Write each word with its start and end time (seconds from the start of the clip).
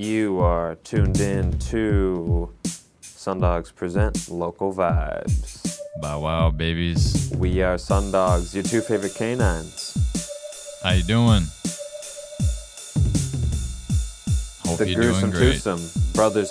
You 0.00 0.40
are 0.40 0.76
tuned 0.76 1.20
in 1.20 1.58
to 1.58 2.48
Sundogs 3.02 3.74
Present 3.74 4.30
Local 4.30 4.72
Vibes. 4.72 5.78
Bow 6.00 6.20
wow, 6.20 6.50
babies. 6.50 7.30
We 7.36 7.60
are 7.60 7.76
Sundogs, 7.76 8.54
your 8.54 8.62
two 8.62 8.80
favorite 8.80 9.14
canines. 9.14 9.92
How 10.82 10.92
you 10.92 11.02
doing? 11.02 11.42
Hope 14.64 14.78
the 14.78 14.88
you're 14.88 15.02
Gruesome 15.02 15.32
doing 15.32 15.42
great. 15.42 15.60
Twosome 15.60 16.14
Brothers, 16.14 16.50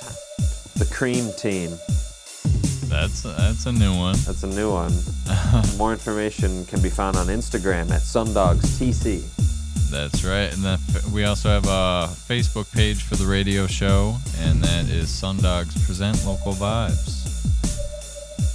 the 0.75 0.85
Cream 0.93 1.31
Team. 1.35 1.71
That's 2.87 3.23
that's 3.23 3.65
a 3.65 3.71
new 3.71 3.97
one. 3.97 4.15
That's 4.27 4.43
a 4.43 4.47
new 4.47 4.71
one. 4.71 4.93
More 5.79 5.91
information 5.91 6.67
can 6.67 6.83
be 6.83 6.89
found 6.91 7.17
on 7.17 7.25
Instagram 7.25 7.89
at 7.89 8.01
SundogsTC. 8.01 9.38
That's 9.89 10.23
right. 10.23 10.53
And 10.53 10.63
then 10.63 10.79
we 11.11 11.25
also 11.25 11.49
have 11.49 11.65
a 11.65 12.07
Facebook 12.27 12.71
page 12.71 13.03
for 13.03 13.15
the 13.15 13.25
radio 13.25 13.65
show, 13.65 14.15
and 14.39 14.63
that 14.63 14.85
is 14.85 15.09
Sundogs 15.09 15.83
Present 15.85 16.23
Local 16.25 16.53
Vibes. 16.53 17.19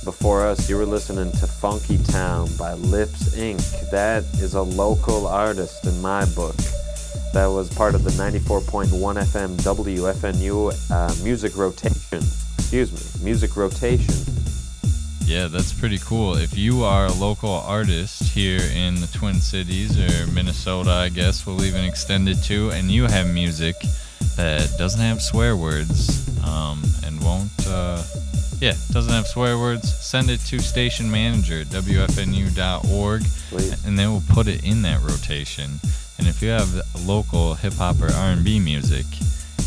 Before 0.05 0.47
us, 0.47 0.69
you 0.69 0.77
were 0.77 0.87
listening 0.87 1.33
to 1.33 1.47
Funky 1.47 1.99
Town 1.99 2.49
by 2.57 2.75
Lips 2.75 3.35
Inc. 3.35 3.91
That 3.91 4.23
is 4.35 4.55
a 4.55 4.63
local 4.63 5.27
artist 5.27 5.87
in 5.87 6.01
my 6.01 6.25
book. 6.35 6.57
That 7.33 7.47
was 7.47 7.69
part 7.75 7.95
of 7.95 8.05
the 8.05 8.11
94.1 8.11 8.87
FM 8.91 9.57
WFNU 9.57 10.91
uh, 10.91 11.25
music 11.25 11.57
rotation. 11.57 12.19
Excuse 12.59 12.93
me, 12.93 13.25
music 13.25 13.57
rotation. 13.57 14.34
Yeah, 15.27 15.49
that's 15.49 15.73
pretty 15.73 15.99
cool. 15.99 16.37
If 16.37 16.57
you 16.57 16.85
are 16.85 17.07
a 17.07 17.13
local 17.13 17.51
artist 17.51 18.35
here 18.35 18.61
in 18.75 19.01
the 19.01 19.07
Twin 19.07 19.41
Cities 19.41 19.99
or 19.99 20.27
Minnesota, 20.31 20.91
I 20.91 21.09
guess 21.09 21.47
we'll 21.47 21.65
even 21.65 21.83
extend 21.85 22.29
it 22.29 22.43
to, 22.45 22.71
and 22.71 22.91
you 22.91 23.05
have 23.05 23.33
music 23.33 23.75
that 24.37 24.71
doesn't 24.77 25.01
have 25.01 25.23
swear 25.23 25.57
words 25.57 26.29
um, 26.45 26.83
and 27.07 27.23
won't, 27.25 27.51
uh, 27.67 28.03
yeah, 28.61 28.75
doesn't 28.91 29.13
have 29.13 29.27
swear 29.27 29.59
words, 29.59 29.95
send 29.95 30.29
it 30.29 30.41
to 30.41 30.59
station 30.59 31.11
manager 31.11 31.61
at 31.63 31.69
WFNU.org 31.69 33.23
Wait. 33.51 33.77
and 33.87 33.99
they 33.99 34.07
will 34.07 34.23
put 34.29 34.47
it 34.47 34.63
in 34.65 34.83
that 34.83 35.01
rotation. 35.01 35.71
And 36.19 36.29
if 36.29 36.43
you 36.43 36.51
have 36.51 36.83
local 37.07 37.55
hip 37.55 37.75
hop 37.75 38.01
or 38.03 38.13
R&B 38.13 38.61
music, 38.61 39.07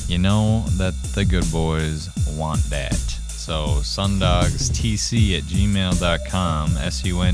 you 0.07 0.19
know 0.19 0.65
that 0.77 0.93
the 1.15 1.25
good 1.25 1.51
boys 1.51 2.09
want 2.37 2.61
that. 2.69 3.16
So 3.47 3.79
sundogstc 3.79 5.37
at 5.37 5.43
gmail.com, 5.43 6.77
S-U-N-D-O-G-S-T-C 6.79 7.29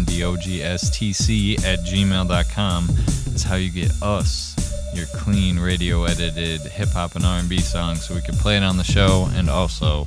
at 1.55 1.79
gmail.com 1.79 2.89
is 3.33 3.41
how 3.41 3.55
you 3.55 3.71
get 3.71 3.91
us 4.03 4.55
your 4.93 5.07
clean 5.15 5.57
radio 5.57 6.03
edited 6.03 6.61
hip 6.61 6.89
hop 6.89 7.15
and 7.15 7.25
R&B 7.25 7.57
songs 7.61 8.05
so 8.05 8.13
we 8.13 8.21
can 8.21 8.35
play 8.35 8.57
it 8.57 8.61
on 8.61 8.77
the 8.77 8.83
show 8.83 9.27
and 9.33 9.49
also 9.49 10.05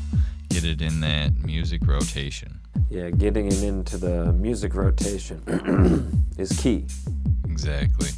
get 0.48 0.62
it 0.64 0.80
in 0.80 1.00
that 1.00 1.44
music 1.44 1.84
rotation. 1.84 2.60
Yeah, 2.88 3.10
getting 3.10 3.48
it 3.48 3.64
into 3.64 3.98
the 3.98 4.32
music 4.32 4.76
rotation 4.76 5.42
is 6.38 6.52
key. 6.52 6.86
Exactly. 7.46 8.10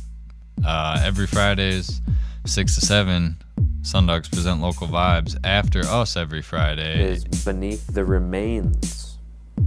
Uh, 0.62 1.00
every 1.02 1.26
Fridays, 1.26 2.02
6 2.44 2.74
to 2.74 2.82
7, 2.82 3.34
Sundogs 3.82 4.30
present 4.30 4.60
local 4.60 4.86
vibes. 4.86 5.36
After 5.44 5.80
us 5.80 6.16
every 6.16 6.42
Friday. 6.42 7.02
Is 7.02 7.24
Beneath 7.24 7.86
the 7.86 8.04
Remains 8.04 9.16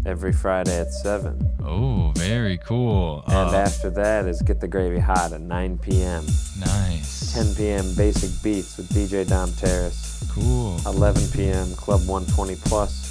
every 0.06 0.32
Friday 0.34 0.80
at 0.80 0.92
7. 0.92 1.58
Oh, 1.64 2.12
very 2.16 2.58
cool. 2.60 3.24
And 3.28 3.50
Uh, 3.50 3.58
after 3.58 3.90
that 3.92 4.26
is 4.28 4.42
Get 4.42 4.60
the 4.60 4.68
Gravy 4.68 5.00
Hot 5.00 5.32
at 5.34 5.42
9 5.42 5.78
p.m. 5.80 6.26
nice. 6.60 7.34
10 7.34 7.56
p.m. 7.56 7.94
Basic 7.96 8.30
Beats 8.44 8.78
with 8.78 8.90
DJ 8.90 9.28
Dom 9.28 9.52
Terrace. 9.54 10.24
Cool. 10.32 10.80
11 10.86 11.28
p.m. 11.34 11.74
Club 11.76 12.02
120 12.08 12.56
Plus. 12.66 13.11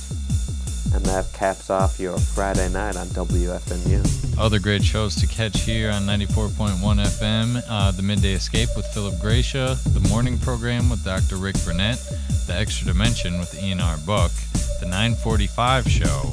And 0.92 1.04
that 1.06 1.32
caps 1.32 1.70
off 1.70 2.00
your 2.00 2.18
Friday 2.18 2.68
night 2.68 2.96
on 2.96 3.06
WFNU. 3.08 4.38
Other 4.38 4.58
great 4.58 4.82
shows 4.82 5.14
to 5.16 5.26
catch 5.26 5.60
here 5.60 5.90
on 5.90 6.02
94.1 6.02 6.78
FM. 6.80 7.62
Uh, 7.68 7.90
the 7.92 8.02
Midday 8.02 8.32
Escape 8.32 8.70
with 8.74 8.86
Philip 8.86 9.20
Gracia. 9.20 9.78
The 9.84 10.08
Morning 10.08 10.36
Program 10.38 10.90
with 10.90 11.04
Dr. 11.04 11.36
Rick 11.36 11.56
Burnett. 11.64 11.98
The 12.46 12.54
Extra 12.54 12.88
Dimension 12.88 13.38
with 13.38 13.62
Ian 13.62 13.80
R. 13.80 13.98
Buck. 14.04 14.32
The 14.80 14.86
945 14.86 15.88
Show. 15.88 16.32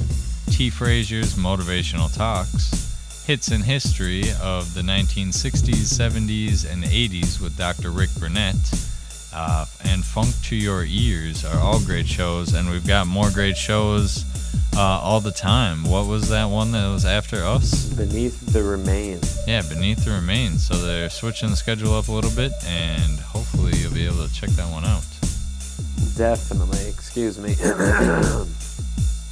T. 0.50 0.70
Frazier's 0.70 1.34
Motivational 1.34 2.12
Talks. 2.12 2.88
Hits 3.26 3.48
and 3.48 3.62
History 3.62 4.24
of 4.42 4.74
the 4.74 4.80
1960s, 4.80 5.92
70s, 5.92 6.68
and 6.68 6.82
80s 6.82 7.40
with 7.40 7.56
Dr. 7.56 7.90
Rick 7.90 8.10
Burnett. 8.18 8.56
Uh, 9.32 9.66
and 9.84 10.04
Funk 10.04 10.34
to 10.44 10.56
Your 10.56 10.84
Ears 10.84 11.44
are 11.44 11.60
all 11.60 11.78
great 11.80 12.08
shows, 12.08 12.54
and 12.54 12.70
we've 12.70 12.86
got 12.86 13.06
more 13.06 13.30
great 13.30 13.56
shows 13.56 14.24
uh, 14.76 14.80
all 14.80 15.20
the 15.20 15.32
time. 15.32 15.84
What 15.84 16.06
was 16.06 16.28
that 16.28 16.46
one 16.46 16.72
that 16.72 16.88
was 16.88 17.04
after 17.04 17.44
us? 17.44 17.86
Beneath 17.86 18.40
the 18.52 18.62
Remains. 18.62 19.38
Yeah, 19.46 19.62
Beneath 19.68 20.04
the 20.04 20.12
Remains. 20.12 20.66
So 20.66 20.74
they're 20.74 21.10
switching 21.10 21.50
the 21.50 21.56
schedule 21.56 21.94
up 21.94 22.08
a 22.08 22.12
little 22.12 22.30
bit, 22.30 22.52
and 22.66 23.18
hopefully 23.18 23.76
you'll 23.78 23.92
be 23.94 24.06
able 24.06 24.26
to 24.26 24.32
check 24.32 24.50
that 24.50 24.70
one 24.70 24.84
out. 24.84 25.04
Definitely. 26.16 26.88
Excuse 26.88 27.38
me. 27.38 27.54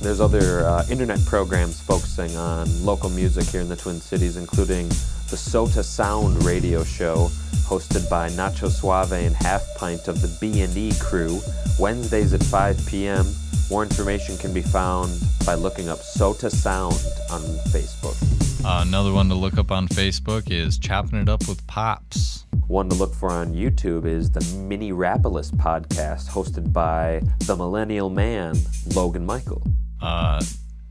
There's 0.01 0.21
other 0.21 0.67
uh, 0.67 0.85
internet 0.91 1.25
programs 1.25 1.81
focusing 1.81 2.37
on 2.37 2.85
local 2.85 3.11
music 3.11 3.47
here 3.47 3.61
in 3.61 3.69
the 3.69 3.77
Twin 3.77 4.01
Cities, 4.01 4.37
including 4.37 4.89
the 4.89 5.37
Sota 5.37 5.83
Sound 5.83 6.45
radio 6.45 6.85
show, 6.85 7.29
hosted 7.65 8.09
by 8.09 8.29
Nacho 8.31 8.71
Suave 8.71 9.13
and 9.13 9.35
Half 9.35 9.63
Pint 9.77 10.07
of 10.09 10.21
the 10.21 10.29
B&E 10.41 10.93
crew, 11.01 11.41
Wednesdays 11.79 12.35
at 12.35 12.43
5 12.43 12.87
p.m. 12.87 13.27
More 13.71 13.83
information 13.83 14.37
can 14.37 14.53
be 14.53 14.63
found 14.63 15.19
by 15.45 15.55
looking 15.55 15.89
up 15.89 15.99
Sota 15.99 16.51
Sound 16.51 16.95
on 17.31 17.41
Facebook. 17.71 18.17
Uh, 18.65 18.83
another 18.83 19.13
one 19.13 19.29
to 19.29 19.35
look 19.35 19.59
up 19.59 19.71
on 19.71 19.89
Facebook 19.89 20.51
is 20.51 20.79
Chopping 20.79 21.21
It 21.21 21.29
Up 21.29 21.49
with 21.49 21.67
Pops. 21.67 22.45
One 22.69 22.89
to 22.89 22.95
look 22.97 23.15
for 23.15 23.31
on 23.31 23.55
YouTube 23.55 24.07
is 24.07 24.31
the 24.31 24.45
Mini 24.57 24.93
Rapalist 24.93 25.57
podcast, 25.57 26.29
hosted 26.29 26.73
by 26.73 27.23
the 27.47 27.57
Millennial 27.57 28.11
Man, 28.11 28.57
Logan 28.95 29.25
Michael. 29.25 29.63
Uh, 30.01 30.43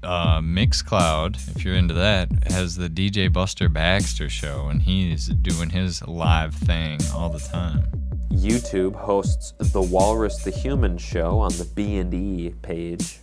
uh, 0.04 0.40
Mixcloud, 0.40 1.36
if 1.56 1.66
you're 1.66 1.76
into 1.76 1.94
that, 1.96 2.30
has 2.52 2.76
the 2.76 2.90
DJ 2.90 3.32
Buster 3.32 3.70
Baxter 3.70 4.30
show, 4.30 4.68
and 4.68 4.82
he's 4.82 5.28
doing 5.28 5.70
his 5.70 6.06
live 6.08 6.54
thing 6.54 7.00
all 7.14 7.30
the 7.30 7.40
time. 7.40 7.88
YouTube 8.32 8.96
hosts 8.96 9.54
the 9.58 9.82
Walrus 9.82 10.44
the 10.44 10.52
Human 10.52 10.98
show 10.98 11.40
on 11.40 11.52
the 11.54 11.66
B&E 11.66 12.54
page. 12.62 13.20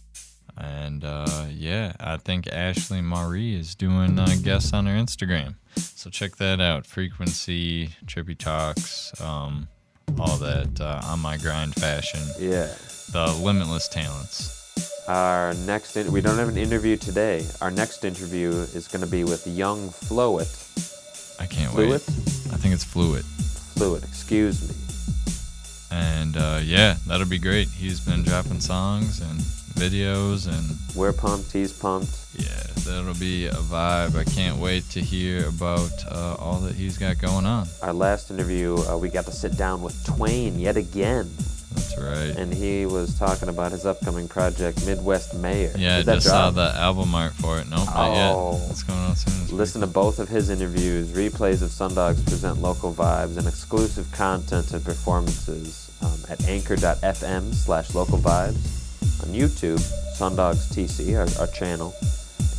And 0.57 1.05
uh, 1.05 1.47
yeah, 1.51 1.93
I 2.01 2.17
think 2.17 2.49
Ashley 2.53 3.01
Marie 3.01 3.55
is 3.55 3.75
doing 3.75 4.19
uh, 4.19 4.35
guests 4.43 4.73
on 4.73 4.87
her 4.87 4.95
Instagram. 4.95 5.57
So 5.77 6.11
check 6.11 6.37
that 6.37 6.61
out. 6.61 6.87
Frequency, 6.87 7.89
Trippy 8.07 8.37
Talks, 8.37 9.19
um, 9.21 9.69
all 10.19 10.37
that 10.39 10.81
uh, 10.81 11.01
on 11.05 11.21
my 11.21 11.37
grind 11.37 11.75
fashion. 11.75 12.21
Yeah. 12.39 12.75
The 13.13 13.39
limitless 13.43 13.89
talents. 13.89 14.62
Our 15.09 15.55
next 15.67 15.97
we 15.97 16.21
don't 16.21 16.39
have 16.39 16.49
an 16.49 16.57
interview 16.57 16.97
today. 16.97 17.45
Our 17.61 17.71
next 17.71 18.05
interview 18.05 18.51
is 18.51 18.87
going 18.89 19.05
to 19.05 19.11
be 19.11 19.25
with 19.25 19.47
Young 19.47 19.91
Fluid. 19.91 20.47
I 21.41 21.47
can't 21.47 21.73
Fluid? 21.73 21.91
wait. 21.91 22.03
I 22.53 22.57
think 22.57 22.73
it's 22.75 22.85
Fluid. 22.85 23.25
Fluid, 23.25 24.05
excuse 24.05 24.69
me. 24.69 24.75
And 25.91 26.37
uh, 26.37 26.61
yeah, 26.63 26.97
that'll 27.07 27.27
be 27.29 27.39
great. 27.39 27.69
He's 27.69 28.01
been 28.01 28.23
dropping 28.23 28.61
songs 28.61 29.21
and 29.21 29.41
videos, 29.75 30.47
and 30.47 30.77
We're 30.97 31.13
pumped, 31.13 31.51
he's 31.53 31.73
pumped. 31.73 32.17
yeah, 32.39 32.63
that'll 32.85 33.15
be 33.19 33.47
a 33.47 33.53
vibe. 33.53 34.15
I 34.17 34.25
can't 34.25 34.59
wait 34.59 34.89
to 34.91 35.01
hear 35.01 35.49
about 35.49 35.91
uh, 36.09 36.37
all 36.39 36.61
that 36.61 36.77
he's 36.77 36.97
got 36.97 37.19
going 37.19 37.45
on. 37.45 37.67
Our 37.83 37.93
last 37.93 38.31
interview, 38.31 38.77
uh, 38.89 38.97
we 38.97 39.09
got 39.09 39.25
to 39.27 39.33
sit 39.33 39.57
down 39.59 39.83
with 39.83 40.03
Twain 40.07 40.59
yet 40.61 40.77
again, 40.77 41.29
That's 41.75 41.99
right. 41.99 42.37
and 42.37 42.53
he 42.53 42.87
was 42.87 43.19
talking 43.19 43.49
about 43.49 43.73
his 43.73 43.85
upcoming 43.87 44.29
project, 44.29 44.85
Midwest 44.87 45.35
Mayor. 45.35 45.73
Yeah, 45.77 45.95
I 45.95 45.97
Did 45.99 46.07
that 46.07 46.15
just 46.15 46.27
saw 46.27 46.51
the 46.51 46.73
album 46.77 47.15
art 47.15 47.33
for 47.35 47.59
it. 47.59 47.69
Nope, 47.69 47.87
not 47.87 47.97
Oh. 47.97 48.59
yet. 48.61 48.71
It's 48.71 48.83
coming 48.83 49.05
out 49.05 49.17
soon. 49.19 49.57
Listen 49.57 49.81
to 49.83 49.87
both 49.87 50.19
of 50.19 50.29
his 50.29 50.51
interviews, 50.51 51.11
replays 51.13 51.63
of 51.63 51.71
Sundogs 51.71 52.25
present 52.25 52.61
local 52.63 52.93
vibes, 52.93 53.37
and 53.37 53.47
exclusive 53.47 54.11
content 54.13 54.73
and 54.73 54.85
performances 54.85 55.91
um, 56.03 56.19
at 56.29 56.43
anchor.fm 56.49 57.55
slash 57.55 57.95
local 57.95 58.19
vibes, 58.19 59.23
on 59.23 59.33
YouTube, 59.35 59.79
Sundogs 60.17 60.73
TC, 60.73 61.15
our, 61.17 61.41
our 61.41 61.47
channel, 61.53 61.95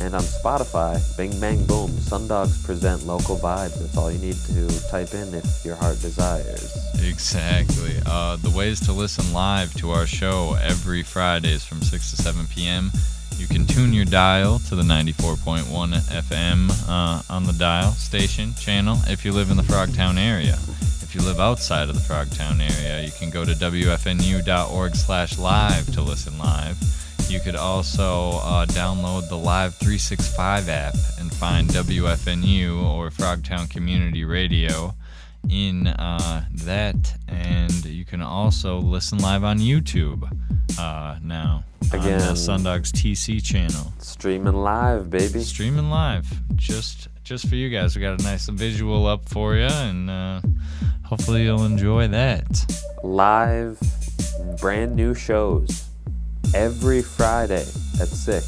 and 0.00 0.14
on 0.14 0.22
Spotify, 0.22 1.00
Bing 1.16 1.38
Bang 1.40 1.64
Boom, 1.66 1.90
Sundogs 1.90 2.62
present 2.64 3.06
local 3.06 3.36
vibes. 3.36 3.78
That's 3.78 3.96
all 3.96 4.10
you 4.10 4.18
need 4.18 4.36
to 4.46 4.88
type 4.88 5.14
in 5.14 5.32
if 5.34 5.64
your 5.64 5.76
heart 5.76 6.00
desires. 6.00 6.76
Exactly. 7.02 7.96
Uh, 8.06 8.36
the 8.36 8.50
ways 8.50 8.80
to 8.80 8.92
listen 8.92 9.32
live 9.32 9.74
to 9.74 9.90
our 9.90 10.06
show 10.06 10.56
every 10.62 11.02
Fridays 11.02 11.64
from 11.64 11.82
6 11.82 12.10
to 12.10 12.16
7 12.16 12.46
p.m. 12.46 12.90
You 13.36 13.46
can 13.48 13.66
tune 13.66 13.92
your 13.92 14.04
dial 14.04 14.60
to 14.68 14.76
the 14.76 14.82
94.1 14.82 15.64
FM 15.64 16.70
uh, 16.88 17.22
on 17.28 17.44
the 17.44 17.52
dial 17.52 17.92
station 17.92 18.54
channel 18.54 18.98
if 19.06 19.24
you 19.24 19.32
live 19.32 19.50
in 19.50 19.56
the 19.56 19.62
Frogtown 19.62 20.18
area. 20.18 20.58
If 21.02 21.14
you 21.14 21.22
live 21.22 21.40
outside 21.40 21.88
of 21.88 21.94
the 21.94 22.00
Frogtown 22.00 22.60
area, 22.60 23.04
you 23.04 23.12
can 23.12 23.30
go 23.30 23.44
to 23.44 23.52
wfnu.org 23.52 24.96
slash 24.96 25.38
live 25.38 25.92
to 25.94 26.02
listen 26.02 26.38
live. 26.38 26.76
You 27.34 27.40
could 27.40 27.56
also 27.56 28.38
uh, 28.44 28.64
download 28.64 29.28
the 29.28 29.36
Live 29.36 29.74
365 29.74 30.68
app 30.68 30.94
and 31.18 31.34
find 31.34 31.68
WFNU 31.68 32.84
or 32.84 33.10
Frogtown 33.10 33.68
Community 33.68 34.24
Radio 34.24 34.94
in 35.50 35.88
uh, 35.88 36.44
that. 36.52 36.94
And 37.26 37.84
you 37.86 38.04
can 38.04 38.22
also 38.22 38.78
listen 38.78 39.18
live 39.18 39.42
on 39.42 39.58
YouTube 39.58 40.30
uh, 40.78 41.18
now. 41.24 41.64
Again. 41.92 42.20
On 42.22 42.28
the 42.28 42.34
Sundogs 42.34 42.92
TC 42.92 43.42
channel. 43.42 43.92
Streaming 43.98 44.54
live, 44.54 45.10
baby. 45.10 45.40
Streaming 45.40 45.90
live. 45.90 46.32
Just 46.54 47.08
just 47.24 47.48
for 47.48 47.56
you 47.56 47.68
guys. 47.68 47.96
We 47.96 48.02
got 48.02 48.20
a 48.20 48.22
nice 48.22 48.48
visual 48.48 49.08
up 49.08 49.28
for 49.28 49.56
you, 49.56 49.62
and 49.64 50.08
uh, 50.08 50.40
hopefully 51.02 51.42
you'll 51.42 51.64
enjoy 51.64 52.06
that. 52.06 52.46
Live, 53.02 53.80
brand 54.60 54.94
new 54.94 55.14
shows 55.14 55.88
every 56.54 57.02
Friday 57.02 57.66
at 58.00 58.08
6. 58.08 58.46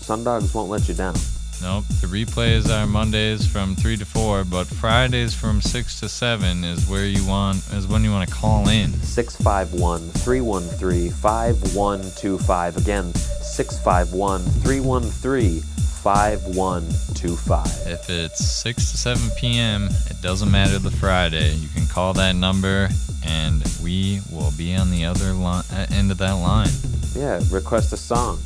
Sundogs 0.00 0.54
won't 0.54 0.70
let 0.70 0.88
you 0.88 0.94
down. 0.94 1.14
Nope. 1.62 1.84
The 2.00 2.06
replays 2.06 2.70
are 2.70 2.86
Mondays 2.86 3.46
from 3.46 3.76
three 3.76 3.98
to 3.98 4.06
four, 4.06 4.44
but 4.44 4.66
Fridays 4.66 5.34
from 5.34 5.60
six 5.60 6.00
to 6.00 6.08
seven 6.08 6.64
is 6.64 6.88
where 6.88 7.04
you 7.04 7.22
want 7.26 7.58
is 7.74 7.86
when 7.86 8.02
you 8.02 8.10
want 8.10 8.26
to 8.26 8.34
call 8.34 8.66
in. 8.70 8.94
651 8.94 10.00
313 10.00 11.10
5125. 11.10 12.76
Again, 12.78 13.12
651 13.14 14.40
313 14.40 15.60
5125. 15.60 17.66
If 17.86 18.08
it's 18.08 18.42
six 18.42 18.90
to 18.92 18.96
seven 18.96 19.28
p.m., 19.36 19.90
it 20.08 20.22
doesn't 20.22 20.50
matter 20.50 20.78
the 20.78 20.90
Friday. 20.90 21.52
You 21.56 21.68
can 21.68 21.86
call 21.86 22.14
that 22.14 22.36
number, 22.36 22.88
and 23.24 23.62
we 23.82 24.20
will 24.30 24.52
be 24.56 24.74
on 24.76 24.90
the 24.90 25.04
other 25.04 25.32
li- 25.32 25.62
uh, 25.72 25.86
end 25.90 26.10
of 26.10 26.18
that 26.18 26.32
line. 26.32 26.70
Yeah, 27.14 27.40
request 27.50 27.92
a 27.92 27.96
song. 27.96 28.38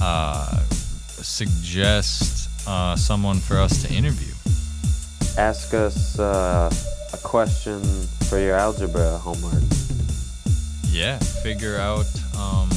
Uh, 0.00 0.60
suggest 0.68 2.48
uh, 2.66 2.96
someone 2.96 3.38
for 3.38 3.58
us 3.58 3.82
to 3.82 3.92
interview. 3.92 4.32
Ask 5.38 5.74
us 5.74 6.18
uh, 6.18 6.70
a 7.12 7.16
question 7.18 7.82
for 8.28 8.38
your 8.38 8.56
algebra 8.56 9.18
homework. 9.18 9.62
Yeah, 10.88 11.18
figure 11.18 11.76
out 11.76 12.06
um, 12.38 12.70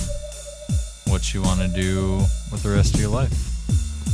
what 1.08 1.34
you 1.34 1.42
want 1.42 1.62
to 1.62 1.68
do 1.68 2.18
with 2.52 2.64
the 2.64 2.70
rest 2.70 2.96
of 2.96 3.02
your 3.02 3.10
life. 3.10 3.32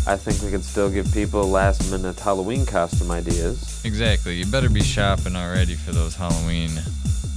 I 0.07 0.15
think 0.15 0.43
we 0.43 0.51
could 0.51 0.63
still 0.63 0.89
give 0.91 1.11
people 1.11 1.49
last 1.49 1.89
minute 1.89 2.19
Halloween 2.19 2.65
costume 2.67 3.09
ideas. 3.09 3.83
Exactly. 3.83 4.35
You 4.35 4.45
better 4.45 4.69
be 4.69 4.83
shopping 4.83 5.35
already 5.35 5.73
for 5.73 5.93
those 5.93 6.15
Halloween 6.15 6.69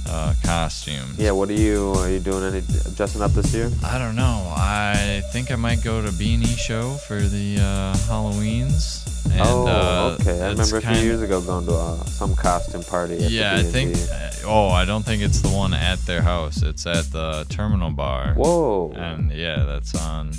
uh, 0.07 0.33
costumes. 0.43 1.17
Yeah, 1.17 1.31
what 1.31 1.49
are 1.49 1.53
you 1.53 1.93
are 1.97 2.09
you 2.09 2.19
doing 2.19 2.43
any 2.43 2.61
dressing 2.95 3.21
up 3.21 3.31
this 3.31 3.53
year? 3.53 3.69
I 3.83 3.97
don't 3.97 4.15
know. 4.15 4.51
I 4.55 5.21
think 5.31 5.51
I 5.51 5.55
might 5.55 5.83
go 5.83 6.01
to 6.05 6.11
B&E 6.13 6.45
show 6.45 6.93
for 7.07 7.19
the 7.19 7.57
uh, 7.59 7.95
Halloweens. 8.07 9.05
And, 9.31 9.41
oh, 9.41 9.67
uh, 9.67 10.17
okay. 10.19 10.41
I 10.41 10.49
remember 10.49 10.77
a 10.77 10.81
few 10.81 10.97
years 11.03 11.21
ago 11.21 11.41
going 11.41 11.65
to 11.67 11.73
uh, 11.73 12.03
some 12.05 12.35
costume 12.35 12.83
party. 12.83 13.15
At 13.23 13.29
Yeah, 13.31 13.55
the 13.61 13.67
I 13.67 13.71
think. 13.71 13.95
Uh, 13.95 14.25
Oh, 14.45 14.69
I 14.69 14.85
don't 14.85 15.03
think 15.05 15.21
it's 15.21 15.41
the 15.41 15.49
one 15.49 15.73
at 15.73 15.99
their 16.05 16.21
house. 16.21 16.63
It's 16.63 16.87
at 16.87 17.11
the 17.11 17.45
Terminal 17.49 17.91
Bar. 17.91 18.33
Whoa. 18.35 18.93
And 18.95 19.31
yeah, 19.33 19.63
that's 19.65 19.93
on 19.95 20.31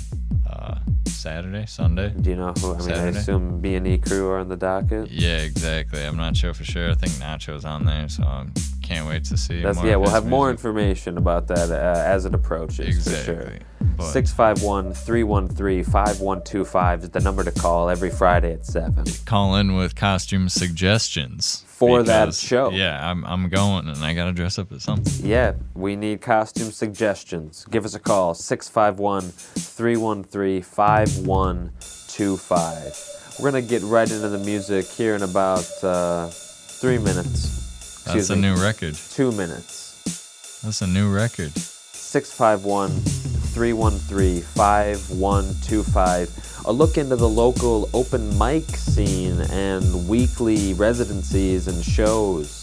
uh, 0.49 0.79
Saturday, 1.05 1.65
Sunday. 1.67 2.09
Do 2.19 2.31
you 2.31 2.35
know 2.35 2.51
who? 2.51 2.73
I 2.73 2.79
mean, 2.79 2.91
I 2.91 2.95
Saturday? 2.95 3.17
assume 3.19 3.61
B 3.61 3.75
and 3.75 3.87
E 3.87 3.99
crew 3.99 4.27
are 4.29 4.39
on 4.39 4.49
the 4.49 4.57
docket. 4.57 5.09
Yeah, 5.11 5.37
exactly. 5.37 6.03
I'm 6.03 6.17
not 6.17 6.35
sure 6.35 6.53
for 6.55 6.63
sure. 6.65 6.89
I 6.89 6.95
think 6.95 7.13
Nacho's 7.19 7.63
on 7.63 7.85
there, 7.85 8.09
so 8.09 8.23
I 8.23 8.47
can't 8.91 9.07
wait 9.07 9.23
to 9.25 9.37
see. 9.37 9.61
That's 9.61 9.81
yeah. 9.83 9.95
We'll 9.95 10.09
have 10.09 10.25
more 10.25 10.49
information 10.49 11.17
about 11.17 11.47
that 11.47 11.69
uh, 11.71 12.03
as 12.05 12.25
it 12.25 12.33
approaches 12.33 13.03
for 13.03 13.11
sure. 13.11 13.35
Exactly. 13.35 13.59
But 13.97 14.11
651 14.11 14.93
313 14.93 15.83
5125 15.83 17.03
is 17.03 17.09
the 17.09 17.19
number 17.19 17.43
to 17.43 17.51
call 17.51 17.89
every 17.89 18.09
Friday 18.09 18.53
at 18.53 18.65
7. 18.65 19.03
call 19.25 19.55
in 19.55 19.75
with 19.75 19.95
costume 19.95 20.49
suggestions 20.49 21.63
For 21.67 22.03
that 22.03 22.33
show. 22.35 22.69
Yeah, 22.69 23.09
I'm 23.09 23.25
I'm 23.25 23.49
going 23.49 23.87
and 23.87 23.97
I 24.03 24.13
gotta 24.13 24.33
dress 24.33 24.59
up 24.59 24.71
as 24.71 24.83
something. 24.83 25.25
Yeah, 25.25 25.53
we 25.73 25.95
need 25.95 26.21
costume 26.21 26.71
suggestions. 26.71 27.65
Give 27.69 27.85
us 27.85 27.95
a 27.95 27.99
call 27.99 28.33
651 28.33 29.21
313 29.31 30.61
5125. 30.61 33.07
We're 33.39 33.51
going 33.51 33.63
to 33.63 33.69
get 33.69 33.81
right 33.83 34.09
into 34.11 34.27
the 34.29 34.37
music 34.37 34.85
here 34.85 35.15
in 35.15 35.23
about 35.23 35.65
uh, 35.83 36.27
three 36.27 36.99
minutes. 36.99 37.60
That's 38.13 38.29
a 38.29 38.35
me, 38.35 38.41
new 38.41 38.55
record. 38.55 38.95
Two 38.95 39.31
minutes. 39.31 40.59
That's 40.63 40.81
a 40.81 40.87
new 40.87 41.13
record. 41.13 41.51
651 41.57 42.99
313 42.99 44.41
5125. 44.41 46.63
A 46.65 46.71
look 46.71 46.97
into 46.97 47.15
the 47.15 47.27
local 47.27 47.89
open 47.93 48.37
mic 48.37 48.65
scene 48.75 49.41
and 49.49 50.07
weekly 50.07 50.73
residencies 50.73 51.67
and 51.67 51.83
shows. 51.83 52.60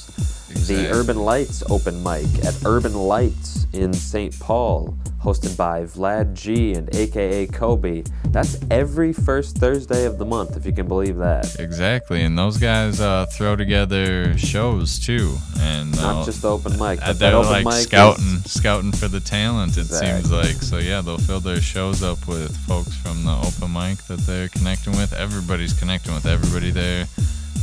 Exactly. 0.51 0.77
The 0.87 0.93
Urban 0.93 1.19
Lights 1.19 1.63
open 1.71 2.03
mic 2.03 2.27
at 2.45 2.55
Urban 2.65 2.95
Lights 2.95 3.67
in 3.73 3.93
St. 3.93 4.39
Paul, 4.41 4.97
hosted 5.23 5.57
by 5.57 5.83
Vlad 5.83 6.35
G 6.35 6.73
and 6.73 6.95
AKA 6.95 7.47
Kobe. 7.49 8.03
That's 8.29 8.59
every 8.71 9.13
first 9.13 9.59
Thursday 9.59 10.05
of 10.07 10.19
the 10.19 10.25
month, 10.25 10.57
if 10.57 10.65
you 10.67 10.73
can 10.73 10.89
believe 10.89 11.17
that. 11.19 11.57
Exactly, 11.59 12.23
and 12.23 12.39
those 12.39 12.57
guys 12.57 13.01
uh, 13.01 13.27
throw 13.27 13.57
together 13.57 14.37
shows 14.39 14.99
too, 14.99 15.37
and 15.61 15.91
Not 15.97 16.15
they'll- 16.15 16.25
just 16.25 16.43
the 16.43 16.51
open 16.51 16.73
mic, 16.79 17.01
uh, 17.03 17.09
but 17.09 17.19
they're 17.19 17.37
like 17.39 17.65
mic 17.65 17.75
is- 17.75 17.83
scouting, 17.83 18.39
scouting 18.47 18.93
for 18.93 19.09
the 19.09 19.21
talent. 19.21 19.77
It 19.77 19.85
seems 19.87 20.31
like 20.33 20.57
so. 20.63 20.79
Yeah, 20.79 21.03
they'll 21.03 21.19
fill 21.19 21.41
their 21.41 21.61
shows 21.61 22.03
up 22.03 22.27
with 22.27 22.57
folks 22.67 22.95
from 22.97 23.25
the 23.25 23.33
open 23.37 23.73
mic 23.73 23.99
that 24.07 24.21
they're 24.21 24.49
connecting 24.49 24.95
with. 24.97 25.13
Everybody's 25.13 25.73
connecting 25.75 26.15
with 26.15 26.27
everybody 26.27 26.71
there. 26.71 27.07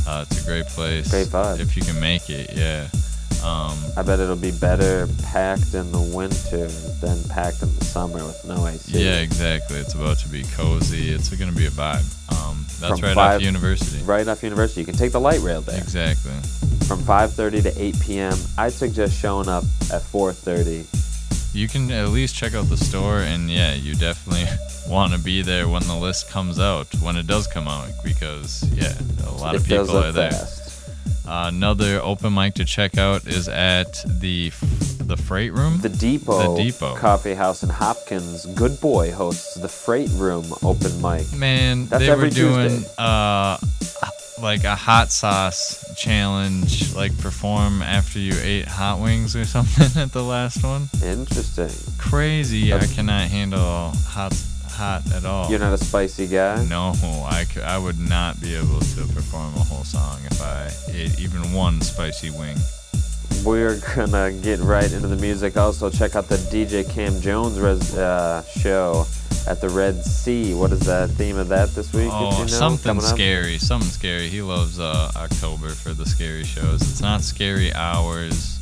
Uh, 0.06 0.24
it's 0.28 0.42
a 0.42 0.46
great 0.46 0.66
place. 0.66 1.10
Great 1.10 1.26
vibe. 1.28 1.60
If 1.60 1.76
you 1.76 1.82
can 1.82 1.98
make 2.00 2.30
it, 2.30 2.50
yeah. 2.54 2.88
Um, 3.44 3.76
I 3.96 4.02
bet 4.02 4.18
it'll 4.18 4.34
be 4.34 4.50
better 4.50 5.06
packed 5.24 5.74
in 5.74 5.92
the 5.92 6.00
winter 6.00 6.66
than 7.00 7.22
packed 7.28 7.62
in 7.62 7.72
the 7.78 7.84
summer 7.84 8.24
with 8.24 8.44
no 8.46 8.66
AC. 8.66 8.98
yeah, 8.98 9.20
exactly. 9.20 9.76
It's 9.78 9.94
about 9.94 10.18
to 10.20 10.28
be 10.28 10.42
cozy. 10.54 11.10
It's 11.10 11.28
going 11.28 11.50
to 11.50 11.56
be 11.56 11.66
a 11.66 11.70
vibe. 11.70 12.04
Um, 12.32 12.64
that's 12.80 12.98
From 12.98 13.08
right 13.08 13.14
five- 13.14 13.36
off 13.36 13.42
University. 13.42 14.02
Right 14.04 14.26
off 14.26 14.42
University. 14.42 14.80
You 14.80 14.86
can 14.86 14.96
take 14.96 15.12
the 15.12 15.20
light 15.20 15.40
rail 15.40 15.60
there. 15.60 15.78
Exactly. 15.78 16.32
From 16.86 17.00
5.30 17.00 17.62
to 17.64 17.82
8 17.82 18.00
p.m. 18.00 18.34
I'd 18.58 18.72
suggest 18.72 19.20
showing 19.20 19.48
up 19.48 19.64
at 19.92 20.02
4.30. 20.02 21.54
You 21.54 21.68
can 21.68 21.90
at 21.90 22.08
least 22.08 22.34
check 22.34 22.54
out 22.54 22.68
the 22.68 22.76
store, 22.76 23.20
and 23.20 23.50
yeah, 23.50 23.74
you 23.74 23.94
definitely 23.94 24.44
want 24.88 25.12
to 25.12 25.18
be 25.18 25.42
there 25.42 25.68
when 25.68 25.82
the 25.86 25.96
list 25.96 26.30
comes 26.30 26.58
out, 26.58 26.86
when 27.00 27.16
it 27.16 27.26
does 27.26 27.46
come 27.46 27.68
out, 27.68 27.90
because 28.04 28.68
yeah, 28.72 28.96
a 29.26 29.32
lot 29.32 29.54
it 29.54 29.60
of 29.60 29.66
people 29.66 29.96
are 29.96 30.12
there. 30.12 30.48
Uh, 31.26 31.48
another 31.48 32.00
open 32.02 32.32
mic 32.32 32.54
to 32.54 32.64
check 32.64 32.98
out 32.98 33.26
is 33.26 33.48
at 33.48 34.04
the 34.06 34.50
the 35.06 35.16
Freight 35.16 35.52
Room. 35.52 35.80
The 35.80 35.88
Depot, 35.88 36.56
The 36.56 36.64
Depot. 36.64 36.96
Coffee 36.96 37.34
House 37.34 37.62
in 37.62 37.68
Hopkins. 37.68 38.46
Good 38.46 38.80
Boy 38.80 39.10
hosts 39.12 39.54
the 39.54 39.68
Freight 39.68 40.10
Room 40.10 40.44
open 40.62 41.00
mic. 41.00 41.32
Man, 41.32 41.86
That's 41.86 42.06
they 42.06 42.14
were 42.14 42.30
doing 42.30 42.84
uh 42.98 43.58
like 44.40 44.64
a 44.64 44.74
hot 44.74 45.10
sauce 45.10 45.84
challenge, 45.96 46.94
like 46.94 47.16
perform 47.18 47.82
after 47.82 48.18
you 48.18 48.34
ate 48.40 48.66
hot 48.66 49.00
wings 49.00 49.34
or 49.34 49.44
something 49.56 50.00
at 50.00 50.12
the 50.12 50.22
last 50.22 50.62
one. 50.62 50.88
Interesting. 51.02 51.70
Crazy! 51.98 52.72
I 52.72 52.86
cannot 52.86 53.28
handle 53.28 53.92
hot 54.06 54.32
hot 54.76 55.02
at 55.12 55.24
all. 55.24 55.48
You're 55.50 55.58
not 55.58 55.72
a 55.72 55.78
spicy 55.78 56.26
guy? 56.26 56.64
No, 56.66 56.92
I, 57.28 57.44
c- 57.44 57.60
I 57.62 57.78
would 57.78 57.98
not 57.98 58.40
be 58.40 58.54
able 58.54 58.80
to 58.80 59.00
perform 59.14 59.54
a 59.54 59.60
whole 59.64 59.84
song 59.84 60.20
if 60.30 60.40
I 60.42 60.70
ate 60.92 61.18
even 61.18 61.52
one 61.52 61.80
spicy 61.80 62.30
wing. 62.30 62.56
We're 63.44 63.78
gonna 63.94 64.32
get 64.42 64.60
right 64.60 64.90
into 64.92 65.08
the 65.08 65.16
music. 65.16 65.56
Also, 65.56 65.88
check 65.90 66.16
out 66.16 66.28
the 66.28 66.36
DJ 66.36 66.88
Cam 66.88 67.20
Jones 67.20 67.58
res- 67.60 67.96
uh, 67.96 68.42
show 68.44 69.06
at 69.46 69.60
the 69.60 69.68
Red 69.68 70.02
Sea. 70.04 70.52
What 70.54 70.72
is 70.72 70.80
the 70.80 71.06
theme 71.16 71.36
of 71.36 71.48
that 71.48 71.68
this 71.74 71.92
week? 71.92 72.08
Oh, 72.12 72.32
you 72.32 72.38
know, 72.40 72.46
something 72.46 73.00
scary. 73.00 73.58
Something 73.58 73.88
scary. 73.90 74.28
He 74.28 74.42
loves 74.42 74.80
uh, 74.80 75.10
October 75.16 75.68
for 75.70 75.92
the 75.92 76.06
scary 76.06 76.44
shows. 76.44 76.82
It's 76.82 77.00
not 77.00 77.22
Scary 77.22 77.72
Hours. 77.72 78.58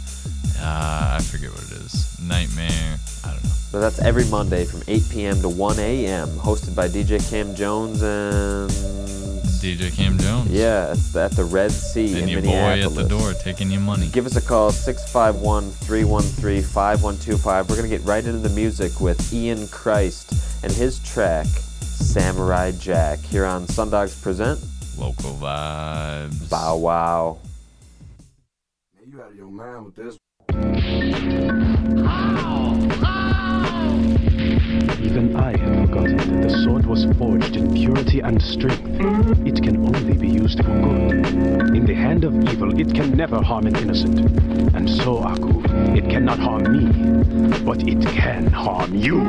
Uh, 0.60 1.18
I 1.18 1.22
forget 1.22 1.50
what 1.50 1.62
it 1.64 1.72
is. 1.72 2.18
Nightmare. 2.20 2.98
I 3.24 3.32
don't 3.32 3.44
know. 3.44 3.50
But 3.72 3.80
that's 3.80 3.98
every 4.00 4.24
Monday 4.26 4.64
from 4.64 4.82
8 4.86 5.02
p.m. 5.10 5.40
to 5.42 5.48
1 5.48 5.78
a.m. 5.80 6.28
Hosted 6.28 6.74
by 6.76 6.88
DJ 6.88 7.18
Cam 7.28 7.54
Jones 7.56 8.02
and 8.02 8.70
DJ 9.64 9.92
Cam 9.92 10.18
Jones. 10.18 10.50
yeah, 10.50 10.92
it's 10.92 11.16
at 11.16 11.32
the 11.32 11.42
Red 11.44 11.72
Sea 11.72 12.12
And 12.12 12.22
in 12.24 12.28
your 12.28 12.42
boy 12.42 12.82
at 12.82 12.94
the 12.94 13.08
door 13.08 13.32
taking 13.32 13.70
your 13.70 13.80
money. 13.80 14.08
Give 14.08 14.26
us 14.26 14.36
a 14.36 14.42
call, 14.42 14.70
651 14.70 15.70
313 15.70 16.62
5125. 16.62 17.68
We're 17.70 17.76
going 17.76 17.90
to 17.90 17.96
get 17.96 18.06
right 18.06 18.24
into 18.24 18.46
the 18.46 18.54
music 18.54 19.00
with 19.00 19.32
Ian 19.32 19.66
Christ 19.68 20.62
and 20.62 20.70
his 20.70 20.98
track, 21.00 21.46
Samurai 21.46 22.72
Jack, 22.72 23.20
here 23.20 23.46
on 23.46 23.66
Sundogs 23.66 24.20
Present. 24.22 24.60
Local 24.98 25.32
vibes. 25.34 26.48
Bow 26.50 26.76
wow. 26.76 27.38
May 29.00 29.10
You 29.10 29.22
out 29.22 29.30
of 29.30 29.36
your 29.36 29.48
mind 29.48 29.86
with 29.86 29.96
this. 29.96 31.73
Even 35.02 35.36
I 35.36 35.56
had 35.56 35.86
forgotten 35.86 36.16
that 36.16 36.48
the 36.48 36.64
sword 36.64 36.86
was 36.86 37.04
forged 37.16 37.56
in 37.56 37.72
purity 37.74 38.20
and 38.20 38.42
strength. 38.42 38.84
It 39.46 39.62
can 39.62 39.76
only 39.76 40.16
be 40.16 40.28
used 40.28 40.58
for 40.64 40.72
good. 40.72 41.53
In 41.74 41.86
the 41.86 41.94
hand 41.94 42.22
of 42.22 42.32
evil, 42.48 42.78
it 42.78 42.94
can 42.94 43.16
never 43.16 43.42
harm 43.42 43.66
an 43.66 43.74
innocent. 43.74 44.20
And 44.76 44.88
so, 44.88 45.18
Aku, 45.18 45.60
it 45.96 46.08
cannot 46.08 46.38
harm 46.38 46.62
me, 46.70 47.58
but 47.64 47.82
it 47.82 48.00
can 48.06 48.46
harm 48.46 48.94
you. 48.94 49.22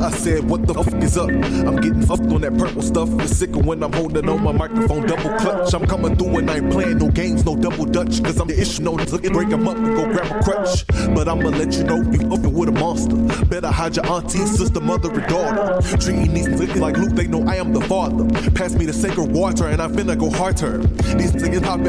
I 0.00 0.10
said, 0.10 0.48
what 0.48 0.66
the 0.66 0.74
fuck 0.74 0.94
is 1.02 1.16
up? 1.16 1.28
I'm 1.28 1.76
getting 1.76 2.02
fucked 2.02 2.26
on 2.32 2.40
that 2.40 2.56
purple 2.56 2.82
stuff. 2.82 3.08
It's 3.20 3.36
sicker 3.36 3.60
when 3.60 3.82
I'm 3.82 3.92
holding 3.92 4.28
on 4.28 4.42
my 4.42 4.52
microphone 4.52 5.06
double 5.06 5.36
clutch. 5.38 5.74
I'm 5.74 5.86
coming 5.86 6.16
through 6.16 6.38
and 6.38 6.50
I 6.50 6.56
ain't 6.56 6.72
playing 6.72 6.98
no 6.98 7.08
games, 7.08 7.44
no 7.44 7.56
double 7.56 7.84
dutch. 7.84 8.22
Cause 8.22 8.40
I'm 8.40 8.48
the 8.48 8.60
issue, 8.60 8.82
no 8.82 8.92
look 8.92 9.22
break 9.32 9.48
them 9.48 9.68
up 9.68 9.76
and 9.76 9.94
go 9.94 10.06
grab 10.06 10.30
a 10.30 10.42
crutch. 10.42 10.86
But 11.14 11.28
I'ma 11.28 11.50
let 11.50 11.72
you 11.74 11.84
know 11.84 11.98
you 11.98 12.18
fucking 12.18 12.52
with 12.52 12.68
a 12.68 12.72
monster. 12.72 13.16
Better 13.46 13.68
hide 13.68 13.96
your 13.96 14.06
auntie, 14.06 14.38
sister, 14.38 14.80
mother, 14.80 15.12
and 15.12 15.26
daughter. 15.28 15.80
Treating 15.98 16.34
these 16.34 16.48
niggas 16.48 16.80
like 16.80 16.96
Luke, 16.96 17.12
they 17.12 17.28
know 17.28 17.44
I 17.46 17.56
am 17.56 17.72
the 17.72 17.80
father. 17.82 18.28
Pass 18.50 18.74
me 18.74 18.86
the 18.86 18.92
sacred 18.92 19.30
water 19.30 19.66
and 19.66 19.80
I 19.80 19.86
finna 19.88 20.18
go 20.18 20.30
harder. 20.30 20.78
These 20.78 21.32
niggas 21.32 21.62
pop 21.78 21.86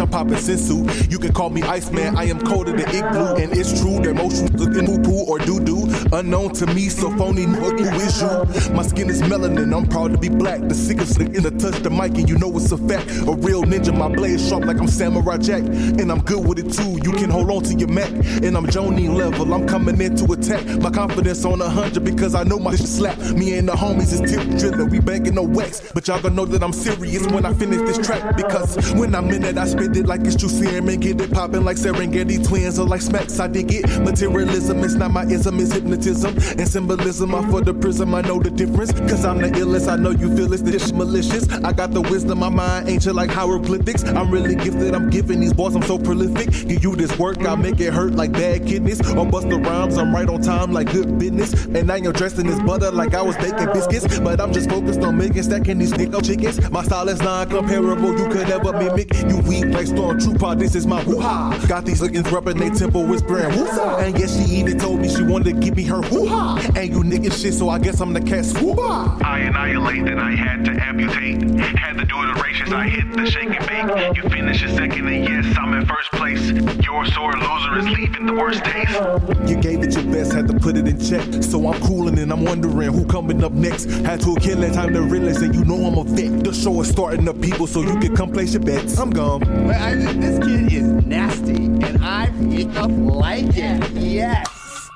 I'm 0.00 0.08
popping 0.08 0.36
sensu. 0.36 0.86
You 1.10 1.18
can 1.18 1.32
call 1.32 1.50
me 1.50 1.62
Iceman, 1.62 2.16
I 2.16 2.24
am 2.24 2.40
colder 2.40 2.72
than 2.72 2.88
igloo. 2.88 3.36
And 3.36 3.52
it's 3.56 3.80
true, 3.80 4.00
their 4.00 4.12
emotions 4.12 4.52
looking 4.52 4.86
poo 4.86 5.02
poo 5.02 5.24
or 5.26 5.38
doo 5.38 5.60
doo. 5.60 5.86
Unknown 6.12 6.52
to 6.54 6.66
me, 6.66 6.88
so 6.88 7.10
phony, 7.16 7.42
who 7.42 7.76
is 7.76 8.20
you? 8.20 8.72
My 8.72 8.82
skin 8.82 9.10
is 9.10 9.22
melanin, 9.22 9.76
I'm 9.76 9.86
proud 9.86 10.12
to 10.12 10.18
be 10.18 10.28
black. 10.28 10.60
The 10.60 10.74
sickest 10.74 11.18
nigga 11.18 11.42
to 11.42 11.50
touch 11.50 11.82
the 11.82 11.90
mic, 11.90 12.16
and 12.16 12.28
you 12.28 12.38
know 12.38 12.54
it's 12.56 12.72
a 12.72 12.78
fact. 12.78 13.08
A 13.28 13.32
real 13.32 13.62
ninja, 13.64 13.96
my 13.96 14.08
blade 14.08 14.40
sharp 14.40 14.64
like 14.64 14.78
I'm 14.78 14.88
Samurai 14.88 15.36
Jack. 15.36 15.62
And 15.62 16.10
I'm 16.10 16.22
good 16.22 16.46
with 16.46 16.58
it 16.58 16.72
too, 16.72 16.98
you 17.02 17.12
can 17.12 17.30
hold 17.30 17.50
on 17.50 17.62
to 17.64 17.74
your 17.74 17.88
Mac. 17.88 18.10
And 18.10 18.56
I'm 18.56 18.66
Joni 18.66 19.14
level, 19.14 19.52
I'm 19.52 19.66
coming 19.66 20.00
in 20.00 20.16
to 20.16 20.32
attack. 20.32 20.64
My 20.80 20.90
confidence 20.90 21.44
on 21.44 21.60
a 21.60 21.68
hundred 21.68 22.04
because 22.04 22.34
I 22.34 22.44
know 22.44 22.58
my 22.58 22.74
shit 22.74 22.88
slap. 22.88 23.18
Me 23.34 23.58
and 23.58 23.68
the 23.68 23.72
homies 23.72 24.12
is 24.12 24.20
tip 24.20 24.42
drilling, 24.58 24.90
we 24.90 25.00
banging 25.00 25.34
no 25.34 25.42
wax. 25.42 25.92
But 25.92 26.08
y'all 26.08 26.20
gonna 26.20 26.34
know 26.34 26.46
that 26.46 26.62
I'm 26.62 26.72
serious 26.72 27.26
when 27.28 27.44
I 27.44 27.52
finish 27.52 27.80
this 27.80 27.98
track. 28.04 28.36
Because 28.36 28.76
when 28.94 29.09
I'm 29.14 29.30
in 29.30 29.44
it, 29.44 29.58
I 29.58 29.66
spit 29.66 29.96
it 29.96 30.06
like 30.06 30.20
it's 30.22 30.36
true 30.36 30.48
serum 30.48 30.88
and 30.88 31.00
get 31.00 31.20
it 31.20 31.30
popping 31.30 31.64
like 31.64 31.76
Serengeti 31.76 32.46
twins 32.46 32.78
or 32.78 32.86
like 32.86 33.02
smacks. 33.02 33.38
I 33.40 33.48
dig 33.48 33.72
it. 33.72 33.88
Materialism, 34.00 34.82
it's 34.84 34.94
not 34.94 35.10
my 35.10 35.24
ism, 35.24 35.58
it's 35.60 35.72
hypnotism. 35.72 36.34
And 36.58 36.68
symbolism, 36.68 37.34
I 37.34 37.48
for 37.50 37.60
the 37.60 37.74
prism, 37.74 38.14
I 38.14 38.22
know 38.22 38.38
the 38.40 38.50
difference. 38.50 38.92
Cause 38.92 39.24
I'm 39.24 39.38
the 39.38 39.48
illest, 39.48 39.90
I 39.90 39.96
know 39.96 40.10
you 40.10 40.34
feel 40.36 40.52
it's 40.52 40.62
this 40.62 40.92
malicious. 40.92 41.50
I 41.64 41.72
got 41.72 41.92
the 41.92 42.00
wisdom, 42.00 42.40
my 42.40 42.48
mind 42.48 42.88
ancient 42.88 43.16
like 43.16 43.30
hieroglyphics. 43.30 44.04
I'm 44.04 44.30
really 44.30 44.54
gifted, 44.54 44.94
I'm 44.94 45.10
giving 45.10 45.40
these 45.40 45.52
balls, 45.52 45.74
I'm 45.74 45.82
so 45.82 45.98
prolific. 45.98 46.50
Give 46.68 46.82
you 46.82 46.96
this 46.96 47.18
work, 47.18 47.44
I 47.46 47.54
make 47.54 47.80
it 47.80 47.92
hurt 47.92 48.14
like 48.14 48.32
bad 48.32 48.66
kidneys. 48.66 49.00
Or 49.14 49.26
bust 49.26 49.48
the 49.48 49.58
rhymes, 49.58 49.98
I'm 49.98 50.14
right 50.14 50.28
on 50.28 50.42
time 50.42 50.72
like 50.72 50.92
good 50.92 51.18
business. 51.18 51.52
And 51.66 51.90
I 51.90 51.96
ain't 51.96 52.14
dressed 52.14 52.38
in 52.38 52.46
this 52.46 52.60
butter 52.60 52.90
like 52.90 53.14
I 53.14 53.22
was 53.22 53.36
baking 53.36 53.72
biscuits. 53.72 54.18
But 54.20 54.40
I'm 54.40 54.52
just 54.52 54.68
focused 54.68 55.00
on 55.00 55.16
making 55.16 55.42
stacking 55.44 55.78
these 55.78 55.92
nigga 55.92 56.24
chickens. 56.24 56.70
My 56.70 56.82
style 56.82 57.08
is 57.08 57.20
non 57.20 57.48
comparable, 57.48 58.18
you 58.18 58.28
could 58.28 58.48
never 58.48 58.72
mimic. 59.00 59.30
You 59.30 59.38
weak 59.48 59.66
like 59.66 59.86
Stormtrooper, 59.86 60.58
this 60.58 60.74
is 60.74 60.86
my 60.86 61.02
woo 61.04 61.20
ha. 61.20 61.58
Got 61.68 61.84
these 61.84 62.00
looking 62.00 62.22
rubbing 62.24 62.58
they 62.58 62.70
temple 62.70 63.04
whispering 63.06 63.56
woo 63.56 63.66
And 63.98 64.18
yes, 64.18 64.36
she 64.36 64.54
even 64.56 64.78
told 64.78 65.00
me 65.00 65.08
she 65.08 65.22
wanted 65.22 65.54
to 65.54 65.60
give 65.60 65.76
me 65.76 65.84
her 65.84 66.00
woo 66.10 66.26
ha. 66.26 66.60
And 66.76 66.90
you 66.90 67.02
niggas 67.02 67.40
shit, 67.42 67.54
so 67.54 67.68
I 67.68 67.78
guess 67.78 68.00
I'm 68.00 68.12
the 68.12 68.20
cat 68.20 68.46
woo 68.60 68.74
I 68.78 69.40
annihilate, 69.40 70.04
then 70.04 70.18
I 70.18 70.34
had 70.34 70.64
to 70.64 70.72
amputate. 70.72 71.42
Had 71.78 71.98
to 71.98 72.04
do 72.04 72.22
iterations, 72.22 72.72
I 72.72 72.88
hit 72.88 73.16
the 73.16 73.30
shake 73.30 73.50
and 73.50 73.66
bake. 73.66 74.16
You 74.16 74.28
finish 74.28 74.60
second, 74.60 75.08
and 75.08 75.24
yes, 75.24 75.56
I'm 75.58 75.74
in 75.74 75.86
first 75.86 76.10
place. 76.12 76.50
Your 76.84 77.04
sore 77.06 77.32
loser 77.32 77.78
is 77.78 77.88
leaving 77.88 78.26
the 78.26 78.34
worst 78.34 78.64
taste. 78.64 79.48
You 79.48 79.56
gave 79.60 79.82
it 79.82 79.94
your 79.94 80.04
best, 80.12 80.32
had 80.32 80.46
to 80.48 80.54
put 80.54 80.76
it 80.76 80.86
in 80.86 80.98
check. 81.00 81.42
So 81.42 81.68
I'm 81.68 81.80
cooling 81.82 82.18
and 82.18 82.32
I'm 82.32 82.44
wondering 82.44 82.92
who 82.92 83.04
coming 83.06 83.42
up 83.42 83.52
next. 83.52 83.90
Had 84.04 84.20
to 84.22 84.36
kill 84.36 84.60
that 84.60 84.74
time 84.74 84.92
to 84.94 85.02
realize 85.02 85.40
that 85.40 85.54
you 85.54 85.64
know 85.64 85.86
I'm 85.86 85.98
a 85.98 86.04
vet. 86.04 86.44
The 86.44 86.52
show 86.52 86.80
is 86.80 86.88
starting 86.88 87.28
up, 87.28 87.40
people, 87.40 87.66
so 87.66 87.82
you 87.82 87.98
can 87.98 88.14
come 88.14 88.32
place 88.32 88.54
your 88.54 88.62
bets. 88.82 88.98
I'm 88.98 89.10
gone. 89.10 89.40
But 89.40 89.76
I 89.76 89.94
mean, 89.94 90.20
this 90.20 90.38
kid 90.38 90.72
is 90.72 90.88
nasty, 91.06 91.64
and 91.66 91.98
I 92.02 92.30
pick 92.50 92.74
up 92.76 92.90
like 92.90 93.56
it. 93.56 93.90
Yes. 93.92 94.90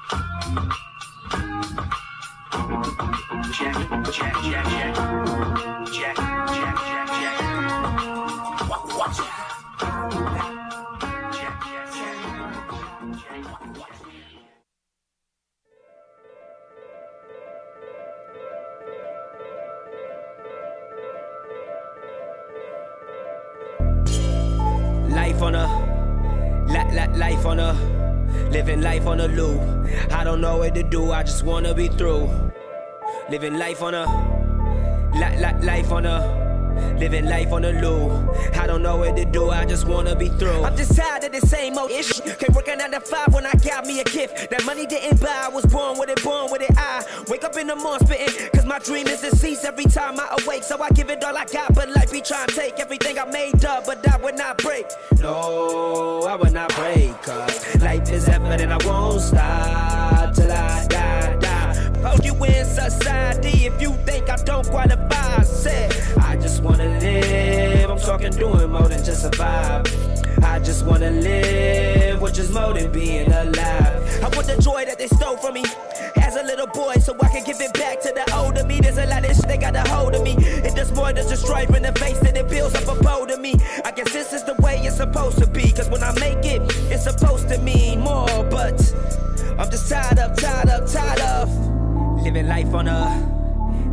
Check, 3.53 3.75
check. 4.13 4.35
Check, 4.43 4.65
check, 4.67 5.74
living 28.65 28.81
life 28.81 29.07
on 29.07 29.21
a 29.21 29.29
loop. 29.29 29.61
I 30.11 30.25
don't 30.25 30.41
know 30.41 30.57
what 30.57 30.75
to 30.75 30.83
do, 30.83 31.13
I 31.13 31.23
just 31.23 31.43
wanna 31.45 31.75
be 31.75 31.89
through. 31.89 32.31
Living 33.29 33.59
life 33.59 33.83
on 33.83 33.93
a, 33.93 34.07
la, 35.15 35.29
la, 35.39 35.51
life 35.61 35.93
on 35.93 36.07
a, 36.07 36.44
living 36.99 37.27
life 37.27 37.53
on 37.53 37.63
the 37.63 37.73
loop. 37.73 38.57
I 38.57 38.67
don't 38.67 38.83
know 38.83 38.97
what 38.97 39.17
to 39.17 39.25
do, 39.25 39.51
I 39.51 39.65
just 39.65 39.87
wanna 39.87 40.15
be 40.17 40.29
through. 40.29 40.65
I'm 40.65 40.77
just 40.77 40.97
tired 40.97 41.25
of 41.25 41.33
the 41.33 41.47
same 41.47 41.77
old 41.79 41.91
ish. 41.91 42.21
Can't 42.21 42.55
work 42.55 42.69
another 42.69 43.01
five 43.01 43.33
when 43.35 43.47
I 43.47 43.53
got 43.53 43.87
me 43.87 44.01
a 44.01 44.05
gift. 44.05 44.51
That 44.51 44.65
money 44.65 44.87
didn't 44.87 45.21
buy, 45.21 45.45
I 45.47 45.49
was 45.49 45.67
born 45.67 45.99
with 45.99 46.11
it, 46.11 46.23
born 46.23 46.51
with 46.51 46.63
it. 46.63 46.71
I 46.77 47.05
wake 47.29 47.45
up 47.45 47.57
in 47.57 47.67
the 47.67 47.77
morning 47.77 48.07
spitting, 48.07 48.51
cause 48.51 48.67
my 48.67 48.79
dream 48.79 49.07
is 49.09 49.21
to 49.21 49.35
cease 49.37 49.65
every 49.65 49.85
time 49.85 50.19
I 50.19 50.37
awake. 50.43 50.63
So 50.63 50.81
I 50.81 50.91
give 50.91 51.11
it 51.11 51.23
all 51.25 51.37
I 51.37 51.45
got, 51.47 51.75
but 51.75 51.89
life 51.91 52.13
be 52.13 52.21
trying 52.21 52.49
to 52.49 52.55
take 52.55 52.79
everything 52.79 53.19
I 53.19 53.25
made 53.27 53.65
up, 53.65 53.87
but 53.87 54.07
I 54.09 54.17
would 54.19 54.37
not 54.37 54.59
break. 54.59 54.87
No, 55.21 56.27
I 56.29 56.37
would 56.37 56.53
not 56.53 56.75
break, 56.75 57.13
cause 57.23 57.77
life 57.81 58.11
is 58.11 58.29
ever 58.29 58.47
and 58.47 58.73
I 58.73 58.79
won't 58.87 59.21
stop 59.21 60.35
till 60.35 60.51
I 60.51 60.87
die, 60.89 61.37
Hold 62.05 62.23
you 62.23 62.35
in 62.45 62.67
society 62.67 63.65
if 63.65 63.81
you 63.81 63.95
think 64.05 64.29
I 64.29 64.37
don't 64.37 64.67
qualify. 64.67 65.39
I 65.39 65.43
said, 65.43 65.91
I 66.19 66.37
just 66.37 66.63
wanna 66.63 66.87
live. 67.01 67.89
I'm 67.89 67.99
talking 67.99 68.31
doing 68.33 68.71
more 68.71 68.89
than 68.89 69.03
just 69.03 69.23
survive. 69.23 69.87
I 70.45 70.59
just 70.59 70.85
wanna 70.85 71.11
live, 71.11 72.21
which 72.21 72.39
is 72.39 72.53
more 72.53 72.75
than 72.75 72.93
being 72.93 73.33
alive. 73.33 74.23
I 74.23 74.29
want 74.35 74.47
the 74.47 74.61
joy 74.61 74.85
that 74.85 74.99
they 74.99 75.09
stole 75.09 75.39
from 75.39 75.55
me 75.55 75.65
as 76.17 76.37
a 76.37 76.43
little 76.43 76.67
boy, 76.67 76.95
so 76.97 77.17
I 77.23 77.29
can 77.29 77.43
give 77.43 77.61
it 77.63 77.73
back 77.73 78.03
to 78.03 78.13
the 78.15 78.25
older 78.37 78.65
me. 78.65 78.81
There's 78.81 78.99
a 78.99 79.07
lot 79.07 79.25
of 79.25 79.35
shit 79.35 79.49
they 79.49 79.57
got 79.57 79.75
a 79.75 79.89
hold 79.89 80.15
of 80.15 80.23
me. 80.23 80.35
It 80.39 80.77
does 80.77 80.93
more 80.93 81.11
than 81.11 81.27
just 81.27 81.45
stripe 81.45 81.71
in 81.71 81.83
the 81.83 81.93
face, 81.93 82.21
and 82.21 82.37
it 82.37 82.49
builds 82.51 82.75
up 82.75 82.87
a 82.87 83.03
bowl 83.03 83.27
to 83.27 83.39
me. 83.39 83.55
I 83.83 83.91
guess 83.93 84.13
this 84.13 84.35
is 84.35 84.45
the 84.45 84.55
way 84.61 84.77
it's 84.77 84.97
supposed 84.97 85.39
to 85.39 85.47
be, 85.47 85.73
cause 85.73 85.89
when 85.89 86.03
I 86.03 86.13
make 86.21 86.45
it, 86.45 86.61
it's 86.93 87.05
supposed 87.05 87.49
to 87.49 87.59
mean 87.63 88.01
more. 88.01 88.45
But 88.51 88.79
I'm 89.59 89.71
just 89.71 89.89
tired 89.91 90.19
of, 90.19 90.37
tired 90.37 90.69
of, 90.69 90.93
tired 90.93 91.21
of 91.21 91.74
living 92.25 92.47
life 92.49 92.75
on 92.75 92.89
a. 92.89 93.31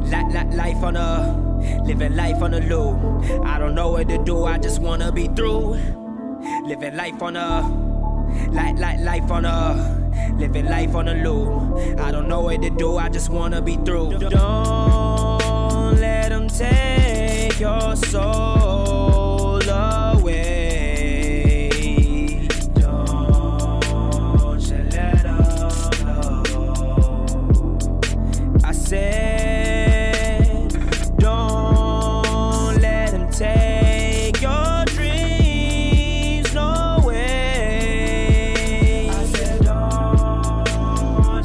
Li- 0.04 0.34
li- 0.34 0.56
life 0.56 0.84
on 0.84 0.96
a 0.96 1.38
living 1.86 2.16
life 2.16 2.42
on 2.42 2.54
a 2.54 2.60
loop. 2.60 3.24
I 3.46 3.60
don't 3.60 3.76
know 3.76 3.92
what 3.92 4.10
to 4.10 4.18
do. 4.24 4.46
I 4.46 4.58
just 4.58 4.80
wanna 4.82 5.12
be 5.12 5.28
through. 5.28 5.78
Living 6.66 6.96
life 6.98 7.22
on 7.22 7.36
a 7.36 7.62
like 8.52 8.78
like 8.80 9.00
life 9.00 9.30
on 9.32 9.46
a 9.46 10.34
living 10.38 10.66
life 10.66 10.96
on 10.96 11.08
a 11.08 11.14
loop. 11.24 12.00
I 12.00 12.12
don't 12.12 12.28
know 12.28 12.42
what 12.42 12.62
to 12.64 12.70
do. 12.72 12.98
I 12.98 13.10
just 13.10 13.30
wanna 13.30 13.62
be 13.62 13.76
through. 13.78 14.18
Don't 14.20 16.00
let 16.00 16.30
them 16.30 16.48
take 16.48 17.60
your 17.60 17.96
soul 17.96 18.71
said, 28.92 30.68
don't 31.18 32.76
let 32.82 33.14
him 33.14 33.30
take 33.32 34.42
your 34.42 34.84
dreams, 34.88 36.54
no 36.54 37.00
way. 37.06 37.48
I 39.10 39.24
said, 39.28 39.64
don't 39.64 40.68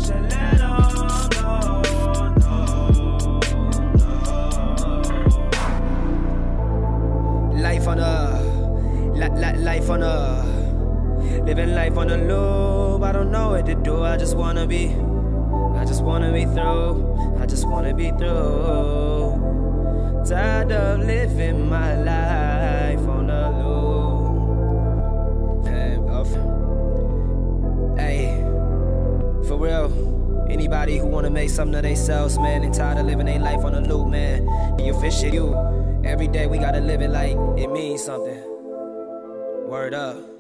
you 0.09 0.15
let 0.27 0.59
him 0.59 0.59
know, 0.59 1.83
no, 2.41 2.61
no. 7.55 7.61
Life 7.63 7.87
on 7.87 8.01
a, 8.01 8.43
li- 9.15 9.31
li- 9.41 9.59
life 9.63 9.89
on 9.89 10.03
a, 10.03 10.45
living 11.45 11.75
life 11.77 11.97
on 11.97 12.11
a 12.11 12.17
loop. 12.17 13.03
I 13.05 13.13
don't 13.13 13.31
know 13.31 13.51
what 13.51 13.67
to 13.67 13.77
do. 13.77 14.03
I 14.03 14.17
just 14.17 14.37
wanna 14.37 14.67
be. 14.67 14.97
I 15.77 15.85
just 15.85 16.03
wanna 16.03 16.33
be 16.33 16.45
through 16.47 17.26
wanna 17.69 17.95
be 17.95 18.11
through. 18.11 19.35
Tired 20.27 20.73
of 20.73 21.01
living 21.01 21.69
my 21.69 21.95
life 21.97 23.09
on 23.09 23.31
a 23.31 23.51
loop. 23.59 23.77
Off. 26.11 26.31
Hey, 27.99 28.35
for 29.47 29.57
real. 29.59 30.47
Anybody 30.51 30.99
who 30.99 31.07
wanna 31.07 31.31
make 31.31 31.51
something 31.51 31.77
of 31.77 31.83
themselves, 31.83 32.39
man, 32.39 32.63
and 32.63 32.73
tired 32.73 32.99
of 32.99 33.07
living 33.07 33.27
their 33.27 33.39
life 33.39 33.65
on 33.65 33.75
a 33.75 33.81
loop, 33.81 34.09
man. 34.09 34.49
You 34.79 34.95
fish 35.01 35.23
it, 35.23 35.35
you. 35.35 35.55
Every 36.05 36.29
day 36.29 36.47
we 36.47 36.59
gotta 36.59 36.81
live 36.81 37.03
it 37.03 37.11
like 37.11 37.37
it 37.59 37.71
means 37.71 38.03
something. 38.05 38.43
Word 39.69 39.95
up. 39.95 40.36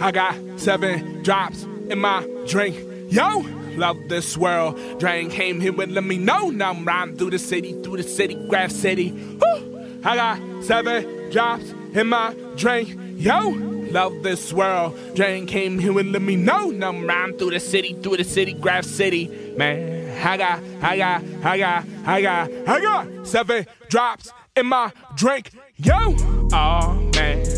I 0.00 0.10
got 0.10 0.34
seven 0.58 1.22
drops 1.22 1.62
in 1.62 1.98
my 1.98 2.26
drink. 2.46 2.76
Yo, 3.10 3.38
love 3.76 3.96
this 4.08 4.36
world. 4.36 4.78
Drain 4.98 5.30
came 5.30 5.60
here 5.60 5.80
and 5.80 5.92
let 5.92 6.04
me 6.04 6.18
know. 6.18 6.50
Now 6.50 6.70
I'm 6.70 6.84
riding 6.84 7.16
through 7.16 7.30
the 7.30 7.38
city, 7.38 7.80
through 7.82 7.98
the 7.98 8.02
city, 8.02 8.34
Graph 8.48 8.72
City. 8.72 9.12
Woo! 9.12 10.00
I 10.04 10.16
got 10.16 10.64
seven 10.64 11.30
drops 11.30 11.70
in 11.94 12.08
my 12.08 12.34
drink. 12.56 12.98
Yo, 13.16 13.50
love 13.50 14.22
this 14.22 14.52
world. 14.52 14.98
Drain 15.14 15.46
came 15.46 15.78
here 15.78 15.98
and 15.98 16.12
let 16.12 16.22
me 16.22 16.36
know. 16.36 16.70
Now 16.70 16.88
I'm 16.88 17.06
riding 17.06 17.38
through 17.38 17.52
the 17.52 17.60
city, 17.60 17.94
through 17.94 18.18
the 18.18 18.24
city, 18.24 18.52
Graph 18.52 18.84
City. 18.84 19.28
Man, 19.56 20.26
I 20.26 20.36
got, 20.36 20.60
I 20.82 20.96
got, 20.96 21.22
I 21.44 21.58
got, 21.58 21.84
I 22.04 22.20
got, 22.20 22.50
I 22.66 22.80
got 22.80 23.26
seven 23.26 23.66
drops 23.88 24.32
in 24.56 24.66
my 24.66 24.92
drink. 25.14 25.50
Yo, 25.76 26.16
oh 26.52 27.10
man. 27.14 27.53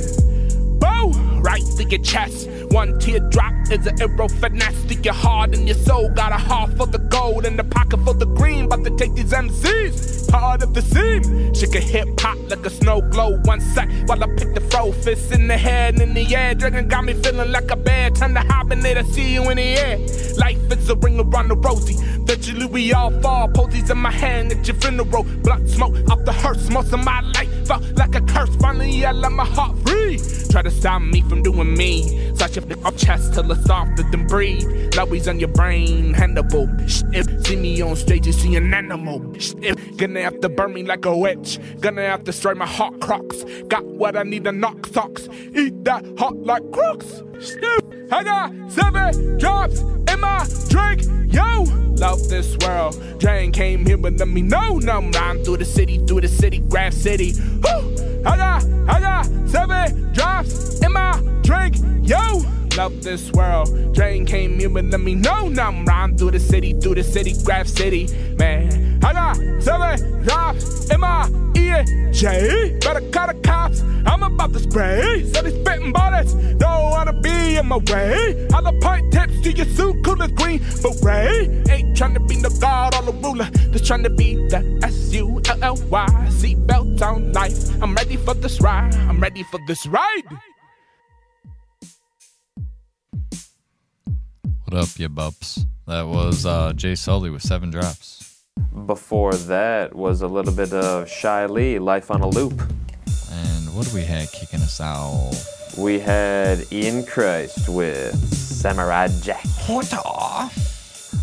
Right 1.47 1.63
through 1.63 1.91
your 1.91 2.03
chest. 2.03 2.49
One 2.73 2.99
teardrop 2.99 3.55
is 3.71 3.87
an 3.87 4.03
arrow 4.03 4.27
finesse 4.27 4.83
to 4.87 4.95
your 4.97 5.15
heart 5.15 5.55
and 5.55 5.69
your 5.69 5.77
soul. 5.77 6.09
Got 6.11 6.33
a 6.33 6.37
heart 6.37 6.77
for 6.77 6.89
the 6.89 6.99
gold 6.99 7.47
and 7.47 7.59
a 7.61 7.63
pocket 7.63 8.01
for 8.05 8.15
the 8.15 8.27
green. 8.27 8.65
About 8.65 8.83
to 8.83 8.91
take 8.97 9.15
these 9.15 9.31
MCs 9.31 10.29
hard 10.33 10.65
of 10.65 10.75
the 10.75 10.83
seam. 10.83 11.55
Shake 11.55 11.77
a 11.77 11.81
hip 11.81 12.09
hop 12.19 12.37
like 12.51 12.67
a 12.67 12.71
snow 12.71 13.01
globe. 13.01 13.47
One 13.47 13.61
sec 13.61 13.89
while 14.07 14.25
I 14.25 14.27
pick 14.37 14.55
the 14.55 14.61
fro 14.61 14.91
fist 14.91 15.31
in 15.31 15.47
the 15.47 15.57
head 15.57 15.95
and 16.01 16.03
in 16.03 16.15
the 16.15 16.35
air. 16.35 16.53
Dragon 16.57 16.89
got 16.89 17.05
me 17.05 17.15
feeling 17.15 17.53
like 17.53 17.71
a 17.71 17.77
bear. 17.77 18.11
Time 18.11 18.35
to 18.35 18.41
hibernate. 18.41 18.97
I 18.97 19.05
see 19.05 19.33
you 19.35 19.49
in 19.51 19.57
the 19.59 19.63
air. 19.63 19.99
Life 20.37 20.73
is 20.73 20.91
a 20.91 20.97
ring 20.97 21.21
around 21.21 21.49
the 21.49 21.57
rosy. 21.57 21.95
Eventually 22.23 22.67
we 22.67 22.93
all 22.93 23.13
fall. 23.21 23.47
Posies 23.49 23.89
in 23.89 23.99
my 23.99 24.11
hand 24.11 24.51
at 24.51 24.67
your 24.67 24.77
funeral. 24.79 25.23
Blood 25.45 25.69
smoke 25.69 25.95
off 26.11 26.25
the 26.25 26.33
hearse. 26.33 26.69
Most 26.71 26.93
of 26.93 27.05
my 27.05 27.21
life 27.21 27.56
felt 27.67 27.83
like 27.97 28.15
a 28.15 28.21
curse. 28.23 28.55
Finally 28.57 29.05
I 29.05 29.13
let 29.13 29.33
my 29.33 29.45
heart 29.45 29.77
free. 29.87 30.19
Try 30.51 30.63
to 30.63 30.71
stop 30.71 31.03
me 31.03 31.23
from 31.23 31.43
doing 31.43 31.77
me. 31.77 32.35
So 32.37 32.47
a 32.47 32.49
f- 32.49 32.85
up 32.85 32.97
chest 32.97 33.35
till 33.35 33.51
it's 33.51 33.65
softer 33.65 34.05
than 34.11 34.27
breathe. 34.27 34.63
Lowies 34.93 35.29
on 35.29 35.39
your 35.39 35.49
brain, 35.49 36.15
handable. 36.15 36.67
If 37.15 37.47
see 37.47 37.57
me 37.57 37.81
on 37.83 37.97
stage, 37.97 38.27
you 38.27 38.33
see 38.33 38.57
an 38.57 38.73
animal. 38.73 39.21
If 39.35 39.97
gonna 39.97 40.23
have 40.23 40.41
to 40.41 40.49
burn 40.49 40.73
me 40.75 40.83
like 40.85 41.05
a 41.05 41.17
witch. 41.17 41.59
Gonna 41.81 42.03
have 42.03 42.21
to 42.21 42.25
destroy 42.27 42.55
my 42.55 42.67
heart 42.67 43.01
crocs. 43.01 43.45
Got 43.69 43.85
what 43.85 44.17
I 44.17 44.23
need 44.23 44.45
to 44.45 44.53
knock 44.53 44.87
socks. 44.87 45.29
Eat 45.55 45.85
that 45.85 46.05
hot 46.19 46.37
like 46.37 46.63
I 48.11 48.25
got 48.25 48.51
seven 48.71 49.37
drops 49.37 49.81
in 49.81 50.21
my 50.21 50.47
drink. 50.69 51.03
Yo, 51.33 51.65
love 51.97 52.29
this 52.31 52.57
world. 52.59 52.97
Drain 53.19 53.53
came 53.53 53.85
here, 53.85 53.99
but 53.99 54.15
let 54.15 54.29
me 54.29 54.41
know. 54.41 54.79
Now 54.79 54.99
I'm 54.99 55.11
riding 55.11 55.45
through 55.45 55.59
the 55.59 55.67
city, 55.67 55.99
through 56.07 56.23
the 56.23 56.29
city, 56.29 56.61
Graph 56.61 56.95
City. 56.95 57.35
Woo! 57.63 58.23
I 58.25 58.37
got, 58.37 58.65
I 58.89 59.01
got 59.01 59.27
seven 59.49 60.13
drops 60.15 60.81
in 60.81 60.93
my 60.93 61.21
drink. 61.43 61.77
Yo, 62.03 62.43
love 62.75 63.03
this 63.03 63.31
world. 63.33 63.95
Drain 63.95 64.25
came 64.25 64.59
here, 64.59 64.71
but 64.71 64.87
let 64.87 65.01
me 65.01 65.15
know. 65.15 65.49
Now 65.49 65.69
I'm 65.69 65.85
riding 65.85 66.17
through 66.17 66.31
the 66.31 66.41
city, 66.41 66.73
through 66.73 66.95
the 66.95 67.05
city, 67.05 67.35
Graph 67.45 67.67
City. 67.67 68.09
Man, 68.39 69.05
I 69.05 69.13
got 69.13 69.37
seven 69.63 70.23
drops 70.23 70.91
in 70.91 71.01
my 71.01 71.29
EJ. 71.69 72.81
Better 72.81 73.01
call 73.11 73.27
the 73.29 73.35
cops. 73.43 73.83
I'm 74.07 74.23
about 74.23 74.53
to 74.53 74.59
spray. 74.59 75.25
So 75.33 75.43
they 75.43 75.51
spitting 75.63 75.93
bullets. 75.93 76.33
Don't 76.35 76.91
wanna 76.91 77.13
be 77.21 77.57
in 77.57 77.67
my 77.67 77.77
way. 77.77 78.47
The 78.67 78.73
point 78.83 79.13
tips 79.13 79.41
to 79.43 79.53
your 79.53 79.67
suit, 79.67 80.03
cool 80.05 80.21
as 80.21 80.33
green. 80.33 80.59
But 80.83 80.97
Ray 81.01 81.63
ain't 81.71 81.97
trying 81.97 82.15
to 82.15 82.21
be 82.21 82.35
the 82.35 82.51
god 82.61 82.97
or 82.97 83.03
the 83.03 83.13
ruler. 83.13 83.49
Just 83.71 83.87
trying 83.87 84.03
to 84.03 84.11
be 84.11 84.35
the 84.49 84.81
S 84.83 85.15
U 85.15 85.41
L 85.49 85.59
L 85.63 85.77
Y. 85.89 86.07
Seatbelt 86.31 87.01
on 87.01 87.33
life. 87.33 87.81
I'm 87.81 87.95
ready 87.95 88.17
for 88.17 88.35
this 88.35 88.61
ride. 88.61 88.93
I'm 89.09 89.21
ready 89.21 89.45
for 89.45 89.61
this 89.69 89.87
ride. 89.87 90.25
What 94.65 94.75
up, 94.75 94.99
you 94.99 95.09
bups? 95.09 95.65
That 95.87 96.09
was 96.09 96.45
uh, 96.45 96.73
Jay 96.73 96.97
Sully 96.97 97.31
with 97.31 97.43
seven 97.43 97.71
drops. 97.71 98.26
Before 98.87 99.35
that 99.35 99.97
was 99.97 100.23
a 100.23 100.29
little 100.29 100.53
bit 100.53 100.73
of 100.73 101.09
Shy 101.09 101.47
Lee, 101.47 101.81
Life 101.81 102.11
on 102.11 102.21
a 102.21 102.29
Loop. 102.29 102.61
And 103.33 103.75
what 103.75 103.87
do 103.87 103.95
we 103.95 104.05
had 104.05 104.31
kicking 104.31 104.61
us 104.61 104.81
out? 104.81 105.33
We 105.77 105.99
had 105.99 106.65
Ian 106.71 107.05
Christ 107.05 107.69
with 107.69 108.15
Samurai 108.33 109.09
Jack. 109.23 109.45
What 109.67 109.93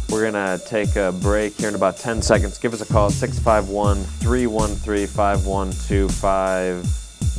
We're 0.10 0.30
gonna 0.30 0.60
take 0.68 0.98
a 0.98 1.14
break 1.14 1.54
here 1.54 1.70
in 1.70 1.76
about 1.76 1.98
10 1.98 2.22
seconds. 2.22 2.58
Give 2.58 2.74
us 2.74 2.82
a 2.82 2.86
call 2.86 3.10
651 3.10 4.04
313 4.04 5.08
5125. 5.08 6.86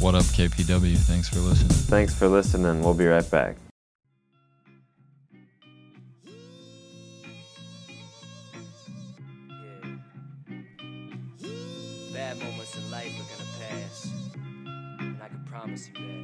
What 0.01 0.15
up, 0.15 0.25
KPW? 0.25 0.97
Thanks 0.97 1.29
for 1.29 1.41
listening. 1.41 1.69
Thanks 1.69 2.15
for 2.15 2.29
listening. 2.29 2.83
We'll 2.83 2.95
be 2.95 3.07
right 3.07 3.31
back. 3.31 3.57
Promise 15.75 15.91
you. 15.99 16.24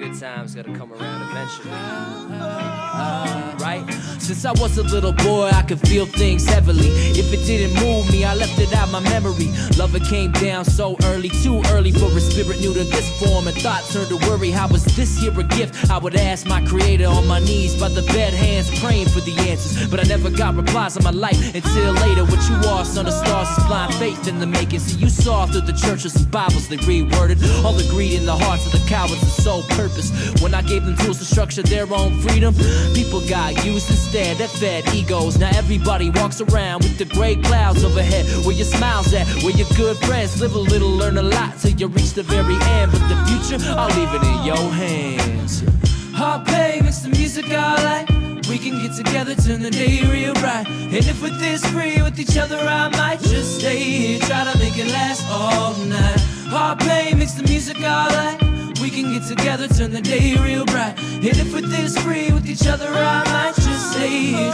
Good 0.00 0.18
times 0.18 0.54
gotta 0.54 0.72
come 0.72 0.90
around 0.94 1.30
eventually. 1.30 1.70
Uh, 1.72 3.54
right? 3.60 3.84
Since 4.18 4.46
I 4.46 4.52
was 4.52 4.78
a 4.78 4.82
little 4.82 5.12
boy, 5.12 5.50
I 5.52 5.62
could 5.62 5.80
feel 5.80 6.06
things 6.06 6.46
heavily. 6.46 6.88
If 7.18 7.32
it 7.32 7.44
didn't 7.44 7.74
move 7.84 8.10
me, 8.10 8.24
I 8.24 8.34
left 8.34 8.58
it 8.58 8.72
out 8.72 8.90
my 8.90 9.00
memory. 9.00 9.48
Love 9.76 9.94
it 9.94 10.04
came 10.04 10.32
down 10.32 10.64
so 10.64 10.96
early, 11.04 11.28
too 11.28 11.60
early 11.68 11.92
for 11.92 12.06
a 12.06 12.20
spirit 12.20 12.60
new 12.60 12.72
to 12.72 12.84
this 12.84 13.08
form. 13.20 13.46
And 13.46 13.56
thought 13.60 13.84
turned 13.90 14.08
to 14.08 14.16
worry. 14.28 14.50
How 14.50 14.68
was 14.68 14.84
this 14.96 15.18
here 15.18 15.38
a 15.38 15.44
gift? 15.44 15.90
I 15.90 15.98
would 15.98 16.14
ask 16.14 16.46
my 16.46 16.64
creator 16.64 17.06
on 17.06 17.26
my 17.26 17.40
knees 17.40 17.78
by 17.78 17.88
the 17.88 18.02
bed, 18.02 18.32
hands 18.32 18.70
praying 18.80 19.08
for 19.08 19.20
the 19.20 19.34
answers. 19.50 19.86
But 19.90 20.00
I 20.00 20.04
never 20.04 20.30
got 20.30 20.54
replies 20.54 20.96
on 20.96 21.04
my 21.04 21.10
life 21.10 21.54
until 21.54 21.92
later. 21.92 22.24
What 22.24 22.42
you 22.48 22.56
are, 22.70 22.84
son 22.86 23.06
of 23.06 23.12
stars, 23.12 23.48
is 23.50 23.64
blind 23.64 23.94
faith 23.94 24.28
in 24.28 24.38
the 24.38 24.46
making. 24.46 24.80
See, 24.80 24.98
you 24.98 25.10
saw 25.10 25.46
through 25.46 25.62
the 25.62 25.72
churches 25.72 26.16
and 26.16 26.30
Bibles 26.30 26.68
they 26.68 26.78
reworded. 26.78 27.38
All 27.64 27.74
the 27.74 27.88
greed 27.90 28.14
in 28.14 28.24
the 28.24 28.36
hearts 28.36 28.64
of 28.66 28.72
the 28.72 28.84
cowards 28.88 29.22
and 29.22 29.32
sole 29.32 29.62
purpose. 29.90 30.42
When 30.42 30.54
I 30.54 30.62
gave 30.62 30.84
them 30.84 30.96
tools 30.96 31.18
to 31.18 31.24
structure 31.24 31.62
their 31.62 31.92
own 31.92 32.18
freedom, 32.20 32.54
people 32.94 33.20
got 33.28 33.64
used 33.64 33.90
instead. 33.90 34.38
That 34.38 34.50
fed 34.50 34.88
egos. 34.94 35.38
Now 35.38 35.50
everybody 35.54 36.10
walks 36.10 36.40
around 36.40 36.82
with 36.82 36.98
the 36.98 37.04
gray 37.04 37.36
clouds 37.36 37.84
overhead. 37.84 38.26
Where 38.44 38.54
your 38.54 38.66
smiles 38.66 39.12
at? 39.14 39.26
Where 39.42 39.54
your 39.54 39.68
good 39.76 39.96
friends 39.98 40.40
live 40.40 40.54
a 40.54 40.58
little, 40.58 40.90
learn 40.90 41.18
a 41.18 41.22
lot 41.22 41.58
till 41.58 41.72
you 41.72 41.88
reach 41.88 42.12
the 42.12 42.22
very 42.22 42.54
end. 42.78 42.92
But 42.92 43.06
the 43.08 43.18
future, 43.28 43.64
I'll 43.76 43.94
leave 43.98 44.12
it 44.14 44.22
in 44.22 44.44
your 44.44 44.70
hands. 44.72 45.64
Hard 46.12 46.46
pay 46.46 46.80
makes 46.82 46.98
the 46.98 47.08
music 47.08 47.46
I 47.50 47.82
like. 47.82 48.08
We 48.48 48.58
can 48.58 48.82
get 48.82 48.96
together, 48.96 49.34
turn 49.36 49.62
the 49.62 49.70
day 49.70 50.02
real 50.10 50.34
bright. 50.34 50.66
And 50.68 50.94
if 50.94 51.22
we're 51.22 51.38
this 51.38 51.64
free 51.66 52.02
with 52.02 52.18
each 52.18 52.36
other, 52.36 52.58
I 52.58 52.88
might 52.88 53.20
just 53.20 53.60
stay 53.60 53.78
here, 53.78 54.18
try 54.20 54.50
to 54.50 54.58
make 54.58 54.76
it 54.76 54.88
last 54.88 55.24
all 55.30 55.74
night. 55.76 56.20
Hard 56.48 56.80
pay 56.80 57.14
makes 57.14 57.34
the 57.34 57.44
music 57.44 57.76
I 57.80 58.08
like. 58.08 58.49
We 58.80 58.88
can 58.88 59.12
get 59.12 59.28
together, 59.28 59.68
turn 59.68 59.90
the 59.92 60.00
day 60.00 60.34
real 60.36 60.64
bright. 60.64 60.94
And 60.98 61.24
if 61.26 61.52
we're 61.52 61.60
this 61.60 61.98
free 61.98 62.32
with 62.32 62.46
each 62.46 62.66
other, 62.66 62.88
I 62.88 63.24
might 63.32 63.54
just 63.56 63.79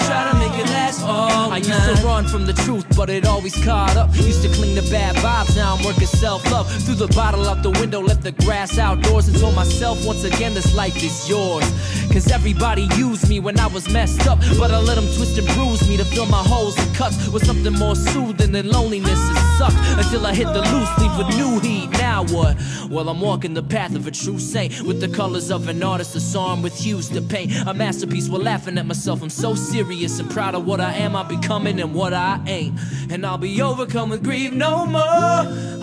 try 0.07 0.31
to 0.31 0.39
make 0.39 0.59
it 0.59 0.69
last 0.71 1.03
all 1.03 1.29
night. 1.51 1.53
I 1.53 1.57
used 1.59 2.01
to 2.01 2.07
run 2.07 2.27
from 2.27 2.47
the 2.47 2.53
truth, 2.53 2.87
but 2.97 3.09
it 3.11 3.27
always 3.27 3.55
caught 3.65 3.97
up. 3.97 4.15
Used 4.15 4.43
to 4.43 4.49
cling 4.49 4.75
to 4.77 4.83
bad 4.91 5.17
vibes, 5.17 5.57
now 5.57 5.77
I'm 5.77 5.85
working 5.85 6.07
self 6.07 6.51
love. 6.51 6.71
Threw 6.85 6.95
the 6.95 7.09
bottle 7.09 7.49
out 7.49 7.63
the 7.63 7.71
window, 7.71 8.01
left 8.01 8.23
the 8.23 8.33
grass 8.33 8.79
outdoors, 8.79 9.29
and 9.29 9.39
told 9.39 9.55
myself 9.55 10.05
once 10.07 10.25
again, 10.25 10.55
this 10.55 10.75
life 10.75 10.97
is 11.03 11.29
yours. 11.29 11.65
Cause 12.13 12.31
everybody 12.31 12.89
used 12.97 13.29
me 13.29 13.41
when 13.41 13.59
I 13.59 13.67
was 13.67 13.89
messed 13.91 14.27
up, 14.27 14.39
but 14.59 14.71
I 14.71 14.81
let 14.81 14.95
them 14.95 15.07
twist 15.17 15.39
and 15.39 15.47
bruise 15.49 15.89
me 15.89 15.97
to 15.97 16.05
fill 16.05 16.27
my 16.27 16.43
holes 16.43 16.79
and 16.79 16.95
cuts 16.95 17.29
with 17.29 17.45
something 17.45 17.75
more 17.75 17.95
soothing 17.95 18.53
than 18.53 18.71
loneliness. 18.71 19.19
It 19.31 19.59
sucked 19.59 19.77
until 19.99 20.27
I 20.27 20.35
hit 20.35 20.47
the 20.47 20.63
loose 20.63 20.99
leaf 20.99 21.17
with 21.19 21.37
new 21.37 21.61
heat. 21.61 21.91
Now 21.93 22.25
what? 22.25 22.57
Well, 22.91 23.09
I'm 23.09 23.21
walking 23.21 23.55
the 23.55 23.63
path 23.63 23.95
of 23.95 24.07
a 24.07 24.11
true 24.11 24.39
saint 24.39 24.81
with 24.83 25.01
the 25.01 25.09
colors 25.09 25.51
of 25.51 25.69
an 25.69 25.83
artist, 25.83 26.15
a 26.17 26.21
song 26.21 26.63
with 26.63 26.79
hues 26.79 27.09
to 27.11 27.21
paint. 27.21 27.53
A 27.67 27.75
masterpiece 27.75 28.29
while 28.29 28.43
laughing 28.43 28.79
at 28.79 28.87
myself. 28.87 29.23
I'm 29.23 29.31
so 29.37 29.55
serious 29.55 30.19
and 30.19 30.31
proud 30.31 30.55
of 30.55 30.67
what 30.67 30.81
I 30.81 30.95
am, 30.95 31.15
I'm 31.15 31.29
becoming 31.29 31.79
and 31.81 31.95
what 31.95 32.15
I 32.15 32.41
ain't. 32.47 32.81
And 33.11 33.27
I'll 33.27 33.37
be 33.37 33.61
overcome 33.61 34.09
with 34.09 34.25
grief 34.25 34.53
no 34.53 34.87
more. 34.87 35.03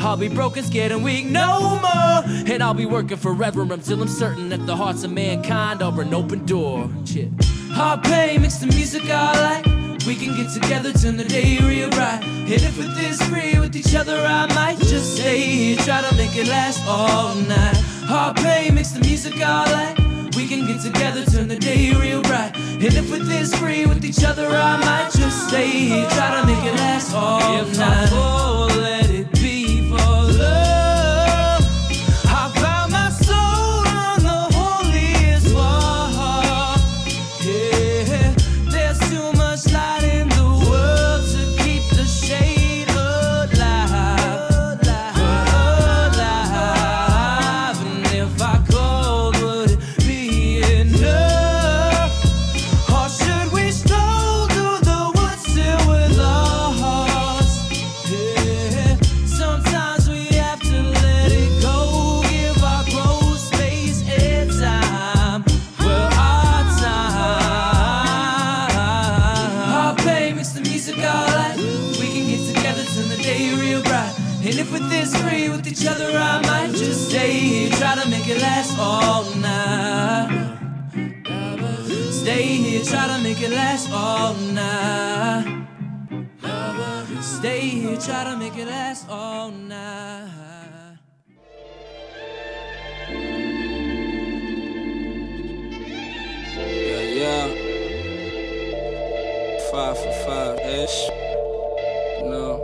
I'll 0.02 0.18
be 0.18 0.28
broken, 0.28 0.64
scared, 0.64 0.92
and 0.92 1.04
weak 1.04 1.28
no 1.28 1.80
more. 1.80 2.24
And 2.52 2.64
I'll 2.64 2.74
be 2.74 2.88
working 2.88 3.18
forever 3.18 3.62
until 3.62 4.02
I'm 4.02 4.08
certain 4.08 4.50
that 4.50 4.66
the 4.66 4.76
hearts 4.76 5.04
of 5.04 5.12
mankind 5.12 5.84
are 5.84 6.02
an 6.02 6.14
open 6.14 6.46
door. 6.46 6.90
Shit. 7.06 7.30
Hard 7.70 8.04
pain 8.04 8.42
mix 8.42 8.58
the 8.58 8.68
music 8.68 9.04
I 9.06 9.56
like. 9.56 9.66
We 10.08 10.16
can 10.16 10.36
get 10.36 10.52
together, 10.52 10.92
turn 10.92 11.16
the 11.18 11.24
day 11.24 11.60
real 11.60 11.90
bright. 11.92 12.24
And 12.24 12.50
if 12.50 12.80
it 12.80 12.98
is 13.06 13.22
free 13.24 13.60
with 13.60 13.76
each 13.76 13.96
other, 13.96 14.18
I 14.18 14.48
might 14.54 14.80
just 14.80 15.16
stay 15.16 15.40
here, 15.40 15.78
try 15.78 16.02
to 16.02 16.16
make 16.16 16.36
it 16.36 16.48
last 16.48 16.84
all 16.88 17.36
night. 17.36 17.78
Hard 18.06 18.36
pain 18.38 18.74
mix 18.76 18.92
the 18.92 19.00
music 19.00 19.36
I 19.38 19.72
like. 19.72 20.13
We 20.36 20.48
can 20.48 20.66
get 20.66 20.82
together, 20.82 21.24
turn 21.26 21.48
the 21.48 21.56
day 21.56 21.92
real 21.94 22.22
bright. 22.24 22.56
And 22.56 22.84
if 22.84 23.14
it 23.14 23.22
is 23.22 23.54
free 23.54 23.86
with 23.86 24.04
each 24.04 24.24
other, 24.24 24.48
I 24.48 24.78
might 24.78 25.12
just 25.14 25.48
stay 25.48 25.70
here, 25.70 26.10
try 26.10 26.42
to 26.42 26.48
make 26.48 26.64
it 26.66 26.76
last 26.76 27.14
all 27.14 27.62
if 27.62 27.78
night. 27.78 28.04
I 28.04 28.08
fall, 28.08 28.68
let 28.68 29.10
it 29.12 29.32
be 29.34 29.53
try 88.06 88.26
to 88.26 88.36
make 88.36 88.58
it 88.58 88.68
last 88.68 89.08
all 89.10 89.50
night. 89.50 90.98
Yeah, 96.58 97.02
yeah. 97.22 97.48
Five 99.72 99.98
for 99.98 100.14
five 100.26 100.60
ish. 100.60 101.10
No. 102.24 102.62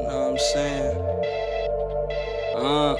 Know 0.00 0.16
what 0.16 0.30
I'm 0.30 0.38
saying? 0.38 0.96
Uh. 2.56 2.96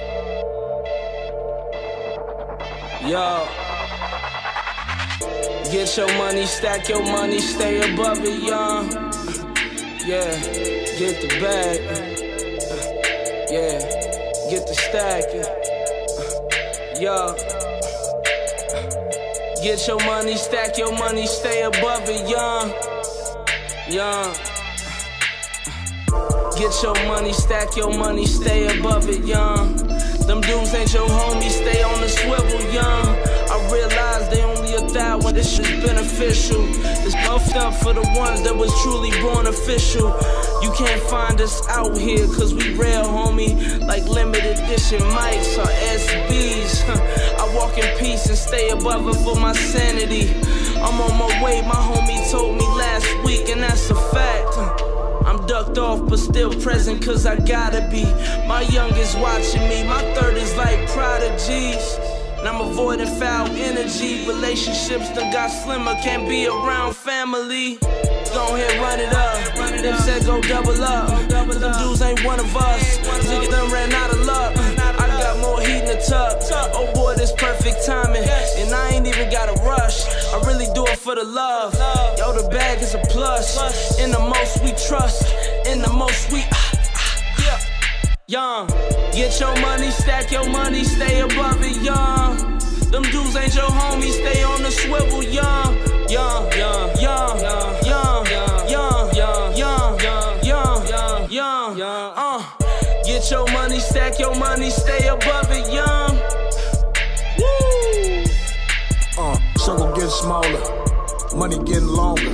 Yo. 3.09 3.47
Get 5.71 5.97
your 5.97 6.13
money, 6.17 6.45
stack 6.45 6.89
your 6.89 7.01
money, 7.01 7.39
stay 7.39 7.91
above 7.91 8.19
it, 8.23 8.43
young. 8.43 9.11
Yeah, 10.05 10.90
get 10.97 11.21
the 11.21 11.27
bag. 11.39 11.79
Uh, 11.87 12.75
yeah, 13.51 13.79
get 14.49 14.67
the 14.67 14.73
stack. 14.73 15.23
Yo. 16.99 17.13
Uh, 17.13 17.33
get 19.63 19.87
your 19.87 19.99
money, 20.05 20.35
stack 20.35 20.77
your 20.77 20.91
money, 20.97 21.25
stay 21.27 21.63
above 21.63 22.03
it, 22.07 22.29
young. 22.29 22.73
Young. 23.89 24.35
Uh, 26.13 26.51
get 26.57 26.83
your 26.83 26.95
money, 27.07 27.33
stack 27.33 27.75
your 27.75 27.97
money, 27.97 28.25
stay 28.25 28.79
above 28.79 29.09
it, 29.09 29.23
young. 29.25 29.75
Them 30.27 30.41
dudes 30.41 30.73
ain't 30.73 30.93
your 30.93 31.07
homies, 31.07 31.51
stay 31.51 31.81
on 31.83 32.01
the 32.01 32.09
swivel, 32.09 32.61
young. 32.71 33.07
I 33.51 33.69
realize 33.71 34.29
they 34.29 34.43
only 34.43 34.73
a 34.75 34.81
thou 34.91 35.19
when 35.19 35.35
this 35.35 35.55
shit's 35.55 35.85
beneficial. 35.85 36.63
It's 37.05 37.15
buffed 37.27 37.55
up 37.55 37.73
for 37.73 37.93
the 37.93 38.07
ones 38.15 38.41
that 38.43 38.55
was 38.55 38.71
truly 38.81 39.11
born 39.21 39.47
official. 39.47 40.15
You 40.61 40.71
can't 40.73 41.01
find 41.09 41.41
us 41.41 41.67
out 41.69 41.97
here, 41.97 42.27
cause 42.27 42.53
we 42.53 42.75
real, 42.75 43.03
homie. 43.03 43.79
Like 43.87 44.03
limited 44.03 44.59
edition 44.59 45.01
mics 45.01 45.57
or 45.57 45.65
SBs. 45.65 46.83
I 47.39 47.55
walk 47.55 47.77
in 47.79 47.97
peace 47.97 48.27
and 48.27 48.37
stay 48.37 48.69
above 48.69 49.07
it 49.07 49.15
for 49.23 49.35
my 49.39 49.53
sanity. 49.53 50.29
I'm 50.77 51.01
on 51.01 51.17
my 51.17 51.43
way, 51.43 51.61
my 51.61 51.73
homie 51.73 52.29
told 52.31 52.57
me 52.57 52.65
last 52.77 53.07
week, 53.23 53.49
and 53.49 53.61
that's 53.63 53.89
a 53.89 53.95
fact. 53.95 54.55
I'm 55.25 55.45
ducked 55.47 55.77
off, 55.79 56.07
but 56.07 56.19
still 56.19 56.53
present, 56.61 57.03
cause 57.03 57.25
I 57.25 57.37
gotta 57.37 57.87
be. 57.89 58.03
My 58.47 58.61
youngest 58.61 59.17
watching 59.17 59.67
me, 59.67 59.83
my 59.83 60.01
third 60.13 60.37
is 60.37 60.55
like 60.57 60.87
prodigies. 60.89 61.97
And 62.37 62.47
I'm 62.47 62.61
avoiding 62.61 63.07
foul 63.19 63.47
energy. 63.47 64.27
Relationships 64.27 65.09
done 65.13 65.31
got 65.31 65.49
slimmer, 65.49 65.95
can't 66.03 66.27
be 66.27 66.47
around 66.47 66.95
family. 66.95 67.79
Go 68.33 68.55
ahead, 68.55 68.79
run 68.81 68.99
it 68.99 69.13
up. 69.13 69.55
Them 69.81 69.97
said 69.99 70.25
go 70.25 70.41
double 70.41 70.83
up. 70.83 71.27
Them 71.29 71.49
dudes 71.49 72.01
ain't 72.01 72.23
one 72.23 72.39
of 72.39 72.55
us. 72.55 72.97
Nigga 72.99 73.49
done 73.49 73.71
ran 73.71 73.91
out 73.93 74.11
of 74.11 74.25
luck. 74.25 74.53
I 74.57 75.07
got 75.07 75.39
more 75.39 75.59
heat 75.59 75.81
in 75.81 75.85
the 75.85 76.05
tub. 76.07 76.39
Oh 76.73 76.91
boy, 76.93 77.15
this 77.15 77.31
perfect 77.31 77.85
timing. 77.85 78.23
And 78.57 78.73
I 78.73 78.91
ain't 78.91 79.07
even 79.07 79.29
gotta 79.31 79.53
rush. 79.63 80.05
I 80.33 80.41
really 80.45 80.67
do 80.73 80.85
it 80.85 80.97
for 80.97 81.15
the 81.15 81.23
love. 81.23 81.73
Yo, 82.17 82.33
the 82.33 82.47
bag 82.49 82.81
is 82.81 82.93
a 82.93 82.99
plus. 83.09 83.57
In 83.99 84.11
the 84.11 84.19
most 84.19 84.63
we 84.63 84.71
trust. 84.87 85.33
In 85.65 85.81
the 85.81 85.91
most 85.91 86.31
we. 86.31 86.43
Ah, 86.51 86.71
ah, 86.95 87.15
yeah. 87.45 87.59
Young, 88.27 88.67
get 89.11 89.39
your 89.39 89.59
money, 89.61 89.89
stack 89.91 90.31
your 90.31 90.47
money, 90.49 90.83
stay 90.83 91.21
above 91.21 91.61
it, 91.61 91.81
young. 91.81 92.37
Them 92.91 93.03
dudes 93.03 93.35
ain't 93.35 93.55
your 93.55 93.69
homies, 93.69 94.13
stay 94.13 94.43
on 94.43 94.61
the 94.63 94.71
swivel. 94.71 95.23
Young, 95.23 95.75
young, 96.09 96.51
young, 96.53 96.91
young, 96.99 97.39
young, 97.39 97.85
young, 97.85 98.10
stack 103.91 104.19
your 104.19 104.35
money, 104.39 104.69
stay 104.69 105.07
above 105.07 105.51
it, 105.51 105.67
young. 105.71 106.15
Woo! 107.39 108.23
Uh, 109.17 109.37
circle 109.57 109.91
getting 109.93 110.09
smaller, 110.09 110.63
money 111.35 111.57
getting 111.65 111.87
longer. 111.87 112.31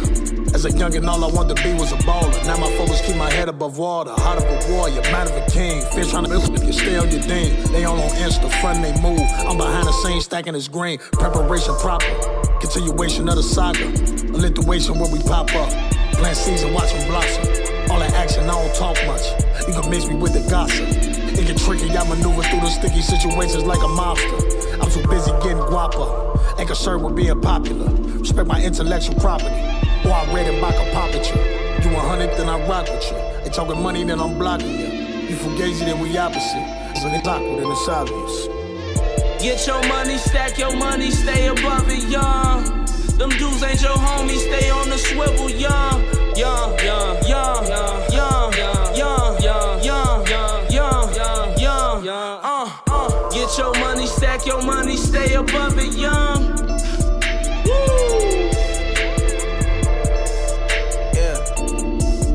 As 0.54 0.66
a 0.66 0.70
youngin', 0.70 1.08
all 1.08 1.24
I 1.24 1.32
wanted 1.32 1.58
to 1.58 1.64
be 1.64 1.74
was 1.74 1.92
a 1.92 1.98
baller. 1.98 2.32
Now 2.46 2.58
my 2.58 2.72
focus 2.78 3.02
keep 3.02 3.16
my 3.18 3.32
head 3.32 3.50
above 3.50 3.78
water. 3.78 4.12
Heart 4.12 4.44
of 4.44 4.46
a 4.46 4.72
warrior, 4.72 5.02
mind 5.12 5.30
of 5.30 5.36
a 5.36 5.46
king. 5.50 5.82
Fish 5.94 6.10
trying 6.10 6.24
to 6.24 6.30
build 6.30 6.50
if 6.56 6.64
you 6.64 6.74
stay 6.74 6.96
on 6.96 7.10
your 7.12 7.22
thing. 7.22 7.62
They 7.72 7.84
all 7.86 8.00
on 8.00 8.10
Insta, 8.12 8.50
front 8.62 8.82
they 8.82 8.94
move. 9.02 9.22
I'm 9.46 9.58
behind 9.58 9.88
the 9.88 9.92
scenes, 9.92 10.26
stacking 10.26 10.54
this 10.54 10.68
green. 10.68 11.00
Preparation 11.00 11.76
proper. 11.76 12.06
Continuation 12.62 13.28
of 13.30 13.36
the 13.36 13.44
saga. 13.44 13.86
Alliteration 14.34 15.00
where 15.00 15.12
we 15.12 15.20
pop 15.24 15.54
up. 15.56 15.70
Plant 16.14 16.38
season, 16.38 16.74
watch 16.74 16.94
them 16.94 17.08
blossom. 17.10 17.44
All 17.92 18.00
that 18.00 18.14
action, 18.14 18.44
I 18.44 18.54
don't 18.54 18.76
talk 18.76 18.98
much. 19.06 19.26
You 19.68 19.74
can 19.80 19.90
mix 19.90 20.08
me 20.08 20.16
with 20.16 20.34
the 20.34 20.50
gossip. 20.50 21.27
It 21.38 21.46
get 21.46 21.58
tricky, 21.58 21.90
I 21.96 22.04
maneuver 22.08 22.42
through 22.42 22.62
the 22.62 22.70
sticky 22.70 23.02
situations 23.02 23.64
like 23.64 23.78
a 23.80 23.88
mobster. 23.88 24.82
I'm 24.82 24.90
too 24.90 25.08
busy 25.08 25.32
getting 25.44 25.62
guapa. 25.70 26.60
Ain't 26.60 26.68
concerned 26.68 27.04
with 27.04 27.16
being 27.16 27.40
popular. 27.42 27.92
Respect 28.18 28.48
my 28.48 28.60
intellectual 28.60 29.20
property. 29.20 29.54
Or 30.04 30.14
I 30.14 30.26
read 30.34 30.48
it 30.48 30.60
back 30.60 30.74
a 30.76 30.90
puppetry. 30.98 31.84
You 31.84 31.92
You 31.92 31.96
100, 31.96 32.38
then 32.38 32.50
I 32.50 32.68
rock 32.68 32.90
with 32.90 33.06
you. 33.12 33.18
They 33.44 33.52
talking 33.52 33.82
money, 33.84 34.04
then 34.04 34.20
I'm 34.20 34.38
blocking 34.40 34.80
you. 34.80 34.88
You 35.30 35.36
fugazi, 35.36 35.86
then 35.86 36.00
we 36.00 36.18
opposite. 36.18 36.66
So 36.98 37.08
it's 37.08 37.28
awkward 37.28 37.64
and 37.64 37.72
it's 37.72 37.88
obvious. 37.88 38.48
Get 39.40 39.68
your 39.68 39.88
money, 39.88 40.18
stack 40.18 40.58
your 40.58 40.76
money, 40.76 41.12
stay 41.12 41.48
above 41.48 41.88
it, 41.88 42.10
young. 42.10 42.64
Them 43.20 43.30
dudes 43.30 43.62
ain't 43.62 43.82
your 43.84 43.92
homies, 43.92 44.40
stay 44.40 44.72
on 44.72 44.90
the 44.90 44.98
swivel, 44.98 45.52
young. 45.52 46.02
Young, 46.36 46.78
young, 46.80 47.24
young, 47.28 47.68
young, 47.68 48.54
young, 48.54 48.87
your 54.58 54.66
money, 54.66 54.98
stay 54.98 55.34
above 55.34 55.78
it, 55.78 55.94
young. 55.94 56.56
Woo! 57.66 58.50
Yeah. 61.14 61.38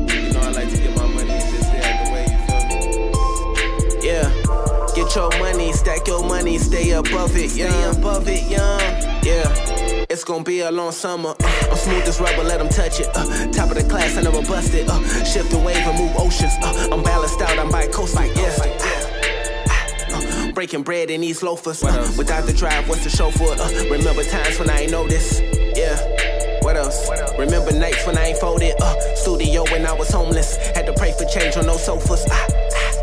You 0.07 0.33
know 0.33 0.41
I 0.41 0.51
like 0.51 0.69
to 0.69 0.77
get 0.77 0.95
my 0.95 1.07
money 1.07 1.39
just 1.39 1.71
the 1.71 1.77
way, 2.13 2.25
you 2.29 2.39
feel 2.47 3.91
me? 3.91 4.07
Yeah. 4.07 4.95
Get 4.95 5.15
your 5.15 5.29
money, 5.39 5.73
stack 5.73 6.07
your 6.07 6.23
money, 6.23 6.57
stay 6.57 6.91
above 6.91 7.35
it, 7.35 7.55
young. 7.55 7.71
Stay 7.71 7.99
above 7.99 8.27
it, 8.27 8.43
young. 8.43 8.79
Yeah. 9.23 10.05
It's 10.09 10.23
gonna 10.23 10.43
be 10.43 10.59
a 10.59 10.71
long 10.71 10.91
summer. 10.91 11.35
Uh, 11.43 11.67
I'm 11.71 11.77
smooth 11.77 12.07
as 12.07 12.19
rubber, 12.19 12.43
let 12.43 12.59
them 12.59 12.69
touch 12.69 12.99
it. 12.99 13.09
Uh, 13.15 13.51
top 13.51 13.69
of 13.71 13.75
the 13.75 13.83
class, 13.89 14.17
I 14.17 14.21
never 14.21 14.41
bust 14.43 14.73
it. 14.73 14.87
Uh, 14.87 15.01
shift 15.23 15.49
the 15.49 15.57
wave 15.57 15.77
and 15.77 15.97
move 15.97 16.15
oceans. 16.15 16.53
Uh, 16.61 16.89
I'm 16.91 17.03
balanced 17.03 17.41
out, 17.41 17.57
I'm 17.57 17.69
bi 17.71 17.87
coastal. 17.87 18.25
Yeah. 18.25 19.12
Breaking 20.53 20.83
bread 20.83 21.09
in 21.09 21.21
these 21.21 21.41
loafers. 21.41 21.83
Uh, 21.83 22.11
without 22.17 22.45
the 22.45 22.53
drive, 22.53 22.87
what's 22.87 23.03
the 23.03 23.09
chauffeur? 23.09 23.55
Uh, 23.57 23.89
remember 23.89 24.23
times 24.23 24.59
when 24.59 24.69
I 24.69 24.81
ain't 24.81 24.91
know 24.91 25.07
this. 25.07 25.41
Yeah. 25.75 25.97
What 26.61 26.77
else? 26.77 27.09
Remember 27.39 27.71
nights 27.71 28.05
when 28.05 28.17
I 28.17 28.27
ain't 28.27 28.37
folded. 28.37 28.75
Uh, 28.79 29.15
studio 29.15 29.63
when 29.71 29.85
I 29.85 29.93
was 29.93 30.11
homeless. 30.11 30.57
Had 30.75 30.85
to 30.85 30.93
pray 30.93 31.11
for 31.11 31.25
change 31.25 31.57
on 31.57 31.65
those 31.65 31.83
sofas. 31.83 32.25
Ah, 32.29 32.47
ah. 32.51 32.93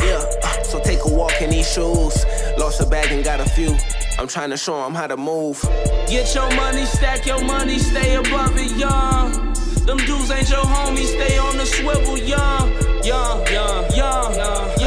Yeah. 0.00 0.24
Uh, 0.42 0.62
so 0.62 0.80
take 0.80 1.04
a 1.04 1.08
walk 1.08 1.42
in 1.42 1.50
these 1.50 1.70
shoes. 1.70 2.24
Lost 2.58 2.80
a 2.80 2.86
bag 2.86 3.10
and 3.10 3.24
got 3.24 3.40
a 3.40 3.48
few. 3.48 3.76
I'm 4.18 4.28
trying 4.28 4.50
to 4.50 4.56
show 4.56 4.82
them 4.84 4.94
how 4.94 5.08
to 5.08 5.16
move. 5.16 5.60
Get 6.08 6.32
your 6.34 6.48
money, 6.54 6.84
stack 6.84 7.26
your 7.26 7.42
money, 7.44 7.78
stay 7.78 8.14
above 8.14 8.56
it, 8.56 8.76
young. 8.76 9.32
Them 9.84 9.98
dudes 9.98 10.30
ain't 10.30 10.48
your 10.48 10.64
homies, 10.64 11.08
stay 11.08 11.36
on 11.38 11.58
the 11.58 11.66
swivel, 11.66 12.16
young. 12.16 12.70
Young, 13.04 13.46
young, 13.48 13.84
young, 13.94 14.34
young, 14.34 14.78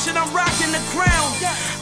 torch 0.00 0.08
and 0.08 0.18
I'm 0.18 0.32
rocking 0.34 0.72
the 0.72 0.82
crown. 0.92 1.28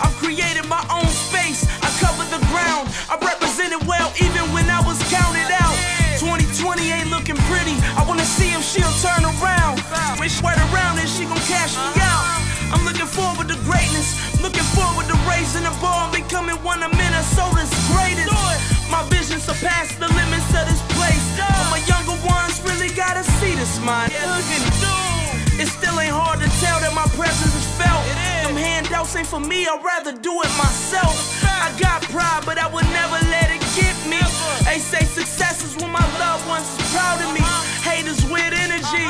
I've 0.02 0.14
created 0.18 0.66
my 0.68 0.82
own 0.90 1.06
space, 1.06 1.66
I 1.82 1.88
cover 2.02 2.24
the 2.30 2.42
ground. 2.50 2.88
I 3.10 3.18
represented 3.18 3.86
well 3.86 4.12
even 4.18 4.42
when 4.52 4.68
I 4.70 4.80
was 4.82 4.98
counted 5.10 5.50
out. 5.50 5.76
2020 6.18 6.90
ain't 6.90 7.10
looking 7.10 7.36
pretty, 7.46 7.76
I 7.94 8.04
wanna 8.06 8.24
see 8.24 8.50
if 8.50 8.62
she'll 8.62 8.90
turn 9.02 9.22
around. 9.24 9.80
When 10.18 10.28
she 10.28 10.42
right 10.42 10.58
around 10.70 10.98
and 10.98 11.08
she 11.08 11.24
gon' 11.24 11.38
cash 11.46 11.76
me 11.76 12.02
out. 12.02 12.24
I'm 12.74 12.84
looking 12.84 13.06
forward 13.06 13.48
to 13.48 13.56
greatness, 13.64 14.18
looking 14.42 14.66
forward 14.76 15.06
to 15.08 15.16
raising 15.30 15.64
the 15.64 15.74
bar 15.80 16.08
and 16.08 16.12
becoming 16.12 16.56
one 16.62 16.82
of 16.82 16.90
Minnesota's 16.92 17.70
greatest. 17.92 18.28
My 18.90 19.02
vision 19.08 19.38
surpassed 19.40 19.98
the 20.00 20.08
limits 20.08 20.48
of 20.58 20.64
this 20.68 20.82
place. 20.96 21.24
But 21.38 21.70
my 21.70 21.80
younger 21.86 22.18
ones 22.26 22.60
really 22.64 22.90
gotta 22.94 23.22
see 23.38 23.54
this, 23.54 23.80
man. 23.80 24.10
It 25.58 25.66
still 25.66 25.98
ain't 25.98 26.14
hard 26.14 26.38
to 26.38 26.48
tell 26.62 26.78
that 26.80 26.94
my 26.94 27.06
presence 27.18 27.50
is 27.50 27.66
felt. 27.74 28.07
Handouts 28.88 29.16
ain't 29.16 29.28
for 29.28 29.38
me, 29.40 29.68
I'd 29.68 29.84
rather 29.84 30.16
do 30.16 30.32
it 30.40 30.52
myself. 30.56 31.44
I 31.44 31.68
got 31.76 32.00
pride, 32.08 32.40
but 32.48 32.56
I 32.56 32.72
would 32.72 32.88
never 32.88 33.20
let 33.28 33.52
it 33.52 33.60
get 33.76 33.92
me. 34.08 34.16
They 34.64 34.80
say 34.80 35.04
success 35.04 35.60
is 35.60 35.76
when 35.76 35.92
my 35.92 36.00
loved 36.16 36.48
ones 36.48 36.64
is 36.64 36.80
proud 36.88 37.20
of 37.20 37.28
me. 37.36 37.44
Haters 37.84 38.24
with 38.32 38.48
energy, 38.48 39.04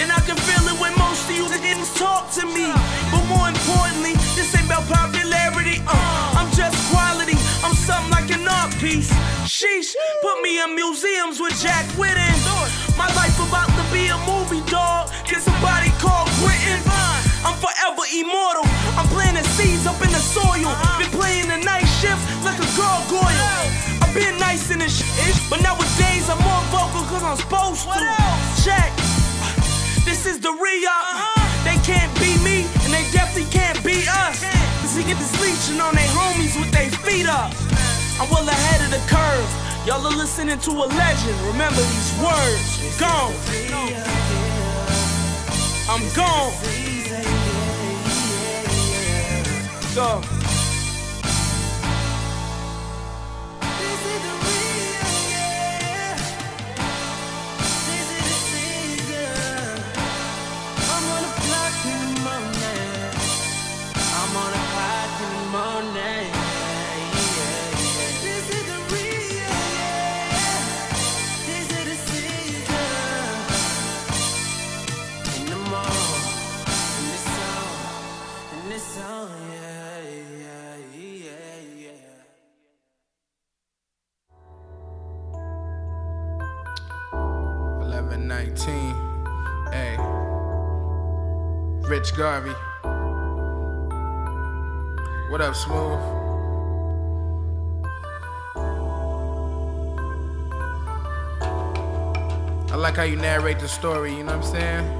and 0.00 0.08
I 0.08 0.24
can 0.24 0.32
feel 0.48 0.64
it 0.72 0.80
when 0.80 0.96
most 0.96 1.28
of 1.28 1.36
you 1.36 1.44
didn't 1.60 1.92
talk 1.92 2.32
to 2.40 2.48
me. 2.48 2.72
But 3.12 3.20
more 3.28 3.52
importantly, 3.52 4.16
this 4.32 4.48
ain't 4.56 4.64
about 4.64 4.88
popularity. 4.88 5.84
Uh, 5.84 5.92
I'm 6.32 6.48
just 6.56 6.80
quality. 6.88 7.36
I'm 7.60 7.76
something 7.76 8.08
like 8.08 8.32
an 8.32 8.48
art 8.48 8.72
piece. 8.80 9.12
Sheesh, 9.44 9.92
put 10.24 10.40
me 10.40 10.56
in 10.56 10.72
museums 10.72 11.36
with 11.36 11.52
Jack 11.60 11.84
Whitten. 12.00 12.32
My 12.96 13.12
life 13.12 13.36
about 13.44 13.68
to 13.76 13.84
be 13.92 14.08
a 14.08 14.16
movie, 14.24 14.64
dog. 14.72 15.12
Get 15.28 15.44
somebody 15.44 15.92
called 16.00 16.32
Quentin. 16.40 16.80
I'm 17.44 17.56
forever 17.60 18.08
immortal. 18.08 18.67
Been 24.18 24.38
nice 24.38 24.70
in 24.70 24.80
this 24.80 24.98
shit, 24.98 25.36
but 25.48 25.62
nowadays 25.62 26.26
I'm 26.26 26.42
more 26.42 26.64
vocal 26.74 27.06
cause 27.06 27.22
I'm 27.22 27.38
supposed 27.38 27.86
to. 27.86 28.02
Check. 28.66 28.90
This 30.02 30.26
is 30.26 30.40
the 30.40 30.50
re-up. 30.50 31.38
They 31.62 31.78
can't 31.86 32.10
beat 32.18 32.40
me, 32.42 32.66
and 32.82 32.90
they 32.90 33.06
definitely 33.14 33.50
can't 33.50 33.78
beat 33.84 34.08
us. 34.26 34.42
Cause 34.82 34.96
we 34.96 35.04
get 35.04 35.18
this 35.18 35.34
leeching 35.38 35.80
on 35.80 35.94
their 35.94 36.10
homies 36.18 36.58
with 36.58 36.70
their 36.72 36.90
feet 37.06 37.28
up. 37.28 37.54
I'm 38.18 38.28
well 38.30 38.48
ahead 38.48 38.80
of 38.82 38.90
the 38.90 39.02
curve. 39.06 39.50
Y'all 39.86 40.04
are 40.04 40.16
listening 40.16 40.58
to 40.58 40.70
a 40.70 40.86
legend. 40.90 41.38
Remember 41.46 41.80
these 41.80 42.12
words. 42.18 42.98
Gone. 42.98 43.32
I'm 45.88 46.02
gone. 46.14 46.52
Go. 49.94 50.37
19. 88.38 88.94
Hey. 89.72 89.96
Rich 91.88 92.14
Garvey. 92.14 92.54
What 95.28 95.40
up, 95.40 95.56
Smooth? 95.56 95.98
I 102.70 102.76
like 102.76 102.94
how 102.94 103.02
you 103.02 103.16
narrate 103.16 103.58
the 103.58 103.66
story, 103.66 104.12
you 104.14 104.22
know 104.22 104.36
what 104.38 104.46
I'm 104.46 104.52
saying? 104.52 104.98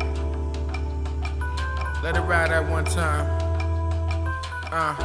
Let 2.02 2.16
it 2.16 2.22
ride 2.22 2.50
at 2.50 2.68
one 2.68 2.86
time. 2.86 3.24
Uh, 4.72 4.96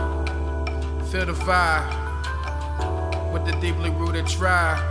feel 1.06 1.28
the 1.28 1.34
vibe 1.34 3.32
with 3.32 3.46
the 3.46 3.52
deeply 3.62 3.92
rooted 3.92 4.26
tribe. 4.26 4.82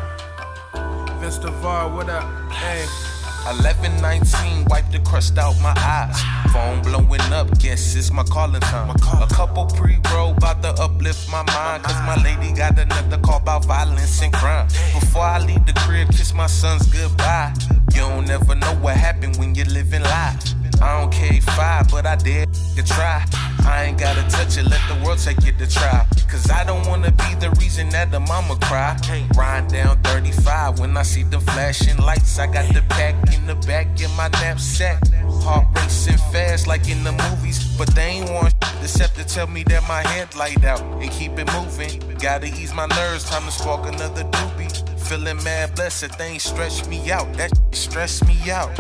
Vince 1.19 1.39
DeVar, 1.39 1.93
what 1.93 2.09
up? 2.09 2.53
Hey. 2.53 3.12
1119, 3.45 4.67
wipe 4.67 4.89
the 4.93 5.01
crust 5.01 5.37
out 5.37 5.59
my 5.61 5.75
eyes. 5.79 6.17
Phone 6.53 6.81
blowing 6.83 7.33
up, 7.33 7.59
guess 7.59 7.97
it's 7.97 8.13
my 8.13 8.23
calling 8.25 8.61
time. 8.61 8.91
A 8.91 9.27
couple 9.27 9.67
pre 9.67 9.99
roll 10.13 10.33
about 10.33 10.63
to 10.63 10.71
uplift 10.81 11.29
my 11.31 11.43
mind. 11.43 11.83
Cause 11.83 12.01
my 12.07 12.17
lady 12.23 12.53
got 12.55 12.79
another 12.79 13.19
call 13.19 13.39
about 13.39 13.65
violence 13.65 14.23
and 14.23 14.33
crime. 14.33 14.69
Before 14.93 15.23
I 15.23 15.39
leave 15.39 15.67
the 15.67 15.73
crib, 15.73 16.09
kiss 16.09 16.33
my 16.33 16.47
sons 16.47 16.87
goodbye. 16.87 17.53
You 17.95 18.01
don't 18.01 18.31
ever 18.31 18.55
know 18.55 18.75
what 18.77 18.97
happened 18.97 19.37
when 19.37 19.55
you're 19.55 19.67
living 19.67 20.03
life. 20.03 20.55
I 20.81 21.01
don't 21.01 21.13
care 21.13 21.41
five, 21.41 21.89
but 21.91 22.07
I 22.07 22.17
dare 22.17 22.47
to 22.47 22.83
try. 22.85 23.25
I 23.65 23.85
ain't 23.85 23.99
gotta 23.99 24.23
touch 24.29 24.57
it, 24.57 24.65
let 24.65 24.81
the 24.89 25.05
world 25.05 25.19
take 25.19 25.45
it 25.47 25.59
to 25.59 25.67
try. 25.67 26.07
Cause 26.33 26.51
I 26.51 26.65
don't 26.65 26.87
wanna 26.89 27.11
be 27.11 27.35
the 27.41 27.51
reason 27.61 27.91
that 27.91 28.11
the 28.11 28.19
mama 28.19 28.57
cry. 28.63 28.97
Ride 29.37 29.69
down 29.69 29.99
35 30.03 30.79
when 30.79 30.97
I 30.97 31.03
see 31.03 31.25
the 31.25 31.39
flashing 31.39 31.99
lights. 31.99 32.39
I 32.39 32.47
got 32.47 32.73
the 32.73 32.81
pack 32.89 33.15
in 33.35 33.47
the 33.47 33.55
back 33.67 34.01
in 34.01 34.11
my 34.17 34.29
knapsack. 34.29 35.07
Heart 35.45 35.67
racing 35.77 36.17
fast 36.33 36.67
like 36.67 36.89
in 36.89 37.05
the 37.05 37.13
movies. 37.13 37.77
But 37.77 37.95
they 37.95 38.17
ain't 38.17 38.31
want 38.31 38.55
except 38.81 39.17
to 39.17 39.27
tell 39.27 39.47
me 39.47 39.63
that 39.65 39.87
my 39.87 40.01
head 40.09 40.35
light 40.35 40.65
out 40.65 40.81
and 40.81 41.11
keep 41.11 41.39
it 41.39 41.53
moving. 41.53 42.01
Gotta 42.19 42.47
ease 42.47 42.73
my 42.73 42.87
nerves, 42.87 43.25
time 43.25 43.45
to 43.45 43.51
spark 43.51 43.87
another 43.87 44.25
doobie. 44.25 44.82
Feeling 45.09 45.43
mad 45.43 45.75
blessed, 45.75 46.15
things 46.17 46.45
stretch 46.45 46.87
me 46.87 47.11
out. 47.11 47.33
That 47.35 47.53
stress 47.73 48.25
me 48.25 48.51
out. 48.51 48.71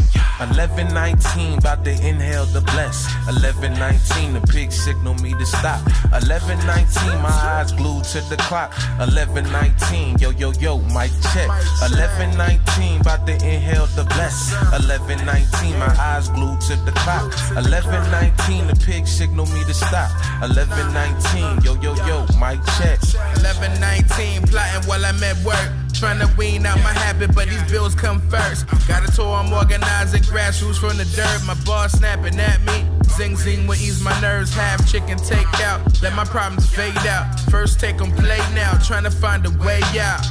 11 0.41 0.93
19, 0.93 1.59
about 1.59 1.85
to 1.85 1.91
inhale 1.91 2.47
the 2.47 2.61
bless. 2.61 3.07
1119, 3.27 4.35
the 4.35 4.41
pig 4.53 4.73
signal 4.73 5.15
me 5.17 5.33
to 5.35 5.47
stop. 5.47 5.81
1119, 6.11 7.21
my 7.23 7.29
eyes 7.29 7.73
glued 7.73 8.05
to 8.05 8.21
the 8.31 8.37
clock. 8.39 8.73
1119, 8.99 10.19
yo 10.19 10.31
yo 10.31 10.53
yo, 10.53 10.79
mic 10.95 11.11
check. 11.33 11.51
11 11.91 12.37
19, 12.37 13.01
about 13.01 13.27
to 13.27 13.35
inhale 13.35 13.87
the 13.95 14.05
bless. 14.05 14.53
1119, 14.73 15.79
my 15.79 15.95
eyes 15.99 16.29
glued 16.29 16.61
to 16.63 16.77
the 16.85 16.93
clock. 17.03 17.31
1119, 17.55 18.67
the 18.67 18.77
pig 18.87 19.07
signal 19.07 19.47
me 19.47 19.63
to 19.65 19.75
stop. 19.75 20.11
1119, 20.41 21.63
yo 21.63 21.75
yo 21.83 21.95
yo, 22.07 22.27
mic 22.41 22.59
check. 22.79 22.99
11 23.39 23.81
19, 23.81 24.43
plotting 24.49 24.89
while 24.89 25.05
I'm 25.05 25.23
at 25.23 25.37
work. 25.45 25.82
Trying 25.95 26.19
to 26.21 26.29
wean 26.37 26.67
out 26.67 26.79
my 26.79 26.93
habit, 26.93 27.35
but 27.35 27.49
these 27.49 27.63
bills 27.71 27.95
come 27.95 28.21
first. 28.29 28.67
Got 28.89 29.09
a 29.09 29.13
tour, 29.13 29.35
I'm 29.35 29.53
organizing 29.53 30.23
grassroots 30.23 30.79
from 30.79 30.97
the 30.99 31.05
dirt. 31.17 31.41
My 31.47 31.55
boss 31.65 31.93
snapping 31.93 32.39
at 32.41 32.61
me. 32.63 32.87
Zing 33.11 33.37
zing 33.37 33.67
will 33.67 33.77
ease 33.77 34.03
my 34.03 34.19
nerves. 34.21 34.53
Half 34.55 34.91
chicken 34.91 35.19
take 35.19 35.47
out. 35.61 35.81
Let 36.03 36.15
my 36.15 36.25
problems 36.25 36.69
fade 36.69 36.97
out. 37.07 37.39
First 37.51 37.79
take 37.79 38.01
'em 38.01 38.11
play 38.13 38.41
now. 38.55 38.73
Trying 38.79 39.05
to 39.05 39.11
find 39.11 39.45
a 39.47 39.51
way 39.51 39.83
out. 40.01 40.27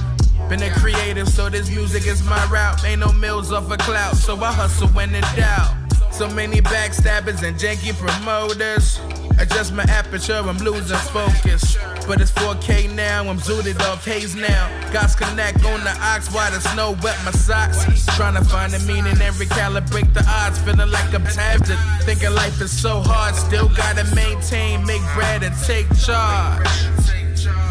Been 0.50 0.64
a 0.64 0.72
creative, 0.72 1.30
so 1.30 1.50
this 1.50 1.70
music 1.70 2.06
is 2.06 2.24
my 2.24 2.44
route. 2.48 2.84
Ain't 2.84 3.00
no 3.00 3.12
mills 3.14 3.52
off 3.52 3.72
a 3.72 3.78
cloud, 3.78 4.18
so 4.18 4.36
I 4.44 4.52
hustle 4.52 4.90
when 4.90 5.16
in 5.16 5.22
doubt. 5.36 5.74
So 6.12 6.28
many 6.28 6.60
backstabbers 6.62 7.44
and 7.44 7.58
janky 7.58 7.94
promoters. 7.94 9.00
Adjust 9.42 9.74
my 9.74 9.84
aperture, 9.90 10.36
I'm 10.36 10.60
losing 10.60 10.96
focus. 10.98 11.76
But 12.06 12.22
it's 12.22 12.30
4K 12.32 12.94
now, 12.94 13.28
I'm 13.28 13.40
zooted 13.40 13.80
off 13.82 14.06
haze 14.06 14.36
now. 14.36 14.70
God's 14.94 15.16
connect 15.16 15.66
on 15.66 15.84
the 15.84 15.98
ox 16.00 16.32
while 16.32 16.52
the 16.52 16.60
snow 16.60 16.92
wet 17.02 17.18
my 17.26 17.32
socks. 17.32 18.06
Trying 18.16 18.36
to 18.36 18.44
find 18.44 18.72
the 18.72 18.80
meaning 18.86 19.20
and 19.20 19.36
recalibrate 19.36 20.14
the 20.14 20.24
odds. 20.28 20.60
Feeling 20.60 20.92
like 20.92 21.12
I'm 21.16 21.24
tempted. 21.24 21.78
Thinking 22.04 22.36
life 22.36 22.62
is 22.62 22.72
so 22.72 23.02
hard, 23.02 23.34
still 23.34 23.68
gotta 23.70 24.04
maintain, 24.14 24.86
make 24.86 25.02
bread 25.16 25.42
and 25.42 25.56
take 25.64 25.88
charge. 25.98 26.68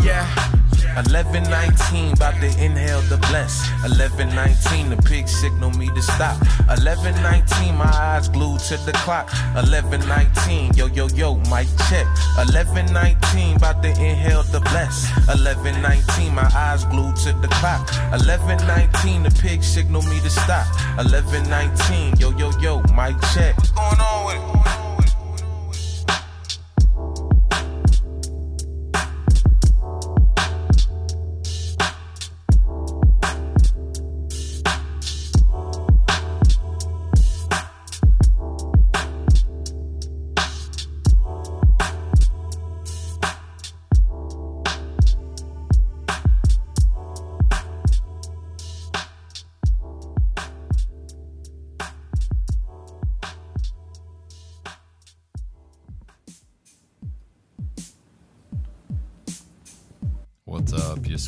Yeah. 0.04 0.59
11 1.06 1.44
19, 1.44 2.12
about 2.12 2.34
to 2.40 2.46
inhale 2.62 3.00
the 3.02 3.16
bless. 3.28 3.70
1119, 3.82 4.90
the 4.90 4.96
pig 5.02 5.28
signal 5.28 5.70
me 5.70 5.88
to 5.88 6.02
stop. 6.02 6.38
1119, 6.68 7.74
my 7.76 7.84
eyes 7.84 8.28
glued 8.28 8.60
to 8.60 8.76
the 8.84 8.92
clock. 8.92 9.32
1119, 9.54 10.74
yo 10.74 10.86
yo 10.86 11.06
yo, 11.08 11.36
mic 11.50 11.68
check. 11.88 12.06
11 12.38 12.92
19, 12.92 13.56
about 13.56 13.82
to 13.82 13.88
inhale 13.88 14.42
the 14.44 14.60
bless. 14.60 15.08
1119, 15.28 16.34
my 16.34 16.48
eyes 16.54 16.84
glued 16.84 17.16
to 17.16 17.32
the 17.40 17.48
clock. 17.48 17.88
1119, 18.12 19.22
the 19.22 19.30
pig 19.40 19.62
signal 19.62 20.02
me 20.02 20.20
to 20.20 20.30
stop. 20.30 20.66
1119, 20.96 22.16
yo 22.18 22.30
yo 22.36 22.50
yo, 22.60 22.80
mic 22.94 23.16
check. 23.32 23.56
What's 23.56 23.70
going 23.70 24.00
on 24.00 24.26
with 24.26 24.56
it? 24.56 24.59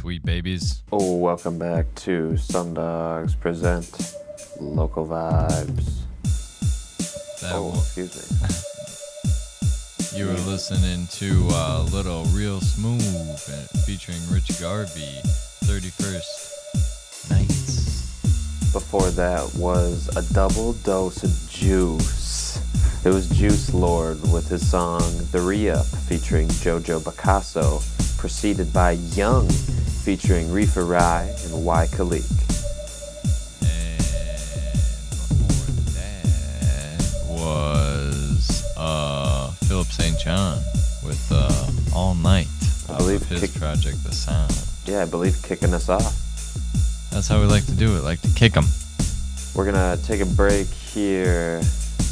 Sweet 0.02 0.24
babies? 0.24 0.82
Oh, 0.90 1.16
welcome 1.18 1.58
back 1.60 1.86
to 1.94 2.32
Sundogs 2.32 3.38
Present 3.38 4.16
Local 4.60 5.06
Vibes. 5.06 6.00
That 7.40 7.52
oh, 7.54 7.68
wa- 7.68 7.78
excuse 7.78 8.16
me. 8.16 8.48
You 10.18 10.26
were 10.26 10.32
listening 10.50 11.06
to 11.12 11.48
uh, 11.52 11.88
Little 11.92 12.24
Real 12.34 12.60
Smooth 12.60 13.00
uh, 13.00 13.78
featuring 13.86 14.18
Rich 14.28 14.60
Garvey, 14.60 15.20
31st 15.66 17.30
Nights. 17.30 18.72
Before 18.72 19.08
that 19.12 19.54
was 19.54 20.10
a 20.16 20.34
double 20.34 20.72
dose 20.82 21.22
of 21.22 21.30
juice. 21.48 22.58
It 23.06 23.10
was 23.10 23.28
Juice 23.28 23.72
Lord 23.72 24.20
with 24.32 24.48
his 24.48 24.68
song 24.68 25.02
The 25.30 25.40
Re-Up 25.40 25.86
featuring 25.86 26.48
Jojo 26.48 27.02
Picasso, 27.02 27.80
preceded 28.18 28.72
by 28.72 28.92
Young 29.14 29.48
featuring 30.02 30.50
Reefer 30.50 30.84
Rai 30.84 31.28
and 31.44 31.64
Y 31.64 31.86
Khalik. 31.92 32.28
Was 37.28 38.62
uh, 38.76 39.50
Philip 39.66 39.86
St. 39.88 40.18
John 40.18 40.58
with 41.04 41.26
uh, 41.30 41.70
All 41.94 42.14
Night 42.14 42.46
I 42.88 42.96
believe 42.98 43.22
of 43.22 43.28
his 43.28 43.40
kick- 43.40 43.54
project 43.54 44.02
The 44.04 44.12
Sound. 44.12 44.52
Yeah, 44.86 45.02
I 45.02 45.04
believe 45.06 45.40
kicking 45.42 45.72
us 45.74 45.88
off. 45.88 46.18
That's 47.10 47.28
how 47.28 47.40
we 47.40 47.46
like 47.46 47.64
to 47.66 47.72
do 47.74 47.96
it, 47.96 48.02
like 48.02 48.20
to 48.22 48.28
kick 48.34 48.52
them. 48.52 48.64
We're 49.54 49.64
gonna 49.64 49.98
take 50.04 50.20
a 50.20 50.26
break 50.26 50.66
here 50.66 51.60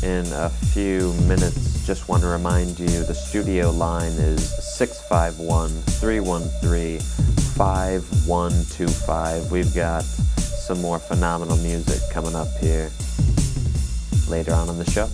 in 0.02 0.26
a 0.32 0.48
few 0.50 1.12
minutes. 1.26 1.84
Just 1.86 2.08
want 2.08 2.22
to 2.22 2.28
remind 2.28 2.78
you 2.78 2.86
the 3.04 3.14
studio 3.14 3.70
line 3.70 4.12
is 4.12 4.42
651 4.76 5.70
313 5.70 7.39
5125. 7.60 9.52
We've 9.52 9.74
got 9.74 10.02
some 10.02 10.80
more 10.80 10.98
phenomenal 10.98 11.58
music 11.58 12.00
coming 12.10 12.34
up 12.34 12.48
here 12.58 12.90
later 14.30 14.54
on 14.54 14.70
in 14.70 14.78
the 14.78 14.90
show. 14.90 15.10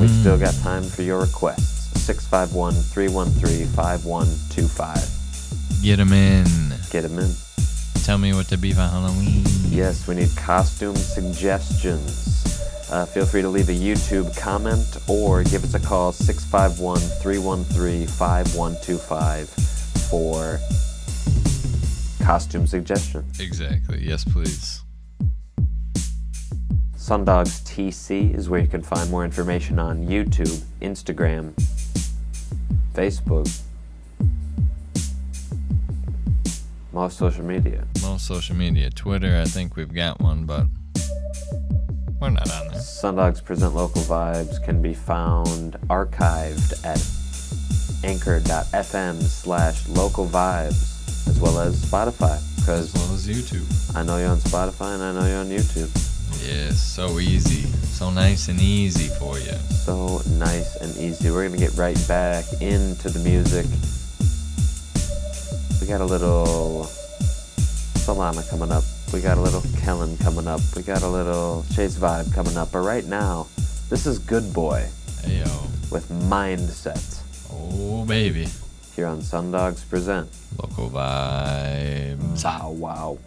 We've 0.00 0.08
still 0.08 0.38
got 0.38 0.54
time 0.62 0.82
for 0.82 1.02
your 1.02 1.20
requests. 1.20 2.00
651 2.00 2.72
313 2.72 3.66
5125. 3.66 5.82
Get 5.82 6.00
'em 6.00 6.14
in. 6.14 6.46
Get 6.90 7.02
them 7.02 7.18
in. 7.18 7.34
Tell 8.02 8.16
me 8.16 8.32
what 8.32 8.48
to 8.48 8.56
be 8.56 8.72
for 8.72 8.80
Halloween. 8.80 9.44
Yes, 9.68 10.06
we 10.06 10.14
need 10.14 10.34
costume 10.36 10.96
suggestions. 10.96 12.56
Uh, 12.90 13.04
feel 13.04 13.26
free 13.26 13.42
to 13.42 13.48
leave 13.50 13.68
a 13.68 13.74
YouTube 13.74 14.34
comment 14.40 14.96
or 15.06 15.44
give 15.44 15.64
us 15.64 15.74
a 15.74 15.80
call 15.80 16.12
651 16.12 17.00
313 17.20 18.06
5125 18.06 19.50
for 20.08 20.58
costume 22.28 22.66
suggestion. 22.66 23.24
Exactly. 23.40 24.06
Yes, 24.06 24.22
please. 24.22 24.82
Sundogs 26.94 27.62
TC 27.64 28.34
is 28.36 28.50
where 28.50 28.60
you 28.60 28.66
can 28.66 28.82
find 28.82 29.10
more 29.10 29.24
information 29.24 29.78
on 29.78 30.06
YouTube, 30.06 30.62
Instagram, 30.82 31.54
Facebook, 32.92 33.48
most 36.92 37.16
social 37.16 37.46
media. 37.46 37.86
Most 38.02 38.26
social 38.26 38.54
media. 38.54 38.90
Twitter, 38.90 39.40
I 39.40 39.46
think 39.46 39.74
we've 39.74 39.94
got 39.94 40.20
one, 40.20 40.44
but 40.44 40.66
we're 42.20 42.28
not 42.28 42.50
on 42.50 42.68
there. 42.68 42.78
Sundogs 42.78 43.42
Present 43.42 43.74
Local 43.74 44.02
Vibes 44.02 44.62
can 44.62 44.82
be 44.82 44.92
found 44.92 45.78
archived 45.88 46.84
at 46.84 47.00
anchor.fm 48.06 49.22
slash 49.22 49.88
local 49.88 50.26
vibes 50.26 50.97
as 51.28 51.40
well 51.40 51.58
as 51.60 51.76
Spotify. 51.84 52.38
Because 52.56 52.94
As 52.94 53.02
well 53.02 53.14
as 53.14 53.26
YouTube. 53.28 53.96
I 53.96 54.02
know 54.02 54.18
you're 54.18 54.28
on 54.30 54.38
Spotify 54.38 54.94
and 54.94 55.02
I 55.02 55.12
know 55.12 55.26
you're 55.26 55.38
on 55.40 55.48
YouTube. 55.48 55.90
Yes, 56.46 56.78
so 56.80 57.18
easy. 57.18 57.62
So 57.86 58.10
nice 58.10 58.48
and 58.48 58.60
easy 58.60 59.08
for 59.18 59.38
you. 59.38 59.52
So 59.84 60.20
nice 60.38 60.76
and 60.76 60.94
easy. 60.98 61.30
We're 61.30 61.48
going 61.48 61.58
to 61.58 61.66
get 61.66 61.76
right 61.76 61.98
back 62.06 62.44
into 62.60 63.08
the 63.10 63.18
music. 63.20 63.66
We 65.80 65.86
got 65.86 66.00
a 66.00 66.04
little 66.04 66.86
Solana 68.04 68.48
coming 68.50 68.70
up. 68.70 68.84
We 69.12 69.20
got 69.20 69.38
a 69.38 69.40
little 69.40 69.62
Kellen 69.80 70.16
coming 70.18 70.46
up. 70.46 70.60
We 70.76 70.82
got 70.82 71.02
a 71.02 71.08
little 71.08 71.64
Chase 71.74 71.96
Vibe 71.96 72.32
coming 72.34 72.56
up. 72.56 72.72
But 72.72 72.80
right 72.80 73.04
now, 73.06 73.46
this 73.88 74.06
is 74.06 74.18
Good 74.18 74.52
Boy 74.52 74.86
Hey, 75.24 75.38
yo. 75.38 75.44
with 75.90 76.08
Mindset. 76.10 77.20
Oh, 77.50 78.04
baby. 78.04 78.46
Here 78.98 79.06
on 79.06 79.20
Sundogs 79.20 79.88
Present. 79.88 80.28
Local 80.60 80.90
vibes. 80.90 82.42
Wow, 82.44 82.70
wow. 82.70 83.18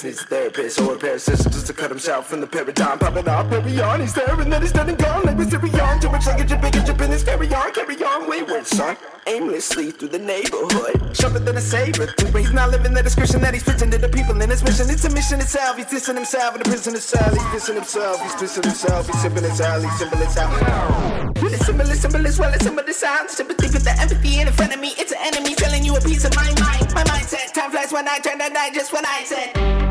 Therapist 0.00 0.04
needs 0.04 0.22
a 0.22 0.26
therapist 0.26 0.80
or 0.80 0.94
a 0.94 0.98
parasystem 0.98 1.52
just 1.52 1.66
to 1.66 1.72
cut 1.72 1.90
himself 1.90 2.28
from 2.28 2.40
the 2.40 2.46
paradigm. 2.46 2.98
Popping 2.98 3.28
off, 3.28 3.50
carry 3.50 3.80
on. 3.80 4.00
He's 4.00 4.14
there 4.14 4.40
and 4.40 4.52
then 4.52 4.62
he's 4.62 4.72
dead 4.72 4.88
and 4.88 4.98
gone. 4.98 5.24
Like 5.24 5.36
Mysterion. 5.36 6.00
Too 6.00 6.10
much 6.10 6.26
like 6.26 6.40
a 6.40 6.44
jip, 6.44 6.62
a 6.62 6.70
jip 6.70 7.00
in 7.00 7.10
his 7.10 7.22
carry 7.22 7.52
on, 7.54 7.72
carry 7.72 7.96
on. 8.02 8.28
Wayward 8.28 8.66
son. 8.66 8.96
Aimlessly 9.26 9.90
through 9.90 10.08
the 10.08 10.18
neighborhood. 10.18 11.16
Sharper 11.16 11.38
than 11.38 11.56
a 11.56 11.60
saber. 11.60 12.06
Through 12.06 12.40
he's 12.40 12.52
not 12.52 12.70
living 12.70 12.94
the 12.94 13.02
description 13.02 13.40
that 13.42 13.54
he's 13.54 13.62
fitting 13.62 13.90
to 13.90 13.98
the 13.98 14.08
people 14.08 14.40
in 14.40 14.48
his 14.48 14.62
mission. 14.64 14.88
It's 14.88 15.04
a 15.04 15.10
mission 15.10 15.40
itself. 15.40 15.76
He's 15.76 15.86
dissing 15.86 16.14
himself 16.14 16.56
in 16.56 16.62
the 16.62 16.68
prison 16.68 16.94
itself. 16.94 17.32
He's 17.32 17.62
dissing 17.62 17.74
himself. 17.74 18.22
He's 18.22 18.34
twisting 18.34 18.64
himself. 18.64 19.06
He's 19.06 19.20
sipping 19.20 19.44
his 19.44 19.60
alley. 19.60 19.88
Symbol 19.98 20.18
his 20.18 20.36
out. 20.36 21.42
With 21.42 21.54
a 21.54 21.58
symbol, 21.64 21.84
symbol 21.86 22.26
as 22.26 22.38
well 22.38 22.52
as 22.52 22.62
symbol 22.62 22.84
the 22.84 22.92
sound. 22.92 23.30
Sympathy 23.30 23.68
with 23.68 23.84
the 23.84 23.92
empathy 24.00 24.40
in 24.40 24.48
front 24.52 24.74
of 24.74 24.80
me. 24.80 24.94
It's 24.96 25.12
an 25.12 25.18
enemy 25.20 25.54
telling 25.54 25.84
you 25.84 25.96
a 25.96 26.00
piece 26.00 26.24
of 26.24 26.34
my 26.34 26.48
mind. 26.60 26.94
My 26.94 27.04
mindset. 27.04 27.52
Time 27.52 27.70
flies 27.70 27.92
when 27.92 28.08
I 28.08 28.18
turn 28.18 28.38
the 28.38 28.48
night 28.48 28.72
just 28.74 28.92
when 28.92 29.04
I 29.04 29.24
said. 29.24 29.89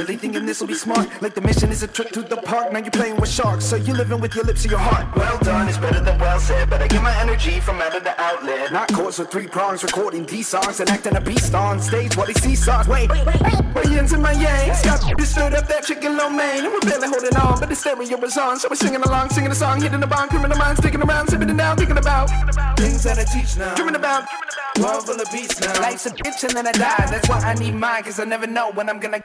Really 0.00 0.16
thinking 0.16 0.46
this 0.46 0.60
will 0.60 0.68
be 0.68 0.74
smart? 0.74 1.06
Like 1.20 1.34
the 1.34 1.40
mission 1.42 1.70
is 1.70 1.82
a 1.82 1.86
trip 1.86 2.10
to 2.12 2.22
the 2.22 2.38
park. 2.38 2.72
Now 2.72 2.78
you're 2.78 2.90
playing 2.90 3.16
with 3.16 3.28
sharks, 3.28 3.64
so 3.66 3.76
you're 3.76 3.96
living 3.96 4.20
with 4.20 4.34
your 4.34 4.44
lips 4.44 4.64
or 4.64 4.70
your 4.70 4.78
heart. 4.78 5.14
Well 5.14 5.38
done 5.40 5.68
is 5.68 5.76
better 5.76 6.00
than 6.00 6.18
well 6.18 6.40
said, 6.40 6.70
but 6.70 6.80
I 6.80 6.88
get 6.88 7.02
my 7.02 7.14
energy 7.20 7.60
from 7.60 7.80
out 7.80 7.94
of 7.94 8.02
the 8.04 8.18
outlet. 8.18 8.72
Not 8.72 8.92
chords 8.92 9.18
with 9.18 9.30
three 9.30 9.46
prongs, 9.46 9.82
recording 9.82 10.24
these 10.24 10.48
songs 10.48 10.80
and 10.80 10.88
acting 10.88 11.16
a 11.16 11.20
beast 11.20 11.54
on 11.54 11.80
stage. 11.80 12.16
What 12.16 12.28
he 12.28 12.34
sees 12.34 12.64
songs. 12.64 12.88
Wait, 12.88 13.10
wait, 13.10 13.26
wait. 13.26 13.60
And 14.00 14.22
my 14.22 14.32
yangs. 14.32 14.82
Got 14.82 15.18
this 15.18 15.30
stirred 15.30 15.52
up 15.52 15.68
that 15.68 15.84
chicken 15.84 16.16
lo 16.16 16.30
mein. 16.30 16.64
And 16.64 16.72
we're 16.72 16.80
barely 16.80 17.08
holding 17.08 17.36
on, 17.36 17.60
but 17.60 17.68
the 17.68 17.76
stereo 17.76 18.16
was 18.16 18.36
on. 18.38 18.58
So 18.58 18.68
we're 18.70 18.76
singing 18.76 19.02
along, 19.02 19.28
singing 19.30 19.50
a 19.50 19.54
song, 19.54 19.80
hitting 19.80 20.00
the 20.00 20.06
bomb, 20.06 20.28
criminal 20.30 20.56
minds, 20.56 20.80
sticking 20.80 21.02
around, 21.02 21.28
sipping 21.28 21.50
it 21.50 21.56
down, 21.56 21.76
thinking 21.76 21.98
about 21.98 22.30
things 22.78 23.02
that 23.04 23.18
I 23.18 23.24
teach 23.24 23.58
now. 23.58 23.74
Dreaming 23.74 23.96
about. 23.96 24.24
World 24.80 25.04
full 25.04 25.20
of 25.20 25.30
beats 25.30 25.60
now. 25.60 25.78
Life's 25.80 26.06
a 26.06 26.10
bitch 26.10 26.42
and 26.44 26.56
then 26.56 26.66
I 26.66 26.72
die. 26.72 27.06
That's 27.10 27.28
why 27.28 27.40
I 27.40 27.54
need 27.54 27.74
mine, 27.74 28.04
cause 28.04 28.18
I 28.18 28.24
never 28.24 28.46
know 28.46 28.70
when 28.72 28.88
I'm 28.88 28.98
gonna. 28.98 29.22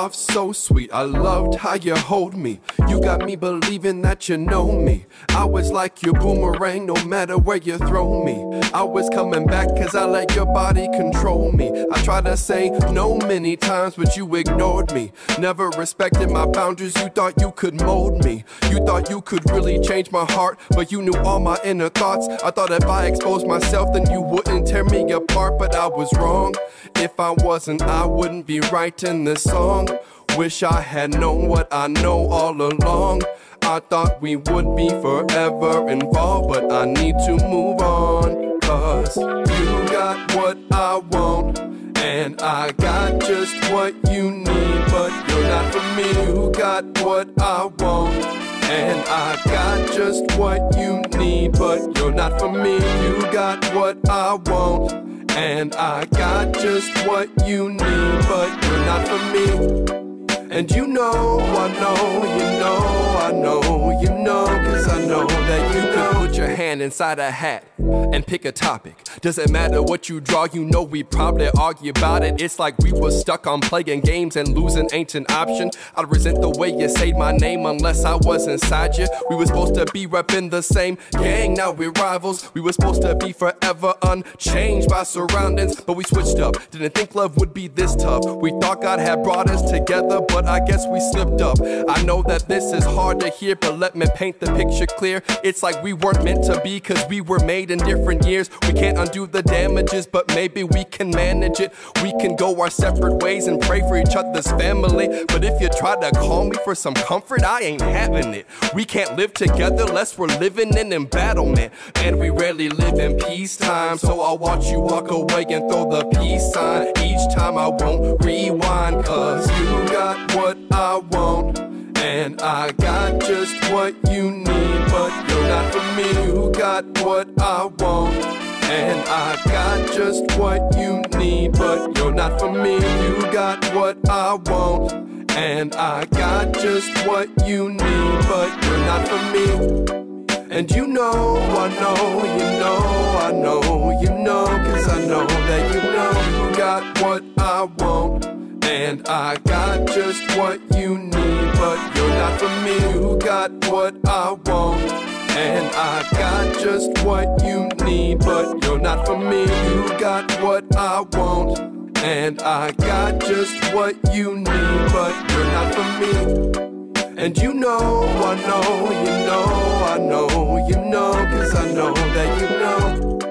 Off 0.00 0.14
so 0.14 0.50
sweet. 0.50 0.90
I 0.94 1.02
loved 1.02 1.56
how 1.56 1.74
you 1.74 1.94
hold 1.94 2.34
me. 2.34 2.58
You 2.88 3.02
got 3.02 3.22
me 3.26 3.36
believing 3.36 4.00
that 4.00 4.30
you 4.30 4.38
know 4.38 4.72
me. 4.72 5.04
I 5.28 5.44
was 5.44 5.70
like 5.70 6.02
your 6.02 6.14
boomerang 6.14 6.86
no 6.86 6.94
matter 7.04 7.36
where 7.36 7.58
you 7.58 7.76
throw 7.76 8.24
me. 8.24 8.62
I 8.72 8.82
was 8.82 9.10
coming 9.10 9.46
back 9.46 9.68
cause 9.68 9.94
I 9.94 10.06
let 10.06 10.34
your 10.34 10.46
body 10.46 10.88
control 10.94 11.52
me. 11.52 11.84
I 11.92 12.02
tried 12.02 12.24
to 12.24 12.38
say 12.38 12.70
no 12.90 13.18
many 13.18 13.58
times, 13.58 13.96
but 13.96 14.16
you 14.16 14.34
ignored 14.36 14.90
me. 14.94 15.12
Never 15.38 15.68
respected 15.68 16.30
my 16.30 16.46
boundaries. 16.46 16.96
You 16.96 17.10
thought 17.10 17.38
you 17.38 17.50
could 17.50 17.78
mold 17.82 18.24
me. 18.24 18.44
You 18.70 18.78
thought 18.86 19.10
you 19.10 19.20
could 19.20 19.50
really 19.50 19.80
change 19.80 20.10
my 20.10 20.24
heart, 20.32 20.58
but 20.70 20.90
you 20.90 21.02
knew 21.02 21.18
all 21.26 21.40
my 21.40 21.58
inner 21.62 21.90
thoughts. 21.90 22.26
I 22.42 22.50
thought 22.50 22.70
if 22.70 22.86
I 22.86 23.04
exposed 23.04 23.46
myself, 23.46 23.92
then 23.92 24.10
you 24.10 24.22
wouldn't 24.22 24.66
tear 24.66 24.84
me 24.84 25.12
apart, 25.12 25.58
but 25.58 25.74
I 25.74 25.88
was 25.88 26.10
wrong. 26.16 26.54
If 26.96 27.20
I 27.20 27.32
wasn't, 27.32 27.82
I 27.82 28.06
wouldn't 28.06 28.46
be 28.46 28.60
writing 28.60 29.24
this 29.24 29.42
song. 29.42 29.89
Wish 30.36 30.62
I 30.62 30.80
had 30.80 31.18
known 31.18 31.48
what 31.48 31.68
I 31.72 31.88
know 31.88 32.28
all 32.28 32.60
along. 32.60 33.22
I 33.62 33.80
thought 33.80 34.20
we 34.20 34.36
would 34.36 34.76
be 34.76 34.88
forever 34.88 35.88
involved, 35.88 36.48
but 36.48 36.72
I 36.72 36.86
need 36.86 37.16
to 37.26 37.32
move 37.48 37.80
on. 37.80 38.58
Cause 38.60 39.16
you 39.16 39.88
got 39.88 40.34
what 40.34 40.58
I 40.72 40.98
want, 40.98 41.58
and 41.98 42.40
I 42.40 42.72
got 42.72 43.20
just 43.20 43.54
what 43.72 43.94
you 44.10 44.30
need, 44.30 44.80
but 44.90 45.12
you're 45.28 45.44
not 45.44 45.72
for 45.72 45.82
me. 45.96 46.08
You 46.26 46.50
got 46.52 46.84
what 47.02 47.28
I 47.38 47.66
want. 47.66 48.49
And 48.70 49.00
I 49.08 49.34
got 49.46 49.92
just 49.92 50.38
what 50.38 50.78
you 50.78 51.02
need, 51.18 51.58
but 51.58 51.98
you're 51.98 52.12
not 52.12 52.38
for 52.38 52.52
me. 52.52 52.74
You 52.74 53.20
got 53.32 53.64
what 53.74 53.98
I 54.08 54.34
want. 54.34 54.92
And 55.32 55.74
I 55.74 56.04
got 56.04 56.54
just 56.54 56.96
what 57.04 57.28
you 57.44 57.70
need, 57.70 58.18
but 58.28 58.48
you're 58.64 58.84
not 58.86 59.08
for 59.08 59.22
me. 59.34 60.56
And 60.56 60.70
you 60.70 60.86
know, 60.86 61.40
I 61.40 61.66
know, 61.80 62.22
you 62.36 62.46
know, 62.60 63.09
I 63.20 63.32
know, 63.32 64.00
you 64.00 64.08
know, 64.08 64.46
cause 64.46 64.88
I 64.88 65.04
know 65.04 65.26
that 65.26 65.74
you 65.74 65.92
could 65.92 66.16
put 66.16 66.36
your 66.38 66.48
hand 66.48 66.80
inside 66.80 67.18
a 67.18 67.30
hat 67.30 67.64
and 67.78 68.26
pick 68.26 68.46
a 68.46 68.52
topic. 68.52 68.96
Doesn't 69.20 69.50
matter 69.50 69.82
what 69.82 70.08
you 70.08 70.20
draw, 70.20 70.46
you 70.50 70.64
know 70.64 70.82
we 70.82 71.02
probably 71.02 71.50
argue 71.58 71.90
about 71.90 72.22
it. 72.24 72.40
It's 72.40 72.58
like 72.58 72.78
we 72.78 72.92
were 72.92 73.10
stuck 73.10 73.46
on 73.46 73.60
playing 73.60 74.00
games 74.00 74.36
and 74.36 74.56
losing 74.56 74.88
ain't 74.92 75.14
an 75.14 75.26
option. 75.28 75.70
I'd 75.96 76.10
resent 76.10 76.40
the 76.40 76.48
way 76.48 76.74
you 76.74 76.88
say 76.88 77.12
my 77.12 77.32
name 77.32 77.66
unless 77.66 78.04
I 78.04 78.14
was 78.14 78.46
inside 78.46 78.96
you. 78.96 79.06
We 79.28 79.36
were 79.36 79.44
supposed 79.44 79.74
to 79.74 79.84
be 79.92 80.06
repping 80.06 80.50
the 80.50 80.62
same 80.62 80.96
gang, 81.12 81.52
now 81.52 81.72
we're 81.72 81.92
rivals. 81.92 82.50
We 82.54 82.62
were 82.62 82.72
supposed 82.72 83.02
to 83.02 83.14
be 83.16 83.32
forever 83.32 83.94
unchanged 84.00 84.88
by 84.88 85.02
surroundings, 85.02 85.78
but 85.78 85.92
we 85.92 86.04
switched 86.04 86.38
up. 86.38 86.54
Didn't 86.70 86.94
think 86.94 87.14
love 87.14 87.36
would 87.36 87.52
be 87.52 87.68
this 87.68 87.94
tough. 87.96 88.24
We 88.24 88.50
thought 88.62 88.80
God 88.80 88.98
had 88.98 89.22
brought 89.22 89.50
us 89.50 89.70
together, 89.70 90.22
but 90.22 90.46
I 90.46 90.64
guess 90.64 90.86
we 90.86 91.00
slipped 91.12 91.42
up. 91.42 91.58
I 91.60 92.02
know 92.02 92.22
that 92.22 92.48
this 92.48 92.72
is 92.72 92.84
hard 92.84 93.09
to 93.14 93.28
hear, 93.28 93.56
but 93.56 93.78
let 93.78 93.96
me 93.96 94.06
paint 94.14 94.40
the 94.40 94.46
picture 94.54 94.86
clear. 94.86 95.22
It's 95.42 95.62
like 95.62 95.82
we 95.82 95.92
weren't 95.92 96.22
meant 96.24 96.44
to 96.44 96.60
be, 96.60 96.80
cause 96.80 97.04
we 97.08 97.20
were 97.20 97.40
made 97.40 97.70
in 97.70 97.78
different 97.78 98.26
years. 98.26 98.50
We 98.62 98.72
can't 98.72 98.98
undo 98.98 99.26
the 99.26 99.42
damages, 99.42 100.06
but 100.06 100.28
maybe 100.34 100.64
we 100.64 100.84
can 100.84 101.10
manage 101.10 101.60
it. 101.60 101.72
We 102.02 102.12
can 102.12 102.36
go 102.36 102.60
our 102.60 102.70
separate 102.70 103.22
ways 103.22 103.46
and 103.46 103.60
pray 103.60 103.80
for 103.80 103.96
each 103.96 104.14
other's 104.14 104.46
family. 104.52 105.24
But 105.28 105.44
if 105.44 105.60
you 105.60 105.68
try 105.68 105.96
to 106.00 106.10
call 106.18 106.44
me 106.44 106.56
for 106.64 106.74
some 106.74 106.94
comfort, 106.94 107.42
I 107.42 107.60
ain't 107.62 107.80
having 107.80 108.34
it. 108.34 108.46
We 108.74 108.84
can't 108.84 109.16
live 109.16 109.34
together 109.34 109.84
unless 109.88 110.18
we're 110.18 110.26
living 110.38 110.76
in 110.76 110.92
embattlement. 110.92 111.72
And 111.96 112.18
we 112.18 112.30
rarely 112.30 112.68
live 112.68 112.98
in 112.98 113.18
peacetime, 113.18 113.98
so 113.98 114.20
I'll 114.20 114.38
watch 114.38 114.66
you 114.66 114.80
walk 114.80 115.10
away 115.10 115.44
and 115.50 115.70
throw 115.70 115.90
the 115.90 116.04
peace 116.18 116.52
sign. 116.52 116.88
Each 116.98 117.34
time 117.34 117.58
I 117.58 117.68
won't 117.68 118.24
rewind, 118.24 119.04
cause 119.04 119.48
you 119.58 119.88
got 119.88 120.34
what 120.34 120.58
I 120.70 120.98
want. 120.98 121.69
And 122.10 122.42
I 122.42 122.72
got 122.72 123.20
just 123.20 123.54
what 123.72 123.94
you 124.10 124.32
need, 124.32 124.80
but 124.90 125.12
you're 125.30 125.46
not 125.46 125.72
for 125.72 125.84
me. 125.94 126.10
You 126.26 126.50
got 126.50 126.84
what 127.04 127.28
I 127.40 127.66
want. 127.66 128.16
And 128.64 129.08
I 129.08 129.40
got 129.44 129.92
just 129.92 130.36
what 130.36 130.76
you 130.76 131.02
need, 131.16 131.52
but 131.52 131.96
you're 131.96 132.12
not 132.12 132.40
for 132.40 132.52
me. 132.52 132.74
You 132.74 133.20
got 133.30 133.64
what 133.76 133.96
I 134.08 134.34
want. 134.34 134.92
And 135.36 135.76
I 135.76 136.04
got 136.06 136.52
just 136.54 136.90
what 137.06 137.28
you 137.46 137.68
need, 137.68 138.18
but 138.26 138.64
you're 138.64 138.84
not 138.90 139.06
for 139.06 139.22
me. 139.30 140.50
And 140.50 140.68
you 140.68 140.88
know, 140.88 141.36
I 141.36 141.68
know, 141.80 142.24
you 142.24 142.48
know, 142.58 142.80
I 143.20 143.30
know, 143.30 144.00
you 144.02 144.10
know, 144.10 144.46
cause 144.46 144.88
I 144.88 145.06
know 145.06 145.28
that 145.28 145.74
you 145.74 145.82
know 145.92 146.48
you 146.48 146.56
got 146.56 147.02
what 147.02 147.22
I 147.38 147.62
want. 147.78 148.39
And 148.70 149.08
I 149.08 149.36
got 149.38 149.88
just 149.88 150.38
what 150.38 150.60
you 150.78 150.96
need, 150.96 151.52
but 151.54 151.96
you're 151.96 152.08
not 152.08 152.38
for 152.38 152.48
me. 152.62 152.78
You 152.94 153.18
got 153.18 153.50
what 153.66 153.96
I 154.06 154.30
want. 154.30 154.92
And 155.32 155.66
I 155.74 156.08
got 156.12 156.54
just 156.60 157.04
what 157.04 157.42
you 157.42 157.68
need, 157.84 158.20
but 158.20 158.62
you're 158.62 158.78
not 158.78 159.06
for 159.06 159.18
me. 159.18 159.40
You 159.42 159.98
got 159.98 160.30
what 160.40 160.64
I 160.76 161.00
want. 161.00 161.58
And 161.98 162.40
I 162.42 162.70
got 162.70 163.18
just 163.18 163.74
what 163.74 163.96
you 164.14 164.36
need, 164.36 164.92
but 164.92 165.30
you're 165.32 165.50
not 165.56 165.74
for 165.74 165.88
me. 166.00 167.20
And 167.20 167.36
you 167.36 167.52
know, 167.52 168.04
I 168.04 168.36
know, 168.36 168.90
you 169.04 169.16
know, 169.26 169.46
I 169.84 169.98
know, 169.98 170.66
you 170.68 170.76
know, 170.76 171.12
cause 171.12 171.56
I 171.56 171.72
know 171.72 171.92
that 171.92 172.40
you 172.40 172.48
know. 172.60 173.29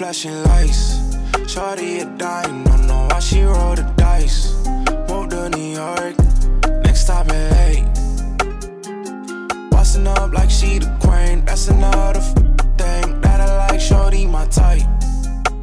Flashing 0.00 0.42
lights. 0.44 0.98
Shorty 1.46 1.98
a 1.98 2.06
dime, 2.16 2.64
don't 2.64 2.86
know 2.86 3.06
why 3.10 3.18
she 3.18 3.42
rolled 3.42 3.76
the 3.76 3.82
dice. 3.98 4.54
Moved 5.10 5.32
to 5.32 5.50
New 5.50 5.74
York, 5.76 6.16
next 6.84 7.02
stop 7.02 7.26
LA. 7.28 7.84
Bossing 9.68 10.06
up 10.06 10.32
like 10.32 10.48
she 10.48 10.78
the 10.78 10.90
queen, 11.02 11.44
that's 11.44 11.68
another 11.68 12.20
f- 12.20 12.34
thing 12.80 13.20
that 13.20 13.42
I 13.42 13.66
like. 13.66 13.78
Shorty 13.78 14.24
my 14.24 14.46
type, 14.46 14.88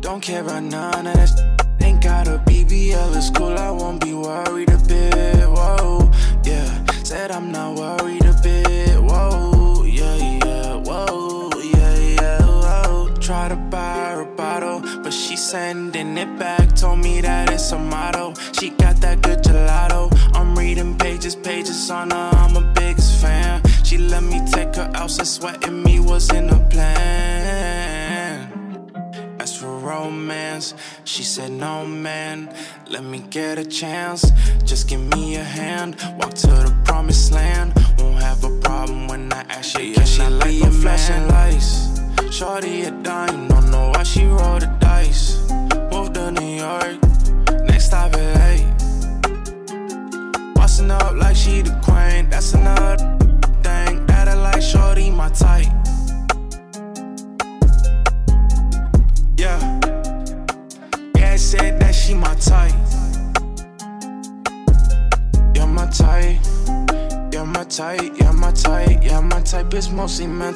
don't 0.02 0.22
care 0.22 0.44
about 0.44 0.62
none 0.62 1.08
of 1.08 1.16
that. 1.16 1.78
Ain't 1.82 2.04
got 2.04 2.28
a 2.28 2.38
BBL, 2.46 3.18
it's 3.18 3.32
cool, 3.32 3.58
I 3.58 3.72
won't 3.72 4.04
be 4.04 4.14
worried 4.14 4.70
a 4.70 4.78
bit. 4.78 5.50
Whoa, 5.50 6.12
yeah, 6.44 6.86
said 7.04 7.32
I'm 7.32 7.52
not 7.52 7.76
worried 7.76 8.27
she 15.38 15.44
sending 15.44 16.18
it 16.18 16.40
back. 16.40 16.76
Told 16.76 17.00
me 17.00 17.22
that 17.22 17.52
it's 17.52 17.72
a 17.72 17.78
motto. 17.78 18.34
She 18.60 18.72
got 18.72 18.96
that 19.02 19.22
good 19.22 19.44
gelato. 19.44 20.12
I'm 20.34 20.58
reading 20.58 20.98
pages, 20.98 21.36
pages 21.36 21.92
on 21.92 22.10
her. 22.12 22.30
I'm 22.34 22.56
a 22.58 22.62
biggest 22.74 23.22
fan. 23.22 23.62
She 23.84 23.98
let 24.00 24.24
me 24.24 24.42
take 24.52 24.76
her 24.76 24.90
out, 24.96 25.12
said 25.12 25.28
sweating 25.28 25.84
me 25.84 26.00
was 26.00 26.32
in 26.34 26.48
the 26.48 26.58
plan. 26.72 26.98
As 29.40 29.56
for 29.56 29.78
romance, 29.78 30.74
she 31.04 31.22
said, 31.24 31.52
No, 31.52 31.86
man, 31.86 32.50
let 32.90 33.04
me 33.04 33.20
get 33.30 33.60
a 33.60 33.66
chance. 33.66 34.32
Just 34.64 34.90
give 34.90 35.02
me 35.16 35.36
a 35.36 35.44
hand, 35.44 35.98
walk 36.20 36.34
to 36.36 36.48
the 36.48 36.76
promised 36.84 37.32
land. 37.32 37.74
Won't 38.00 38.22
have 38.24 38.44
a 38.44 38.50
problem 38.60 39.08
when 39.08 39.32
I 39.32 39.42
ask 39.50 39.78
you, 39.78 39.86
yeah, 39.86 40.04
she 40.04 40.24
like 40.24 40.60
them 40.60 40.72
flashing 40.72 41.28
lights. 41.28 41.88
Shorty 42.32 42.84
a 42.84 42.92
dime, 42.92 43.48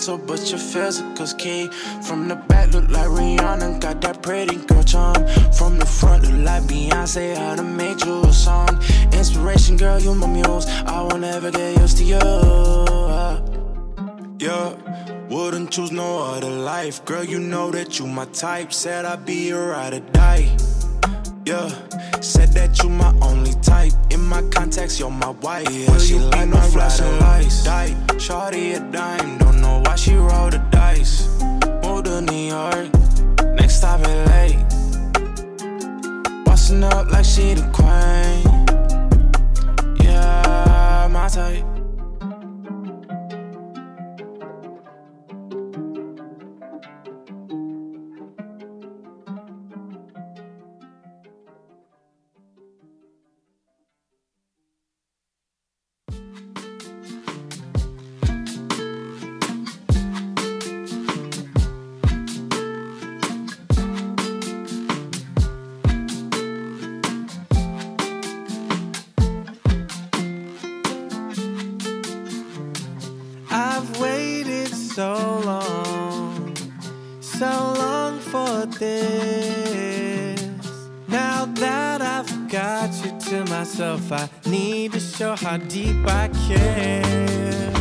mental, 0.01 0.17
but 0.17 0.49
your 0.49 0.59
physical's 0.59 1.33
key. 1.35 1.67
From 2.07 2.27
the 2.27 2.35
back, 2.35 2.71
look 2.73 2.89
like 2.89 3.07
Rihanna, 3.07 3.79
got 3.79 4.01
that 4.01 4.23
pretty 4.23 4.55
girl 4.65 4.83
charm. 4.83 5.27
From 5.53 5.77
the 5.77 5.85
front, 5.85 6.23
look 6.23 6.45
like 6.45 6.63
Beyonce, 6.63 7.37
I 7.37 7.55
done 7.55 7.77
made 7.77 8.03
you 8.03 8.23
a 8.23 8.33
song. 8.33 8.81
Inspiration, 9.13 9.77
girl, 9.77 9.99
you 9.99 10.15
my 10.15 10.27
muse. 10.27 10.65
I 10.65 11.01
won't 11.03 11.23
ever 11.23 11.51
get 11.51 11.77
used 11.77 11.97
to 11.97 12.03
you. 12.03 12.19
Yeah, 14.39 14.73
wouldn't 15.29 15.69
choose 15.71 15.91
no 15.91 16.23
other 16.23 16.49
life. 16.49 17.05
Girl, 17.05 17.23
you 17.23 17.39
know 17.39 17.69
that 17.71 17.99
you 17.99 18.07
my 18.07 18.25
type. 18.25 18.73
Said 18.73 19.05
I'd 19.05 19.23
be 19.25 19.51
a 19.51 19.59
ride 19.59 19.93
or 19.93 19.99
die. 19.99 20.49
Yeah, 21.43 21.69
said 22.21 22.49
that 22.49 22.81
you 22.83 22.89
my 22.89 23.15
only 23.21 23.53
type. 23.61 23.93
In 24.11 24.21
my 24.21 24.41
contacts, 24.49 24.99
you're 24.99 25.09
my 25.09 25.31
wife. 25.41 25.67
Yeah, 25.71 25.97
she 25.97 26.19
like 26.19 26.49
no 26.49 26.57
flashing 26.57 27.19
lights. 27.19 27.63
Die, 27.63 27.95
shorty 28.19 28.73
a 28.73 28.79
dime. 28.79 29.39
Don't 29.39 29.59
know 29.59 29.81
why 29.83 29.95
she 29.95 30.13
rolled 30.13 30.53
the 30.53 30.59
dice. 30.69 31.27
Moved 31.83 32.05
to 32.05 32.21
New 32.21 32.49
York, 32.49 32.89
next 33.55 33.77
stop 33.77 34.01
LA. 34.01 34.49
Bossing 36.43 36.83
up 36.83 37.09
like 37.09 37.25
she 37.25 37.55
the 37.55 37.67
queen. 37.73 38.45
Yeah, 40.03 41.07
my 41.11 41.27
type. 41.27 41.70
I've 73.82 73.99
waited 73.99 74.67
so 74.67 75.41
long, 75.43 76.55
so 77.19 77.47
long 77.47 78.19
for 78.19 78.67
this. 78.77 80.39
Now 81.07 81.45
that 81.45 81.99
I've 81.99 82.47
got 82.47 82.93
you 83.03 83.19
to 83.19 83.43
myself, 83.49 84.11
I 84.11 84.29
need 84.45 84.91
to 84.91 84.99
show 84.99 85.36
how 85.36 85.57
deep 85.57 86.05
I 86.05 86.27
care. 86.47 87.73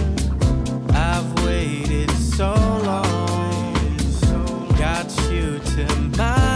I've 0.94 1.44
waited 1.44 2.11
so 2.12 2.55
long, 2.55 3.98
got 4.78 5.14
you 5.30 5.59
to 5.59 5.84
my 6.16 6.49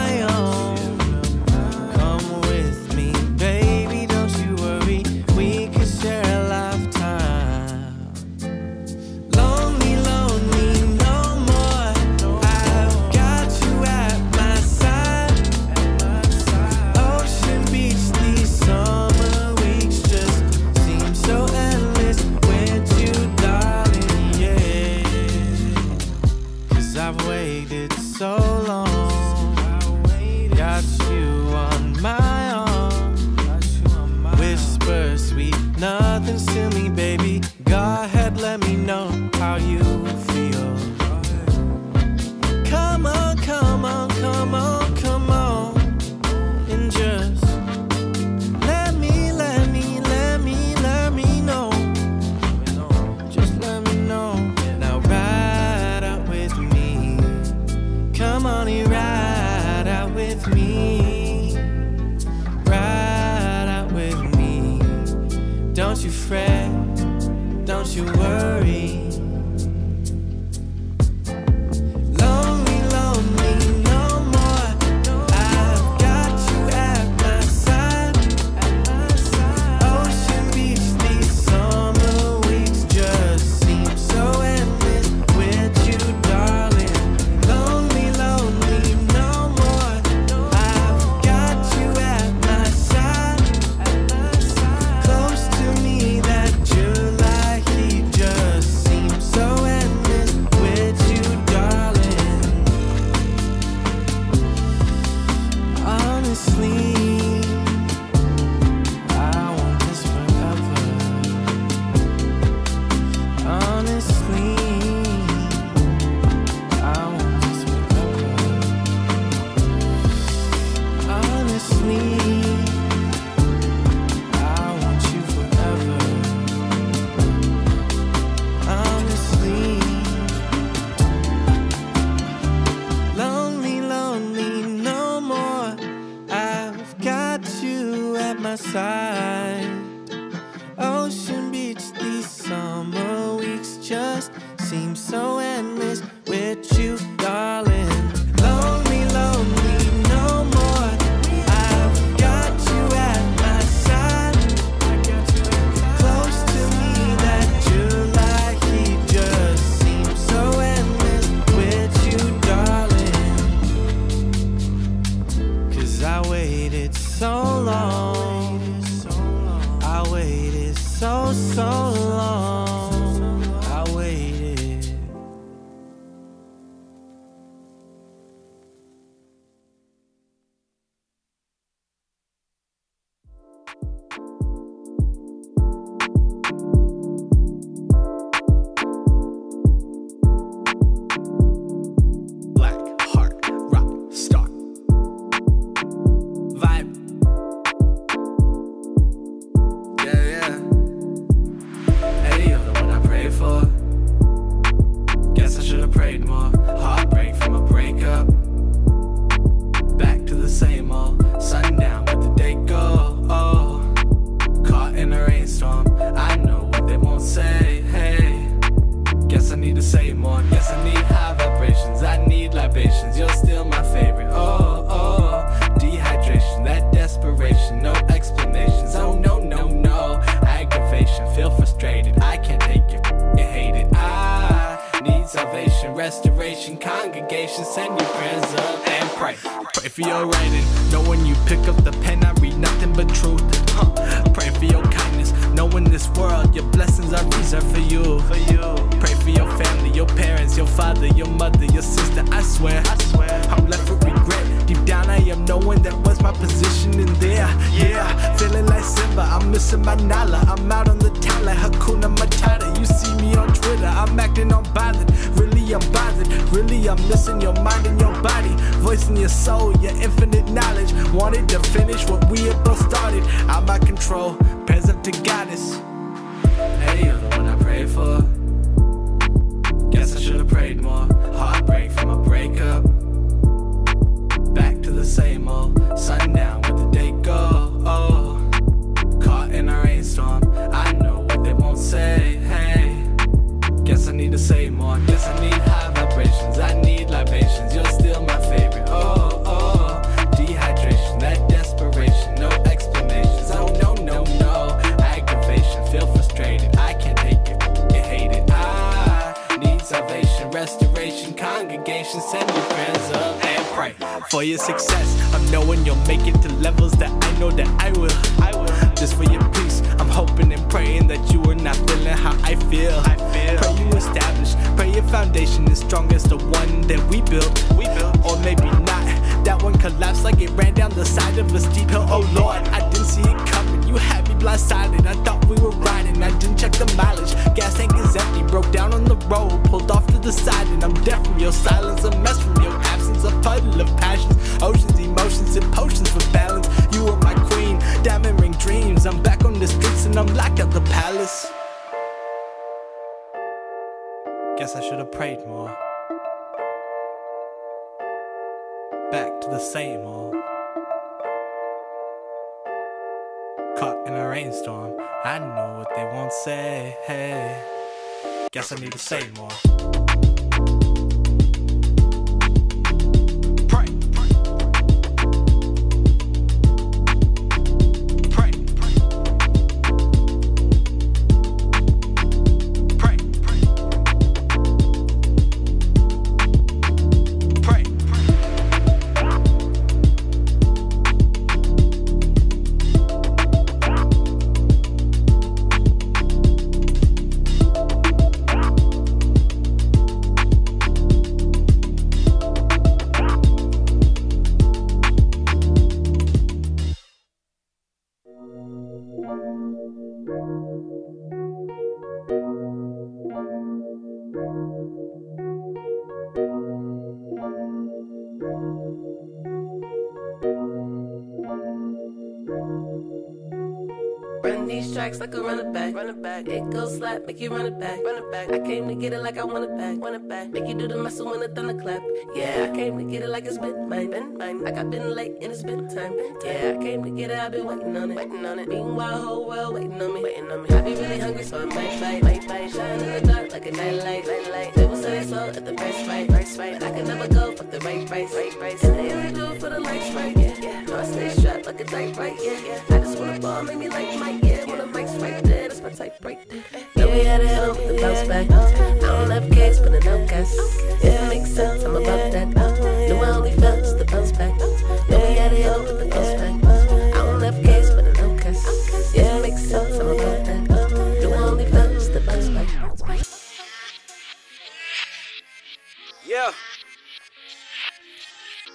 Tracks 425.14 425.32
like 425.32 425.40
a 425.40 425.46
runner 425.46 425.70
back. 425.70 425.94
Run 425.94 426.08
it 426.08 426.22
back. 426.22 426.48
It 426.48 426.70
goes 426.70 426.96
slap, 426.96 427.26
make 427.26 427.40
you 427.40 427.50
run 427.50 427.66
it 427.66 427.78
back. 427.78 428.02
Run 428.04 428.16
it 428.16 428.32
back. 428.32 428.50
I 428.50 428.58
came 428.58 428.88
to 428.88 428.94
get 428.94 429.12
it 429.12 429.20
like 429.20 429.38
I 429.38 429.44
want 429.44 429.64
it 429.64 429.76
back. 429.78 429.96
Want 429.98 430.14
it 430.16 430.28
back. 430.28 430.50
Make 430.50 430.66
you 430.66 430.74
do 430.74 430.88
the 430.88 430.96
muscle 430.96 431.26
when 431.26 431.40
the 431.40 431.48
thunder 431.48 431.74
clap. 431.74 432.02
Yeah, 432.34 432.68
I 432.68 432.74
came 432.74 432.98
to 432.98 433.04
get 433.04 433.22
it 433.22 433.28
like 433.28 433.44
it's 433.44 433.58
been 433.58 433.88
mine. 433.88 434.10
Been 434.10 434.36
mine. 434.36 434.64
Like 434.64 434.74
I've 434.76 434.90
been 434.90 435.14
late 435.14 435.34
and 435.40 435.52
it's 435.52 435.62
been 435.62 435.88
time. 435.88 436.18
Yeah, 436.44 436.74
I 436.74 436.82
came 436.82 437.04
to 437.04 437.10
get 437.10 437.30
it. 437.30 437.38
I've 437.38 437.52
been 437.52 437.64
waiting 437.64 437.96
on 437.96 438.10
it. 438.10 438.16
Waiting 438.16 438.44
on 438.44 438.58
it. 438.58 438.68
Meanwhile, 438.68 439.22
whole 439.22 439.48
world 439.48 439.74
waiting 439.74 440.02
on 440.02 440.14
me. 440.14 440.22
Waiting 440.22 440.50
on 440.50 440.62
me. 440.62 440.68
I 440.70 440.80
be 440.80 440.94
really 440.94 441.18
hungry, 441.20 441.44
so 441.44 441.62
I 441.62 441.64
might 441.66 442.00
bite. 442.00 442.22
Might 442.22 442.48
bite. 442.48 442.70
Shine 442.72 443.00
in 443.00 443.12
the 443.12 443.32
dark 443.32 443.52
like 443.52 443.66
a 443.66 443.70
nightlight. 443.70 444.26
Night 444.26 444.50
light. 444.50 444.74
They 444.74 444.86
will 444.86 444.96
say 444.96 445.18
it's 445.18 445.32
at 445.32 445.64
the 445.64 445.74
price 445.74 446.08
right. 446.08 446.28
Price 446.28 446.58
right. 446.58 446.82
I 446.82 446.90
can 446.90 447.06
never 447.06 447.28
go 447.28 447.52
fuck 447.52 447.70
the 447.70 447.78
right 447.80 448.04
price. 448.08 448.34
Right 448.34 448.58
price. 448.58 448.82
And 448.82 448.98
they 448.98 449.12
only 449.12 449.32
do 449.32 449.44
it 449.52 449.60
for 449.60 449.70
the 449.70 449.78
lights 449.78 450.10
right. 450.14 450.36
Yeah, 450.36 450.54
yeah. 450.60 450.80
No, 450.82 450.98
I 450.98 451.04
stay 451.04 451.28
strapped 451.30 451.63
a 451.66 451.84
tight 451.84 452.16
right. 452.16 452.36
Yeah, 452.42 452.60
yeah. 452.60 452.82
I 452.90 452.98
just 452.98 453.18
wanna 453.18 453.40
ball, 453.40 453.62
make 453.62 453.78
me 453.78 453.88
like 453.88 454.18
Mike. 454.18 454.42
Yeah, 454.42 454.64
when 454.66 454.78
the 454.78 454.86
mic's 454.86 455.14
right 455.16 455.42
there, 455.44 455.68
that's 455.68 455.80
my 455.80 455.90
type 455.90 456.22
right 456.22 456.38
there. 456.48 456.62
Yeah, 456.96 457.06
we 457.06 457.24
had 457.24 457.40
it 457.40 457.54
home 457.56 457.76
with 457.76 457.88
the 457.88 458.00
bounce 458.00 458.28
back. 458.28 458.50
I 458.50 458.98
don't 459.00 459.28
love 459.28 459.50
case, 459.50 459.78
but 459.78 459.94
an 459.94 460.06
outcast. 460.06 460.58
If 461.02 461.04
it 461.04 461.28
makes 461.28 461.50
sense, 461.50 461.82
I'm 461.82 461.96
about 461.96 462.32
that. 462.32 462.63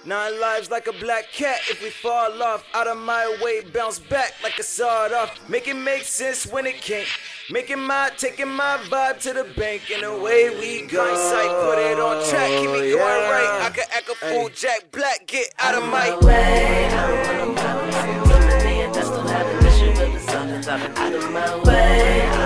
Nine 0.06 0.40
lives 0.40 0.70
like 0.70 0.86
a 0.86 0.92
black 0.92 1.30
cat. 1.30 1.60
If 1.68 1.82
we 1.82 1.90
fall 1.90 2.42
off, 2.42 2.64
out 2.72 2.86
of 2.86 2.96
my 2.96 3.36
way, 3.42 3.60
bounce 3.60 3.98
back 3.98 4.32
like 4.42 4.58
a 4.58 4.62
sawed 4.62 5.12
off. 5.12 5.38
Make 5.46 5.68
it 5.68 5.74
make 5.74 6.04
sense 6.04 6.46
when 6.46 6.66
it 6.66 6.80
can't. 6.80 7.06
Making 7.50 7.80
my, 7.80 8.10
taking 8.16 8.48
my 8.48 8.78
vibe 8.88 9.20
to 9.22 9.34
the 9.34 9.44
bank, 9.58 9.90
and 9.92 10.02
away 10.04 10.48
we 10.58 10.86
go. 10.86 11.04
Sight, 11.14 11.50
put 11.64 11.78
it 11.78 12.00
on 12.00 12.26
track, 12.30 12.48
keep 12.48 12.70
me 12.70 12.92
going 12.92 12.98
right. 12.98 13.60
I 13.62 13.70
can 13.74 13.84
act 13.92 14.08
a 14.08 14.14
fool, 14.14 14.48
Jack 14.48 14.90
Black, 14.90 15.26
get 15.26 15.52
out 15.58 15.74
of 15.74 15.84
my 15.84 16.16
way. 16.24 16.86
I 16.86 17.06
don't 17.06 17.38
want 17.44 17.56
no 17.56 17.60
problems. 17.60 18.30
From 18.30 18.40
the 18.40 18.64
man 18.64 18.92
that 18.92 19.04
still 19.04 19.28
have 19.28 19.46
an 19.46 19.66
issue 19.66 19.88
with 20.00 20.26
the 20.26 20.30
I've 20.70 20.82
been 20.82 20.96
out 20.96 21.12
of 21.12 21.32
my 21.32 21.62
way. 21.64 22.39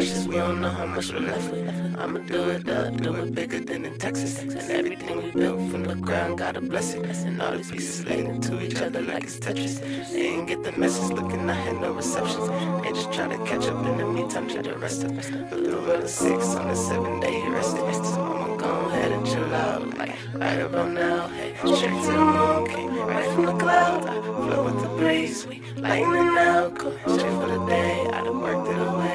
Especially, 0.00 0.28
we 0.28 0.36
don't 0.36 0.60
know 0.60 0.68
how 0.68 0.86
much 0.86 1.12
we're 1.12 1.20
left 1.20 1.52
with. 1.52 1.68
I'ma 1.98 2.20
do 2.20 2.50
it 2.50 2.68
up, 2.68 2.96
do 2.96 3.14
it 3.16 3.34
bigger 3.34 3.60
than 3.60 3.84
in 3.84 3.98
Texas. 3.98 4.38
And 4.38 4.58
everything 4.70 5.22
we 5.22 5.30
built 5.30 5.70
from 5.70 5.84
the 5.84 5.94
ground, 5.94 6.38
got 6.38 6.56
a 6.56 6.60
blessing. 6.60 7.04
And 7.04 7.40
all 7.42 7.52
the 7.52 7.58
pieces 7.58 8.06
leaning 8.06 8.40
to 8.42 8.60
each 8.62 8.80
other 8.80 9.02
like 9.02 9.24
it's 9.24 9.38
Tetris. 9.38 9.80
They 10.12 10.28
ain't 10.28 10.48
get 10.48 10.62
the 10.62 10.72
message, 10.72 11.10
looking, 11.12 11.48
I 11.48 11.54
had 11.54 11.80
no 11.80 11.92
receptions. 11.92 12.48
They 12.82 12.92
just 12.92 13.12
try 13.12 13.28
to 13.28 13.38
catch 13.44 13.66
up 13.66 13.84
in 13.86 13.98
the 13.98 14.06
meantime, 14.06 14.48
try 14.48 14.62
to 14.62 14.74
rest 14.78 15.04
up. 15.04 15.12
Little 15.52 15.90
of 15.90 16.08
six 16.08 16.54
on 16.56 16.68
the 16.68 16.74
seven 16.74 17.20
day 17.20 17.42
rested. 17.48 17.94
So 18.04 18.22
I'ma 18.22 18.56
go 18.56 18.70
ahead 18.88 19.12
and 19.12 19.26
chill 19.26 19.54
out, 19.54 19.98
like 19.98 20.16
right 20.34 20.60
about 20.60 20.90
now. 20.92 21.28
Hey, 21.28 21.54
straight 21.56 22.02
to 22.04 22.12
the 22.12 22.24
moon, 22.36 22.66
came 22.68 22.96
right 22.96 23.30
from 23.34 23.46
the 23.46 23.56
cloud. 23.56 24.06
I 24.06 24.20
flow 24.22 24.64
with 24.64 24.82
the 24.82 24.88
breeze, 24.88 25.46
we 25.46 25.62
lightning 25.76 26.38
out, 26.38 26.78
going 26.78 26.98
straight 27.18 27.36
for 27.40 27.48
the 27.48 27.66
day. 27.66 28.06
I 28.12 28.24
done 28.24 28.40
worked 28.40 28.68
it 28.68 28.78
away. 28.78 29.09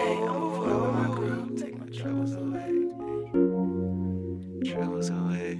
Troubles 4.75 5.09
away. 5.09 5.55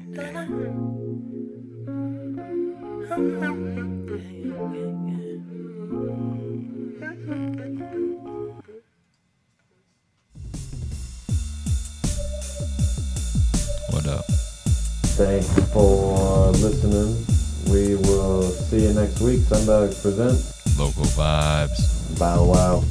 What 13.89 14.05
up? 14.05 14.25
Thanks 15.15 15.47
for 15.71 16.51
listening. 16.51 17.25
We 17.71 17.95
will 17.95 18.41
see 18.51 18.83
you 18.83 18.93
next 18.93 19.21
week. 19.21 19.39
Sundog 19.39 20.01
presents 20.01 20.77
Local 20.77 21.03
vibes. 21.03 22.19
Bow 22.19 22.43
wow. 22.43 22.83